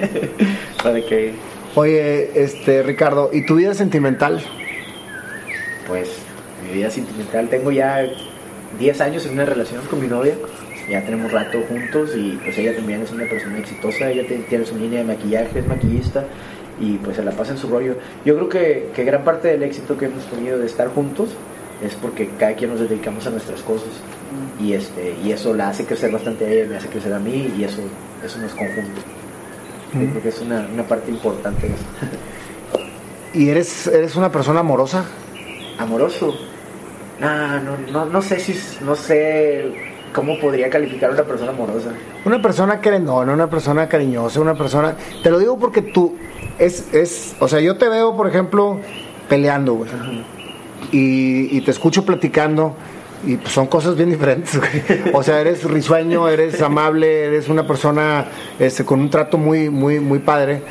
¿Para 0.83 1.01
qué? 1.01 1.33
Oye, 1.75 2.31
este, 2.35 2.81
Ricardo, 2.83 3.29
¿y 3.31 3.45
tu 3.45 3.55
vida 3.55 3.73
sentimental? 3.73 4.43
Pues, 5.87 6.09
mi 6.65 6.73
vida 6.77 6.89
sentimental. 6.89 7.47
Tengo 7.49 7.71
ya 7.71 8.05
10 8.79 9.01
años 9.01 9.25
en 9.25 9.33
una 9.33 9.45
relación 9.45 9.85
con 9.85 10.01
mi 10.01 10.07
novia. 10.07 10.35
Ya 10.89 11.03
tenemos 11.03 11.31
rato 11.31 11.61
juntos 11.67 12.11
y 12.15 12.39
pues 12.43 12.57
ella 12.57 12.75
también 12.75 13.01
es 13.01 13.11
una 13.11 13.25
persona 13.25 13.57
exitosa. 13.59 14.09
Ella 14.09 14.23
tiene, 14.47 14.65
su 14.65 14.75
línea 14.75 14.99
de 14.99 15.05
maquillaje, 15.05 15.59
es 15.59 15.67
maquillista 15.67 16.25
y 16.79 16.97
pues 16.97 17.15
se 17.15 17.23
la 17.23 17.31
pasa 17.31 17.51
en 17.51 17.57
su 17.57 17.69
rollo. 17.69 17.95
Yo 18.25 18.35
creo 18.35 18.49
que, 18.49 18.89
que 18.93 19.03
gran 19.03 19.23
parte 19.23 19.47
del 19.47 19.63
éxito 19.63 19.97
que 19.97 20.05
hemos 20.05 20.25
tenido 20.25 20.59
de 20.59 20.65
estar 20.65 20.89
juntos 20.89 21.29
es 21.83 21.95
porque 21.95 22.29
cada 22.37 22.53
quien 22.55 22.71
nos 22.71 22.79
dedicamos 22.79 23.25
a 23.27 23.29
nuestras 23.29 23.61
cosas 23.61 23.89
y 24.59 24.73
este 24.73 25.15
y 25.23 25.31
eso 25.31 25.53
la 25.53 25.69
hace 25.69 25.85
crecer 25.85 26.11
bastante 26.11 26.45
a 26.45 26.49
ella, 26.49 26.69
me 26.69 26.77
hace 26.77 26.87
crecer 26.87 27.13
a 27.13 27.19
mí 27.19 27.53
y 27.57 27.63
eso 27.63 27.81
eso 28.23 28.39
nos 28.39 28.51
conjunta. 28.53 29.01
Yo 29.93 30.09
creo 30.09 30.21
que 30.21 30.29
es 30.29 30.41
una, 30.41 30.67
una 30.73 30.83
parte 30.83 31.11
importante 31.11 31.67
de 31.67 31.73
eso. 31.73 31.85
¿Y 33.33 33.49
eres, 33.49 33.87
eres 33.87 34.15
una 34.15 34.31
persona 34.31 34.61
amorosa? 34.61 35.05
amoroso. 35.77 36.35
No, 37.19 37.59
no, 37.59 37.77
no, 37.91 38.05
no 38.05 38.21
sé 38.21 38.39
si 38.39 38.55
no 38.83 38.95
sé 38.95 39.92
cómo 40.13 40.39
podría 40.39 40.69
calificar 40.69 41.09
a 41.09 41.13
una 41.13 41.23
persona 41.23 41.51
amorosa. 41.51 41.89
Una 42.25 42.41
persona 42.41 42.79
querendona, 42.79 43.33
una 43.33 43.49
persona 43.49 43.87
cariñosa, 43.89 44.39
una 44.39 44.55
persona... 44.55 44.95
Te 45.21 45.29
lo 45.29 45.39
digo 45.39 45.57
porque 45.57 45.81
tú... 45.81 46.15
Es, 46.59 46.93
es, 46.93 47.35
o 47.39 47.47
sea, 47.47 47.59
yo 47.59 47.77
te 47.77 47.89
veo, 47.89 48.15
por 48.15 48.27
ejemplo, 48.27 48.79
peleando, 49.27 49.73
güey. 49.73 49.89
Y, 50.91 51.57
y 51.57 51.61
te 51.61 51.71
escucho 51.71 52.05
platicando 52.05 52.75
y 53.25 53.37
pues 53.37 53.53
son 53.53 53.67
cosas 53.67 53.95
bien 53.95 54.09
diferentes. 54.09 54.57
güey. 54.59 54.71
O 55.13 55.23
sea, 55.23 55.39
eres 55.41 55.63
risueño, 55.63 56.27
eres 56.29 56.61
amable, 56.61 57.25
eres 57.25 57.49
una 57.49 57.65
persona 57.65 58.25
este, 58.59 58.85
con 58.85 58.99
un 58.99 59.09
trato 59.09 59.37
muy, 59.37 59.69
muy, 59.69 59.99
muy 59.99 60.19
padre. 60.19 60.61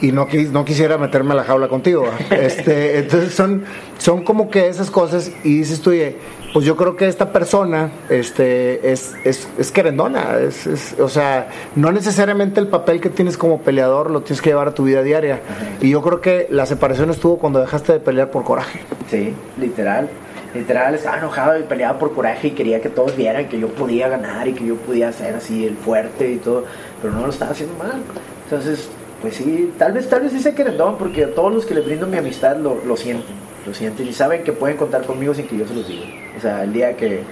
Y 0.00 0.10
no, 0.10 0.26
quis- 0.26 0.50
no 0.50 0.64
quisiera 0.64 0.98
meterme 0.98 1.32
a 1.32 1.36
la 1.36 1.44
jaula 1.44 1.68
contigo. 1.68 2.06
Este, 2.30 2.98
entonces 2.98 3.34
son, 3.34 3.64
son 3.98 4.24
como 4.24 4.50
que 4.50 4.66
esas 4.66 4.90
cosas 4.90 5.30
y 5.44 5.58
dices 5.58 5.80
tú, 5.80 5.90
oye, 5.90 6.16
pues 6.52 6.64
yo 6.66 6.76
creo 6.76 6.96
que 6.96 7.08
esta 7.08 7.32
persona 7.32 7.90
este, 8.10 8.92
es, 8.92 9.14
es, 9.24 9.48
es 9.58 9.70
querendona. 9.72 10.36
Es, 10.38 10.66
es- 10.66 10.96
o 11.00 11.08
sea, 11.08 11.48
no 11.76 11.92
necesariamente 11.92 12.60
el 12.60 12.68
papel 12.68 13.00
que 13.00 13.08
tienes 13.10 13.36
como 13.38 13.60
peleador 13.62 14.10
lo 14.10 14.20
tienes 14.22 14.42
que 14.42 14.50
llevar 14.50 14.68
a 14.68 14.74
tu 14.74 14.84
vida 14.84 15.02
diaria. 15.02 15.40
Y 15.80 15.90
yo 15.90 16.02
creo 16.02 16.20
que 16.20 16.46
la 16.50 16.66
separación 16.66 17.10
estuvo 17.10 17.38
cuando 17.38 17.60
dejaste 17.60 17.92
de 17.94 18.00
pelear 18.00 18.30
por 18.30 18.44
coraje. 18.44 18.80
Sí, 19.10 19.32
literal. 19.58 20.08
Literal, 20.54 20.94
estaba 20.94 21.16
enojado 21.16 21.58
y 21.58 21.62
peleaba 21.62 21.98
por 21.98 22.12
coraje 22.12 22.48
y 22.48 22.50
quería 22.50 22.82
que 22.82 22.90
todos 22.90 23.16
vieran 23.16 23.48
que 23.48 23.58
yo 23.58 23.68
podía 23.68 24.08
ganar 24.10 24.46
y 24.46 24.52
que 24.52 24.66
yo 24.66 24.76
podía 24.76 25.10
ser 25.10 25.34
así 25.34 25.64
el 25.64 25.76
fuerte 25.76 26.30
y 26.30 26.36
todo, 26.36 26.64
pero 27.00 27.14
no 27.14 27.22
lo 27.22 27.30
estaba 27.30 27.52
haciendo 27.52 27.74
mal. 27.78 28.02
Entonces, 28.44 28.90
pues 29.22 29.36
sí, 29.36 29.72
tal 29.78 29.92
vez, 29.92 30.10
tal 30.10 30.20
vez 30.20 30.32
sí 30.32 30.40
sé 30.40 30.54
querendón, 30.54 30.98
porque 30.98 31.24
a 31.24 31.34
todos 31.34 31.54
los 31.54 31.64
que 31.64 31.72
les 31.74 31.86
brindo 31.86 32.06
mi 32.06 32.18
amistad 32.18 32.56
lo, 32.58 32.76
lo 32.84 32.98
sienten, 32.98 33.34
lo 33.66 33.74
sienten 33.74 34.08
y 34.08 34.12
saben 34.12 34.42
que 34.44 34.52
pueden 34.52 34.76
contar 34.76 35.04
conmigo 35.04 35.34
sin 35.34 35.46
que 35.46 35.56
yo 35.56 35.66
se 35.66 35.74
los 35.74 35.86
diga. 35.86 36.06
O 36.36 36.40
sea, 36.40 36.64
el 36.64 36.72
día 36.72 36.96
que, 36.96 37.22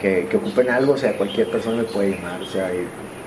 que, 0.00 0.36
ocupen 0.36 0.70
algo, 0.70 0.92
o 0.92 0.96
sea, 0.96 1.16
cualquier 1.16 1.50
persona 1.50 1.78
me 1.78 1.84
puede 1.84 2.10
llamar, 2.10 2.40
o 2.40 2.46
sea, 2.46 2.70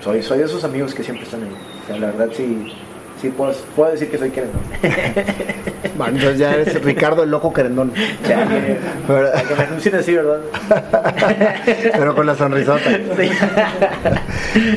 soy, 0.02 0.24
soy 0.24 0.40
de 0.40 0.46
esos 0.46 0.64
amigos 0.64 0.94
que 0.94 1.04
siempre 1.04 1.26
están 1.26 1.44
ahí. 1.44 1.56
O 1.84 1.88
sea, 1.88 1.98
la 1.98 2.08
verdad 2.08 2.30
sí, 2.34 2.74
sí 3.22 3.30
puedo, 3.30 3.54
puedo 3.76 3.92
decir 3.92 4.10
que 4.10 4.18
soy 4.18 4.32
querendón. 4.32 4.62
Bueno, 5.98 6.18
entonces 6.18 6.40
ya 6.40 6.54
eres 6.54 6.84
Ricardo 6.84 7.24
el 7.24 7.30
loco 7.30 7.52
querendón. 7.54 7.92
Ya, 8.28 8.48
que, 8.48 8.78
¿Verdad? 9.08 9.44
que 9.44 9.56
me 9.56 9.64
anuncien 9.64 9.96
así, 9.96 10.16
¿verdad? 10.16 10.40
Pero 11.94 12.16
con 12.16 12.26
la 12.26 12.36
sonrisota. 12.36 12.90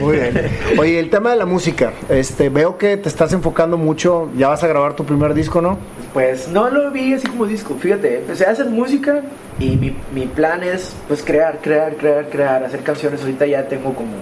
Muy 0.00 0.16
bien. 0.16 0.50
Oye, 0.78 0.98
el 0.98 1.08
tema 1.08 1.30
de 1.30 1.36
la 1.36 1.46
música. 1.46 1.92
Este, 2.08 2.48
veo 2.48 2.76
que 2.76 2.96
te 2.96 3.08
estás 3.08 3.32
enfocando 3.32 3.78
mucho. 3.78 4.30
Ya 4.36 4.48
vas 4.48 4.62
a 4.64 4.66
grabar 4.66 4.96
tu 4.96 5.04
primer 5.04 5.34
disco, 5.34 5.62
¿no? 5.62 5.78
Pues 6.12 6.48
no 6.48 6.68
lo 6.68 6.90
vi 6.90 7.14
así 7.14 7.26
como 7.26 7.46
disco, 7.46 7.74
fíjate, 7.74 8.18
empecé 8.18 8.46
a 8.46 8.50
hacer 8.50 8.66
música 8.66 9.22
y 9.58 9.76
mi, 9.76 9.96
mi 10.12 10.26
plan 10.26 10.62
es 10.62 10.94
pues 11.08 11.22
crear, 11.22 11.58
crear, 11.60 11.96
crear, 11.96 12.28
crear, 12.28 12.64
hacer 12.64 12.80
canciones. 12.80 13.20
Ahorita 13.22 13.46
ya 13.46 13.66
tengo 13.66 13.94
como, 13.94 14.12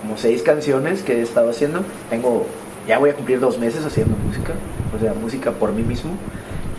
como 0.00 0.16
seis 0.16 0.42
canciones 0.42 1.02
que 1.02 1.18
he 1.18 1.22
estado 1.22 1.50
haciendo. 1.50 1.84
Tengo, 2.08 2.46
ya 2.86 2.98
voy 2.98 3.10
a 3.10 3.14
cumplir 3.14 3.40
dos 3.40 3.58
meses 3.58 3.84
haciendo 3.84 4.16
música, 4.16 4.52
o 4.96 5.00
sea, 5.00 5.14
música 5.14 5.50
por 5.52 5.72
mí 5.72 5.82
mismo. 5.82 6.12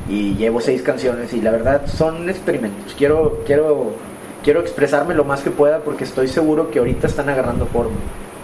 Y 0.10 0.36
llevo 0.36 0.60
seis 0.60 0.82
canciones 0.82 1.34
y 1.34 1.42
la 1.42 1.52
verdad 1.52 1.88
son 1.88 2.30
experimentos. 2.30 2.94
Quiero, 2.98 3.40
quiero, 3.46 3.92
quiero 4.44 4.60
expresarme 4.60 5.14
lo 5.16 5.24
más 5.24 5.42
que 5.42 5.50
pueda 5.50 5.80
porque 5.80 6.04
estoy 6.04 6.28
seguro 6.28 6.70
que 6.72 6.80
ahorita 6.80 7.08
están 7.08 7.30
agarrando 7.30 7.66
forma. 7.68 7.96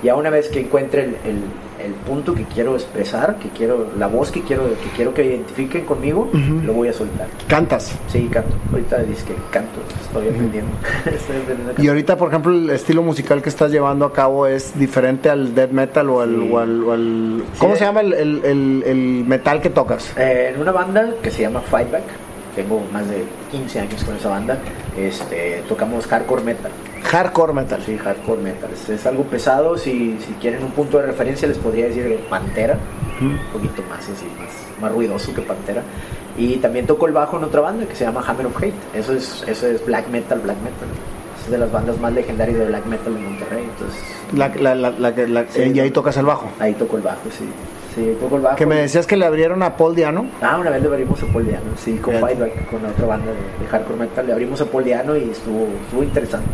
Ya 0.01 0.15
una 0.15 0.29
vez 0.29 0.47
que 0.47 0.61
encuentre 0.61 1.03
el, 1.03 1.09
el- 1.25 1.43
el 1.83 1.93
punto 1.93 2.33
que 2.33 2.43
quiero 2.43 2.75
expresar, 2.75 3.37
que 3.37 3.49
quiero, 3.49 3.87
la 3.97 4.07
voz 4.07 4.31
que 4.31 4.41
quiero, 4.41 4.63
que 4.67 4.89
quiero 4.95 5.13
que 5.13 5.23
identifiquen 5.25 5.85
conmigo, 5.85 6.29
Ujú. 6.33 6.61
lo 6.65 6.73
voy 6.73 6.87
a 6.89 6.93
soltar. 6.93 7.27
Cantas. 7.47 7.95
Sí, 8.07 8.27
canto. 8.31 8.55
Ahorita 8.71 8.97
dice 9.03 9.25
que 9.25 9.33
canto, 9.51 9.79
estoy 10.01 10.27
aprendiendo. 10.29 10.71
estoy 11.05 11.37
aprendiendo 11.37 11.81
Y 11.81 11.87
ahorita, 11.87 12.17
por 12.17 12.29
ejemplo, 12.29 12.51
el 12.53 12.69
estilo 12.69 13.01
musical 13.03 13.41
que 13.41 13.49
estás 13.49 13.71
llevando 13.71 14.05
a 14.05 14.13
cabo 14.13 14.47
es 14.47 14.77
diferente 14.77 15.29
al 15.29 15.55
death 15.55 15.71
metal 15.71 16.09
o 16.09 16.21
al... 16.21 16.29
Sí. 16.35 16.49
o 16.51 16.59
al- 16.59 16.83
o 16.83 16.91
al- 16.93 17.43
Sí, 17.53 17.59
¿Cómo 17.59 17.73
de- 17.73 17.79
se 17.79 17.85
llama 17.85 18.01
el, 18.01 18.13
el- 18.13 18.41
el- 18.43 18.83
el 18.85 18.97
metal 19.25 19.61
que 19.61 19.69
tocas? 19.69 20.11
Eh, 20.17 20.51
en 20.53 20.61
una 20.61 20.71
banda 20.71 21.09
que 21.23 21.31
se 21.31 21.41
llama 21.43 21.61
Fightback, 21.61 22.03
tengo 22.55 22.81
más 22.91 23.07
de 23.09 23.23
15 23.51 23.79
años 23.79 24.03
con 24.03 24.15
esa 24.15 24.29
banda, 24.29 24.57
este, 24.97 25.63
tocamos 25.69 26.05
hardcore 26.07 26.43
metal. 26.43 26.71
Hardcore 27.03 27.53
metal. 27.53 27.81
Sí, 27.85 27.97
hardcore 27.97 28.41
metal. 28.41 28.69
Es, 28.89 29.05
algo 29.05 29.23
pesado. 29.23 29.77
Si, 29.77 30.17
si 30.25 30.33
quieren 30.41 30.63
un 30.63 30.71
punto 30.71 30.97
de 30.97 31.07
referencia, 31.07 31.47
les 31.47 31.57
podría 31.57 31.85
decir 31.87 32.03
que 32.07 32.15
Pantera. 32.29 32.77
Un 33.21 33.37
poquito 33.51 33.81
más 33.89 33.99
así, 33.99 34.25
más, 34.39 34.49
más 34.81 34.91
ruidoso 34.91 35.33
que 35.33 35.41
Pantera. 35.41 35.81
Y 36.37 36.57
también 36.57 36.85
toco 36.87 37.05
el 37.07 37.13
bajo 37.13 37.37
en 37.37 37.43
otra 37.43 37.61
banda 37.61 37.85
que 37.85 37.95
se 37.95 38.05
llama 38.05 38.23
Hammer 38.25 38.45
of 38.47 38.57
Hate. 38.57 38.73
Eso 38.93 39.13
es, 39.13 39.43
eso 39.47 39.67
es 39.67 39.85
black 39.85 40.07
metal, 40.09 40.39
black 40.39 40.57
metal. 40.57 40.87
Es 41.43 41.51
de 41.51 41.57
las 41.57 41.71
bandas 41.71 41.97
más 41.99 42.13
legendarias 42.13 42.57
de 42.57 42.65
black 42.65 42.85
metal 42.85 43.13
de 43.13 43.19
Monterrey. 43.19 43.63
Entonces, 43.63 44.01
La, 44.33 44.75
la- 44.75 45.25
la- 45.27 45.45
Sí. 45.49 45.71
y 45.73 45.79
ahí 45.79 45.91
tocas 45.91 46.15
el 46.17 46.25
bajo. 46.25 46.47
ahí 46.59 46.73
toco 46.75 46.97
el 46.97 47.03
bajo, 47.03 47.21
sí. 47.31 47.45
Sí, 47.95 48.15
toco 48.21 48.35
el 48.37 48.43
bajo. 48.43 48.55
Que 48.55 48.65
me 48.67 48.75
decías 48.75 49.07
que 49.07 49.17
le 49.17 49.25
abrieron 49.25 49.63
a 49.63 49.75
Paul 49.75 49.95
Diano. 49.95 50.27
Ah, 50.41 50.57
una 50.59 50.69
vez 50.69 50.81
le 50.81 50.87
abrimos 50.87 51.21
a 51.23 51.25
Paul 51.25 51.45
Diano, 51.45 51.71
sí, 51.75 51.95
con. 51.97 52.13
Fightback, 52.15 52.69
con 52.69 52.85
otra 52.85 53.05
banda 53.07 53.31
de, 53.31 53.63
de 53.63 53.69
hardcore 53.69 53.99
metal. 53.99 54.27
Le 54.27 54.31
abrimos 54.33 54.61
a 54.61 54.65
Paul 54.65 54.83
Diano 54.83 55.17
y 55.17 55.29
estuvo, 55.31 55.67
estuvo 55.85 56.03
interesante. 56.03 56.47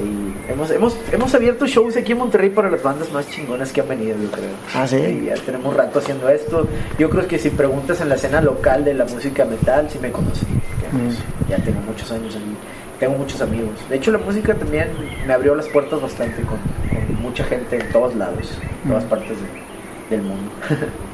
Sí, 0.00 0.34
hemos, 0.48 0.70
hemos, 0.70 0.96
hemos 1.12 1.34
abierto 1.34 1.66
shows 1.66 1.94
aquí 1.96 2.12
en 2.12 2.18
Monterrey 2.18 2.48
para 2.50 2.70
las 2.70 2.82
bandas 2.82 3.12
más 3.12 3.28
chingonas 3.28 3.70
que 3.70 3.82
han 3.82 3.88
venido, 3.88 4.16
yo 4.22 4.30
creo. 4.30 4.48
Ah, 4.74 4.86
¿sí? 4.86 5.24
ya 5.26 5.34
tenemos 5.34 5.76
rato 5.76 5.98
haciendo 5.98 6.28
esto. 6.30 6.66
Yo 6.98 7.10
creo 7.10 7.26
que 7.28 7.38
si 7.38 7.50
preguntas 7.50 8.00
en 8.00 8.08
la 8.08 8.14
escena 8.14 8.40
local 8.40 8.82
de 8.84 8.94
la 8.94 9.04
música 9.04 9.44
metal, 9.44 9.88
sí 9.90 9.98
me 10.00 10.10
conocen. 10.10 10.48
porque, 10.48 10.86
pues, 11.04 11.18
Mm. 11.18 11.50
Ya 11.50 11.56
tengo 11.58 11.80
muchos 11.82 12.10
años 12.12 12.34
ahí. 12.34 12.56
Tengo 12.98 13.16
muchos 13.16 13.40
amigos. 13.42 13.70
De 13.88 13.96
hecho, 13.96 14.10
la 14.10 14.18
música 14.18 14.54
también 14.54 14.88
me 15.26 15.32
abrió 15.32 15.54
las 15.54 15.66
puertas 15.68 16.00
bastante 16.00 16.42
con, 16.42 16.58
con 16.58 17.22
mucha 17.22 17.44
gente 17.44 17.76
en 17.78 17.92
todos 17.92 18.14
lados, 18.14 18.58
en 18.84 18.88
todas 18.90 19.04
Mm. 19.04 19.08
partes 19.08 19.28
de- 19.30 20.16
del 20.16 20.22
mundo. 20.26 20.50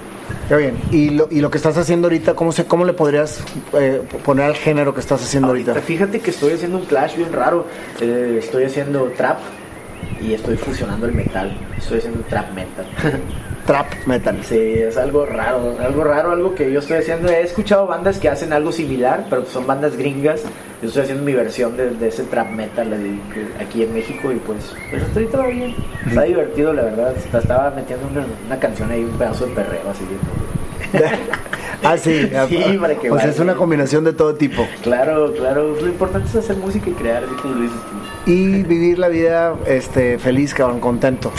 Qué 0.48 0.56
bien. 0.56 0.78
Y 0.92 1.10
lo, 1.10 1.28
y 1.30 1.40
lo 1.40 1.50
que 1.50 1.58
estás 1.58 1.76
haciendo 1.76 2.06
ahorita, 2.06 2.34
¿cómo, 2.34 2.52
se, 2.52 2.66
cómo 2.66 2.84
le 2.84 2.92
podrías 2.92 3.40
eh, 3.72 4.02
poner 4.24 4.44
al 4.46 4.54
género 4.54 4.94
que 4.94 5.00
estás 5.00 5.20
haciendo 5.22 5.48
ahorita? 5.48 5.74
Fíjate 5.74 6.20
que 6.20 6.30
estoy 6.30 6.52
haciendo 6.52 6.78
un 6.78 6.84
clash 6.84 7.16
bien 7.16 7.32
raro. 7.32 7.66
Eh, 8.00 8.38
estoy 8.40 8.64
haciendo 8.64 9.10
trap 9.16 9.38
y 10.20 10.34
estoy 10.34 10.56
fusionando 10.56 11.06
el 11.06 11.12
metal. 11.12 11.56
Estoy 11.76 11.98
haciendo 11.98 12.20
trap 12.28 12.52
metal. 12.52 12.86
Trap 13.66 14.06
metal. 14.06 14.38
sí, 14.44 14.56
es 14.56 14.96
algo 14.96 15.26
raro, 15.26 15.76
algo 15.80 16.04
raro, 16.04 16.30
algo 16.30 16.54
que 16.54 16.70
yo 16.70 16.78
estoy 16.78 16.98
haciendo. 16.98 17.28
He 17.28 17.42
escuchado 17.42 17.84
bandas 17.88 18.20
que 18.20 18.28
hacen 18.28 18.52
algo 18.52 18.70
similar, 18.70 19.26
pero 19.28 19.44
son 19.44 19.66
bandas 19.66 19.96
gringas. 19.96 20.42
Yo 20.80 20.86
estoy 20.86 21.02
haciendo 21.02 21.24
mi 21.24 21.32
versión 21.32 21.76
de, 21.76 21.90
de 21.90 22.06
ese 22.06 22.22
trap 22.22 22.48
metal 22.52 22.94
aquí 23.60 23.82
en 23.82 23.92
México 23.92 24.30
y 24.30 24.36
pues, 24.36 24.72
pues 24.88 25.02
estoy 25.02 25.26
todo 25.26 25.48
bien. 25.48 25.74
Está 26.06 26.22
divertido, 26.22 26.72
la 26.72 26.82
verdad. 26.82 27.14
Estaba 27.16 27.72
metiendo 27.72 28.06
una, 28.06 28.24
una 28.46 28.60
canción 28.60 28.88
ahí, 28.88 29.02
un 29.02 29.18
pedazo 29.18 29.46
de 29.46 29.54
perreo 29.56 29.90
así. 29.90 30.04
ah, 31.82 31.96
sí. 31.96 32.30
Sí, 32.48 32.78
para 32.78 32.94
que 32.94 33.10
o 33.10 33.14
sea, 33.14 33.24
vaya. 33.24 33.30
es 33.30 33.40
una 33.40 33.54
combinación 33.54 34.04
de 34.04 34.12
todo 34.12 34.34
tipo. 34.34 34.66
Claro, 34.82 35.32
claro. 35.32 35.74
Lo 35.80 35.86
importante 35.86 36.28
es 36.28 36.36
hacer 36.36 36.56
música 36.56 36.88
y 36.90 36.92
crear, 36.92 37.24
así 37.24 37.34
como 37.34 37.54
lo 37.54 37.62
dices 37.62 37.78
tú. 37.90 37.95
Y 38.26 38.62
vivir 38.64 38.98
la 38.98 39.08
vida 39.08 39.54
este, 39.66 40.18
feliz, 40.18 40.52
cabrón, 40.52 40.80
contento, 40.80 41.30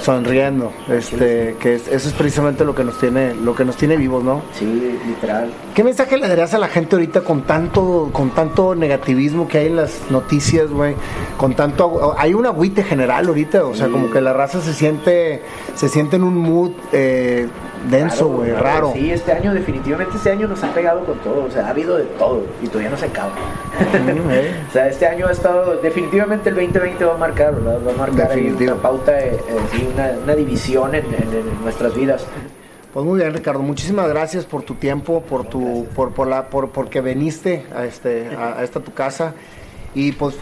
sonriendo. 0.00 0.72
Este, 0.88 1.56
que 1.60 1.76
es- 1.76 1.86
eso 1.88 2.08
es 2.08 2.14
precisamente 2.14 2.64
lo 2.64 2.74
que 2.74 2.82
nos 2.84 2.98
tiene, 2.98 3.34
lo 3.34 3.54
que 3.54 3.64
nos 3.64 3.76
tiene 3.76 3.96
vivos, 3.96 4.24
¿no? 4.24 4.42
Sí, 4.52 4.64
literal. 5.06 5.52
¿Qué 5.74 5.84
mensaje 5.84 6.16
le 6.18 6.26
darías 6.28 6.52
a 6.54 6.58
la 6.58 6.68
gente 6.68 6.96
ahorita 6.96 7.20
con 7.22 7.42
tanto, 7.42 8.10
con 8.12 8.30
tanto 8.30 8.74
negativismo 8.74 9.46
que 9.46 9.58
hay 9.58 9.66
en 9.68 9.76
las 9.76 10.00
noticias, 10.10 10.70
güey? 10.70 10.94
Con 11.36 11.54
tanto, 11.54 12.14
hay 12.18 12.34
un 12.34 12.46
agüite 12.46 12.82
general 12.82 13.28
ahorita, 13.28 13.64
o 13.64 13.74
sea, 13.74 13.86
Sí. 13.86 13.92
como 13.92 14.10
que 14.10 14.20
la 14.20 14.32
raza 14.32 14.60
se 14.60 14.74
siente, 14.74 15.42
se 15.76 15.88
siente 15.88 16.16
en 16.16 16.24
un 16.24 16.36
mood 16.36 16.72
eh, 16.92 17.46
denso, 17.90 18.28
güey, 18.28 18.50
claro. 18.50 18.64
raro. 18.64 18.92
Sí, 18.94 19.10
este 19.10 19.32
año, 19.32 19.52
definitivamente 19.54 20.16
este 20.16 20.30
año 20.30 20.46
nos 20.48 20.62
ha 20.64 20.72
pegado 20.72 21.04
con 21.04 21.18
todo. 21.18 21.44
O 21.44 21.50
sea, 21.50 21.66
ha 21.66 21.70
habido 21.70 21.96
de 21.96 22.04
todo 22.04 22.44
y 22.62 22.66
todavía 22.66 22.90
no 22.90 22.96
se 22.96 23.06
acaba. 23.06 23.30
Mm, 23.30 24.30
eh. 24.30 24.54
o 24.68 24.72
sea, 24.72 24.88
este 24.88 25.06
año 25.06 25.26
ha 25.26 25.32
estado, 25.32 25.76
definitivamente 25.76 26.48
el 26.50 26.54
2020 26.56 27.04
va 27.04 27.14
a 27.14 27.18
marcar, 27.18 27.54
¿verdad? 27.54 27.78
Va 27.86 27.92
a 27.92 27.96
marcar 28.08 28.38
una 28.38 28.74
pauta, 28.76 29.18
eh, 29.20 29.34
eh, 29.36 29.56
sí, 29.72 29.88
una, 29.94 30.10
una 30.22 30.34
división 30.34 30.94
en, 30.94 31.04
en- 31.06 31.12
en 31.34 31.62
nuestras 31.62 31.94
vidas. 31.94 32.26
Pues 32.92 33.06
muy 33.06 33.20
bien, 33.20 33.32
Ricardo. 33.32 33.60
Muchísimas 33.60 34.08
gracias 34.08 34.44
por 34.44 34.62
tu 34.64 34.74
tiempo, 34.74 35.22
por 35.22 35.46
tu, 35.46 35.86
por, 35.94 36.12
por 36.12 36.26
la, 36.26 36.44
por, 36.50 36.70
porque 36.70 37.00
viniste 37.00 37.64
a 37.74 37.84
este, 37.86 38.28
a, 38.36 38.58
a 38.58 38.64
esta 38.64 38.80
tu 38.80 38.92
casa 38.92 39.32
y 39.94 40.12
pues 40.12 40.36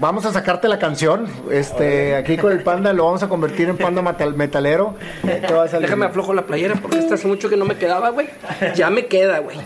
vamos 0.00 0.24
a 0.26 0.32
sacarte 0.32 0.68
la 0.68 0.78
canción. 0.78 1.26
Este, 1.50 2.14
aquí 2.16 2.36
con 2.36 2.52
el 2.52 2.62
panda 2.62 2.92
lo 2.92 3.04
vamos 3.06 3.22
a 3.22 3.28
convertir 3.28 3.68
en 3.68 3.76
panda 3.76 4.02
metal- 4.02 4.34
metalero. 4.34 4.94
Déjame 5.80 6.06
aflojo 6.06 6.34
la 6.34 6.42
playera 6.46 6.74
porque 6.76 6.98
esta 6.98 7.14
hace 7.14 7.26
mucho 7.26 7.48
que 7.48 7.56
no 7.56 7.64
me 7.64 7.76
quedaba, 7.76 8.10
güey. 8.10 8.28
Ya 8.74 8.90
me 8.90 9.06
queda, 9.06 9.38
güey. 9.40 9.56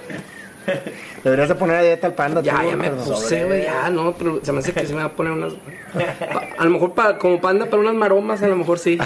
Deberías 1.25 1.49
de 1.49 1.57
poner 1.57 1.77
a 1.77 1.83
dieta 1.83 2.07
al 2.07 2.15
panda. 2.15 2.41
Ya, 2.41 2.61
tú, 2.61 2.71
ya 2.71 2.77
me 2.77 2.91
puse, 2.91 3.45
güey. 3.45 3.63
Ya, 3.65 3.91
no, 3.91 4.13
pero 4.13 4.41
se 4.45 4.53
me 4.53 4.61
hace 4.61 4.73
que 4.73 4.87
se 4.87 4.93
me 4.95 5.01
va 5.01 5.07
a 5.07 5.13
poner 5.13 5.33
unas. 5.33 5.55
pa- 5.55 6.43
A 6.57 6.65
lo 6.65 6.71
mejor 6.71 6.93
para, 6.95 7.19
como 7.19 7.41
panda 7.41 7.67
para 7.67 7.79
unas 7.83 7.95
maromas, 7.95 8.43
a 8.43 8.49
lo 8.49 8.55
mejor 8.57 8.79
sí. 8.79 8.97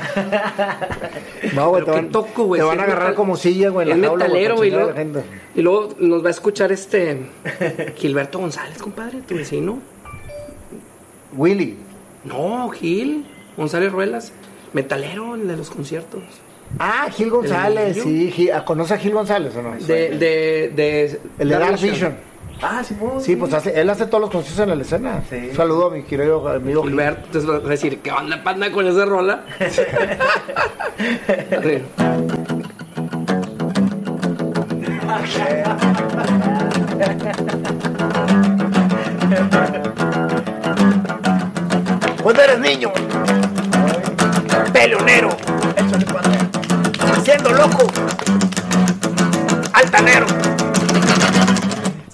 No, 1.55 1.71
güey, 1.71 1.85
te 1.85 1.91
van, 1.91 2.11
toco, 2.11 2.55
te 2.55 2.63
van 2.63 2.79
a 2.81 2.83
agarrar 2.85 3.03
metal- 3.05 3.15
como 3.15 3.37
silla, 3.37 3.71
güey, 3.71 3.91
Es 3.91 3.97
metalero, 3.97 4.57
güey. 4.57 4.71
Y 5.55 5.63
luego 5.63 5.89
nos 5.99 6.23
va 6.23 6.29
a 6.29 6.31
escuchar 6.31 6.73
este. 6.73 7.23
Gilberto 7.97 8.39
González, 8.39 8.77
compadre, 8.79 9.21
tu 9.27 9.35
vecino. 9.37 9.79
Willy. 11.37 11.77
No, 12.25 12.69
Gil. 12.71 13.27
González 13.57 13.93
Ruelas. 13.93 14.33
Metalero, 14.73 15.35
el 15.35 15.49
de 15.49 15.57
los 15.57 15.71
conciertos. 15.71 16.23
Ah, 16.79 17.07
Gil 17.13 17.31
González, 17.31 17.97
¿El 17.97 18.03
sí. 18.03 18.33
Gil- 18.37 18.53
¿ah, 18.53 18.65
¿Conoce 18.65 18.95
a 18.95 18.99
Gil 18.99 19.13
González 19.13 19.55
o 19.57 19.63
no? 19.63 19.77
De, 19.77 20.11
de, 20.11 20.73
de. 20.75 21.21
El 21.39 21.49
de 21.49 21.59
Dark 21.59 21.81
Vision. 21.81 22.17
Ah, 22.61 22.83
sí, 22.85 22.97
pues. 22.99 23.23
Sí, 23.25 23.37
pues 23.37 23.53
hace, 23.53 23.79
él 23.81 23.89
hace 23.89 24.07
todos 24.07 24.21
los 24.23 24.31
conciertos 24.31 24.63
en 24.69 24.77
la 24.77 24.83
escena. 24.83 25.23
Sí. 25.31 25.37
Un 25.51 25.57
saludo 25.57 25.87
a 25.87 25.91
mi 25.91 26.03
querido 26.03 26.47
amigo 26.49 26.83
Gil. 26.83 26.91
Gilberto, 26.91 27.27
entonces 27.27 27.49
vas 27.51 27.65
a 27.65 27.69
decir, 27.69 27.99
¿qué 28.01 28.11
onda, 28.11 28.43
panda, 28.43 28.71
con 28.73 28.87
esa 28.87 29.05
rola? 29.05 29.45
Cuando 42.27 42.43
eres 42.43 42.59
niño, 42.59 42.93
peleonero, 44.73 45.29
siendo 47.23 47.53
loco, 47.53 47.87
altanero. 49.73 50.27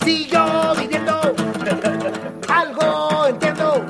Si 0.04 0.26
yo 0.26 0.74
viviendo 0.78 1.34
algo 2.46 3.26
entiendo, 3.26 3.86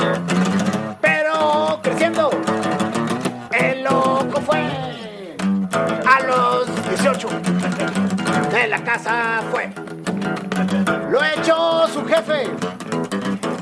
pero 1.01 1.81
creciendo, 1.83 2.31
el 3.51 3.83
loco 3.83 4.41
fue 4.47 4.63
a 6.07 6.21
los 6.21 6.69
18 6.89 7.29
de 8.53 8.69
la 8.69 8.79
casa 8.85 9.43
fue. 9.51 9.73
Lo 11.11 11.19
echó 11.25 11.89
su 11.93 12.05
jefe 12.07 12.49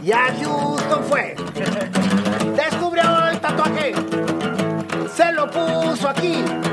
y 0.03 0.13
a 0.13 0.27
Houston 0.39 1.05
fue 1.05 1.20
puso 6.15 6.70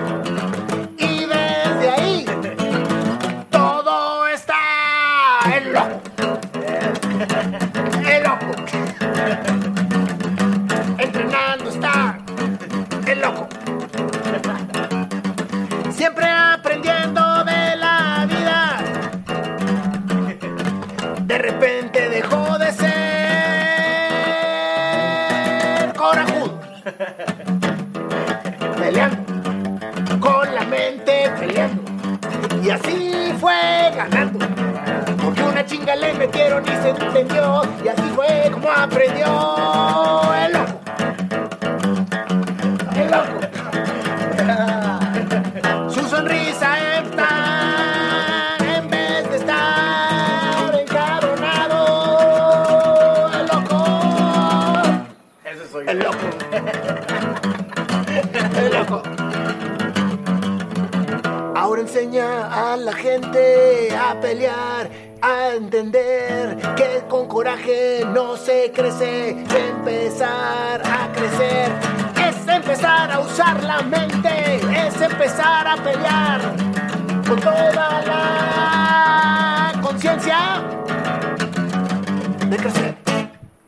de 82.50 82.58
crecer, 82.58 82.96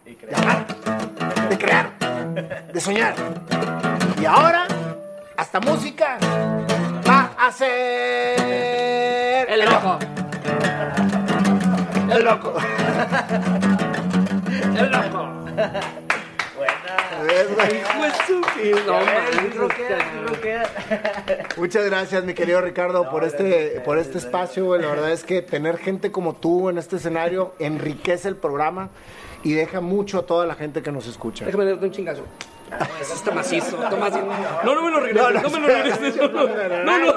de 0.05 0.35
amar, 0.35 0.65
de 1.49 1.57
crear, 1.57 1.91
de 2.73 2.81
soñar. 2.81 3.13
Y 4.21 4.25
ahora, 4.25 4.67
hasta 5.37 5.59
música 5.59 6.17
va 7.07 7.31
a 7.37 7.51
ser 7.51 9.49
El 9.49 9.65
loco. 9.65 9.99
El 12.11 12.23
loco. 12.23 12.53
El 14.75 14.91
loco. 14.91 16.08
Muchas 21.57 21.85
gracias, 21.85 22.23
mi 22.23 22.33
querido 22.33 22.61
Ricardo, 22.61 23.09
por 23.09 23.23
este, 23.23 23.81
por 23.85 23.97
este 23.97 24.17
espacio. 24.17 24.65
güey. 24.65 24.81
La 24.81 24.87
verdad 24.87 25.11
es 25.11 25.23
que 25.23 25.41
tener 25.41 25.77
gente 25.77 26.11
como 26.11 26.35
tú 26.35 26.69
en 26.69 26.77
este 26.77 26.97
escenario 26.97 27.53
enriquece 27.59 28.27
el 28.27 28.35
programa 28.35 28.89
y 29.43 29.53
deja 29.53 29.81
mucho 29.81 30.19
a 30.19 30.25
toda 30.25 30.45
la 30.45 30.55
gente 30.55 30.81
que 30.81 30.91
nos 30.91 31.07
escucha. 31.07 31.45
Déjame 31.45 31.65
darte 31.65 31.85
un 31.85 31.91
chingazo. 31.91 32.23
Eso 33.01 33.13
está 33.13 33.31
macizo, 33.31 33.77
macizo. 33.97 34.25
No, 34.63 34.75
no 34.75 34.83
me 34.83 34.91
lo 34.91 34.99
regreses, 34.99 35.41
no, 35.43 35.49
me 35.49 35.59
lo 35.59 35.67
regreses. 35.67 36.15
No, 36.17 36.27
no, 36.27 36.47
no. 36.83 36.99
no. 36.99 37.13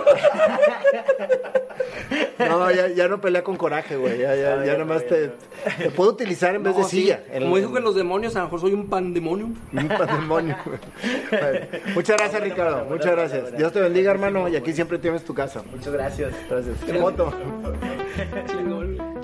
No, 2.48 2.70
ya, 2.70 2.88
ya 2.88 3.08
no 3.08 3.20
pelea 3.20 3.42
con 3.42 3.56
coraje, 3.56 3.96
güey. 3.96 4.18
Ya, 4.18 4.34
ya, 4.34 4.64
ya 4.64 4.76
nomás 4.76 5.06
te, 5.06 5.32
te 5.78 5.90
puedo 5.90 6.10
utilizar 6.10 6.54
en 6.54 6.62
vez 6.62 6.74
de 6.76 6.82
No, 6.82 6.88
sí. 6.88 7.00
silla. 7.02 7.20
Como 7.38 7.56
dijo 7.56 7.72
que 7.72 7.80
los 7.80 7.94
demonios, 7.94 8.34
a 8.36 8.40
lo 8.40 8.44
mejor 8.46 8.60
soy 8.60 8.72
un 8.72 8.88
pandemonio. 8.88 9.48
Un 9.72 9.88
patrimonio. 9.88 10.56
Bueno, 11.30 11.66
muchas 11.94 12.16
gracias, 12.16 12.42
Ricardo. 12.42 12.84
Muchas 12.86 13.12
gracias. 13.12 13.56
Dios 13.56 13.72
te 13.72 13.80
bendiga, 13.80 14.10
hermano. 14.10 14.48
Y 14.48 14.56
aquí 14.56 14.72
siempre 14.72 14.98
tienes 14.98 15.24
tu 15.24 15.34
casa. 15.34 15.62
Muchas 15.70 15.92
gracias. 15.92 16.32
Gracias. 16.48 16.76
Chingón. 16.86 17.16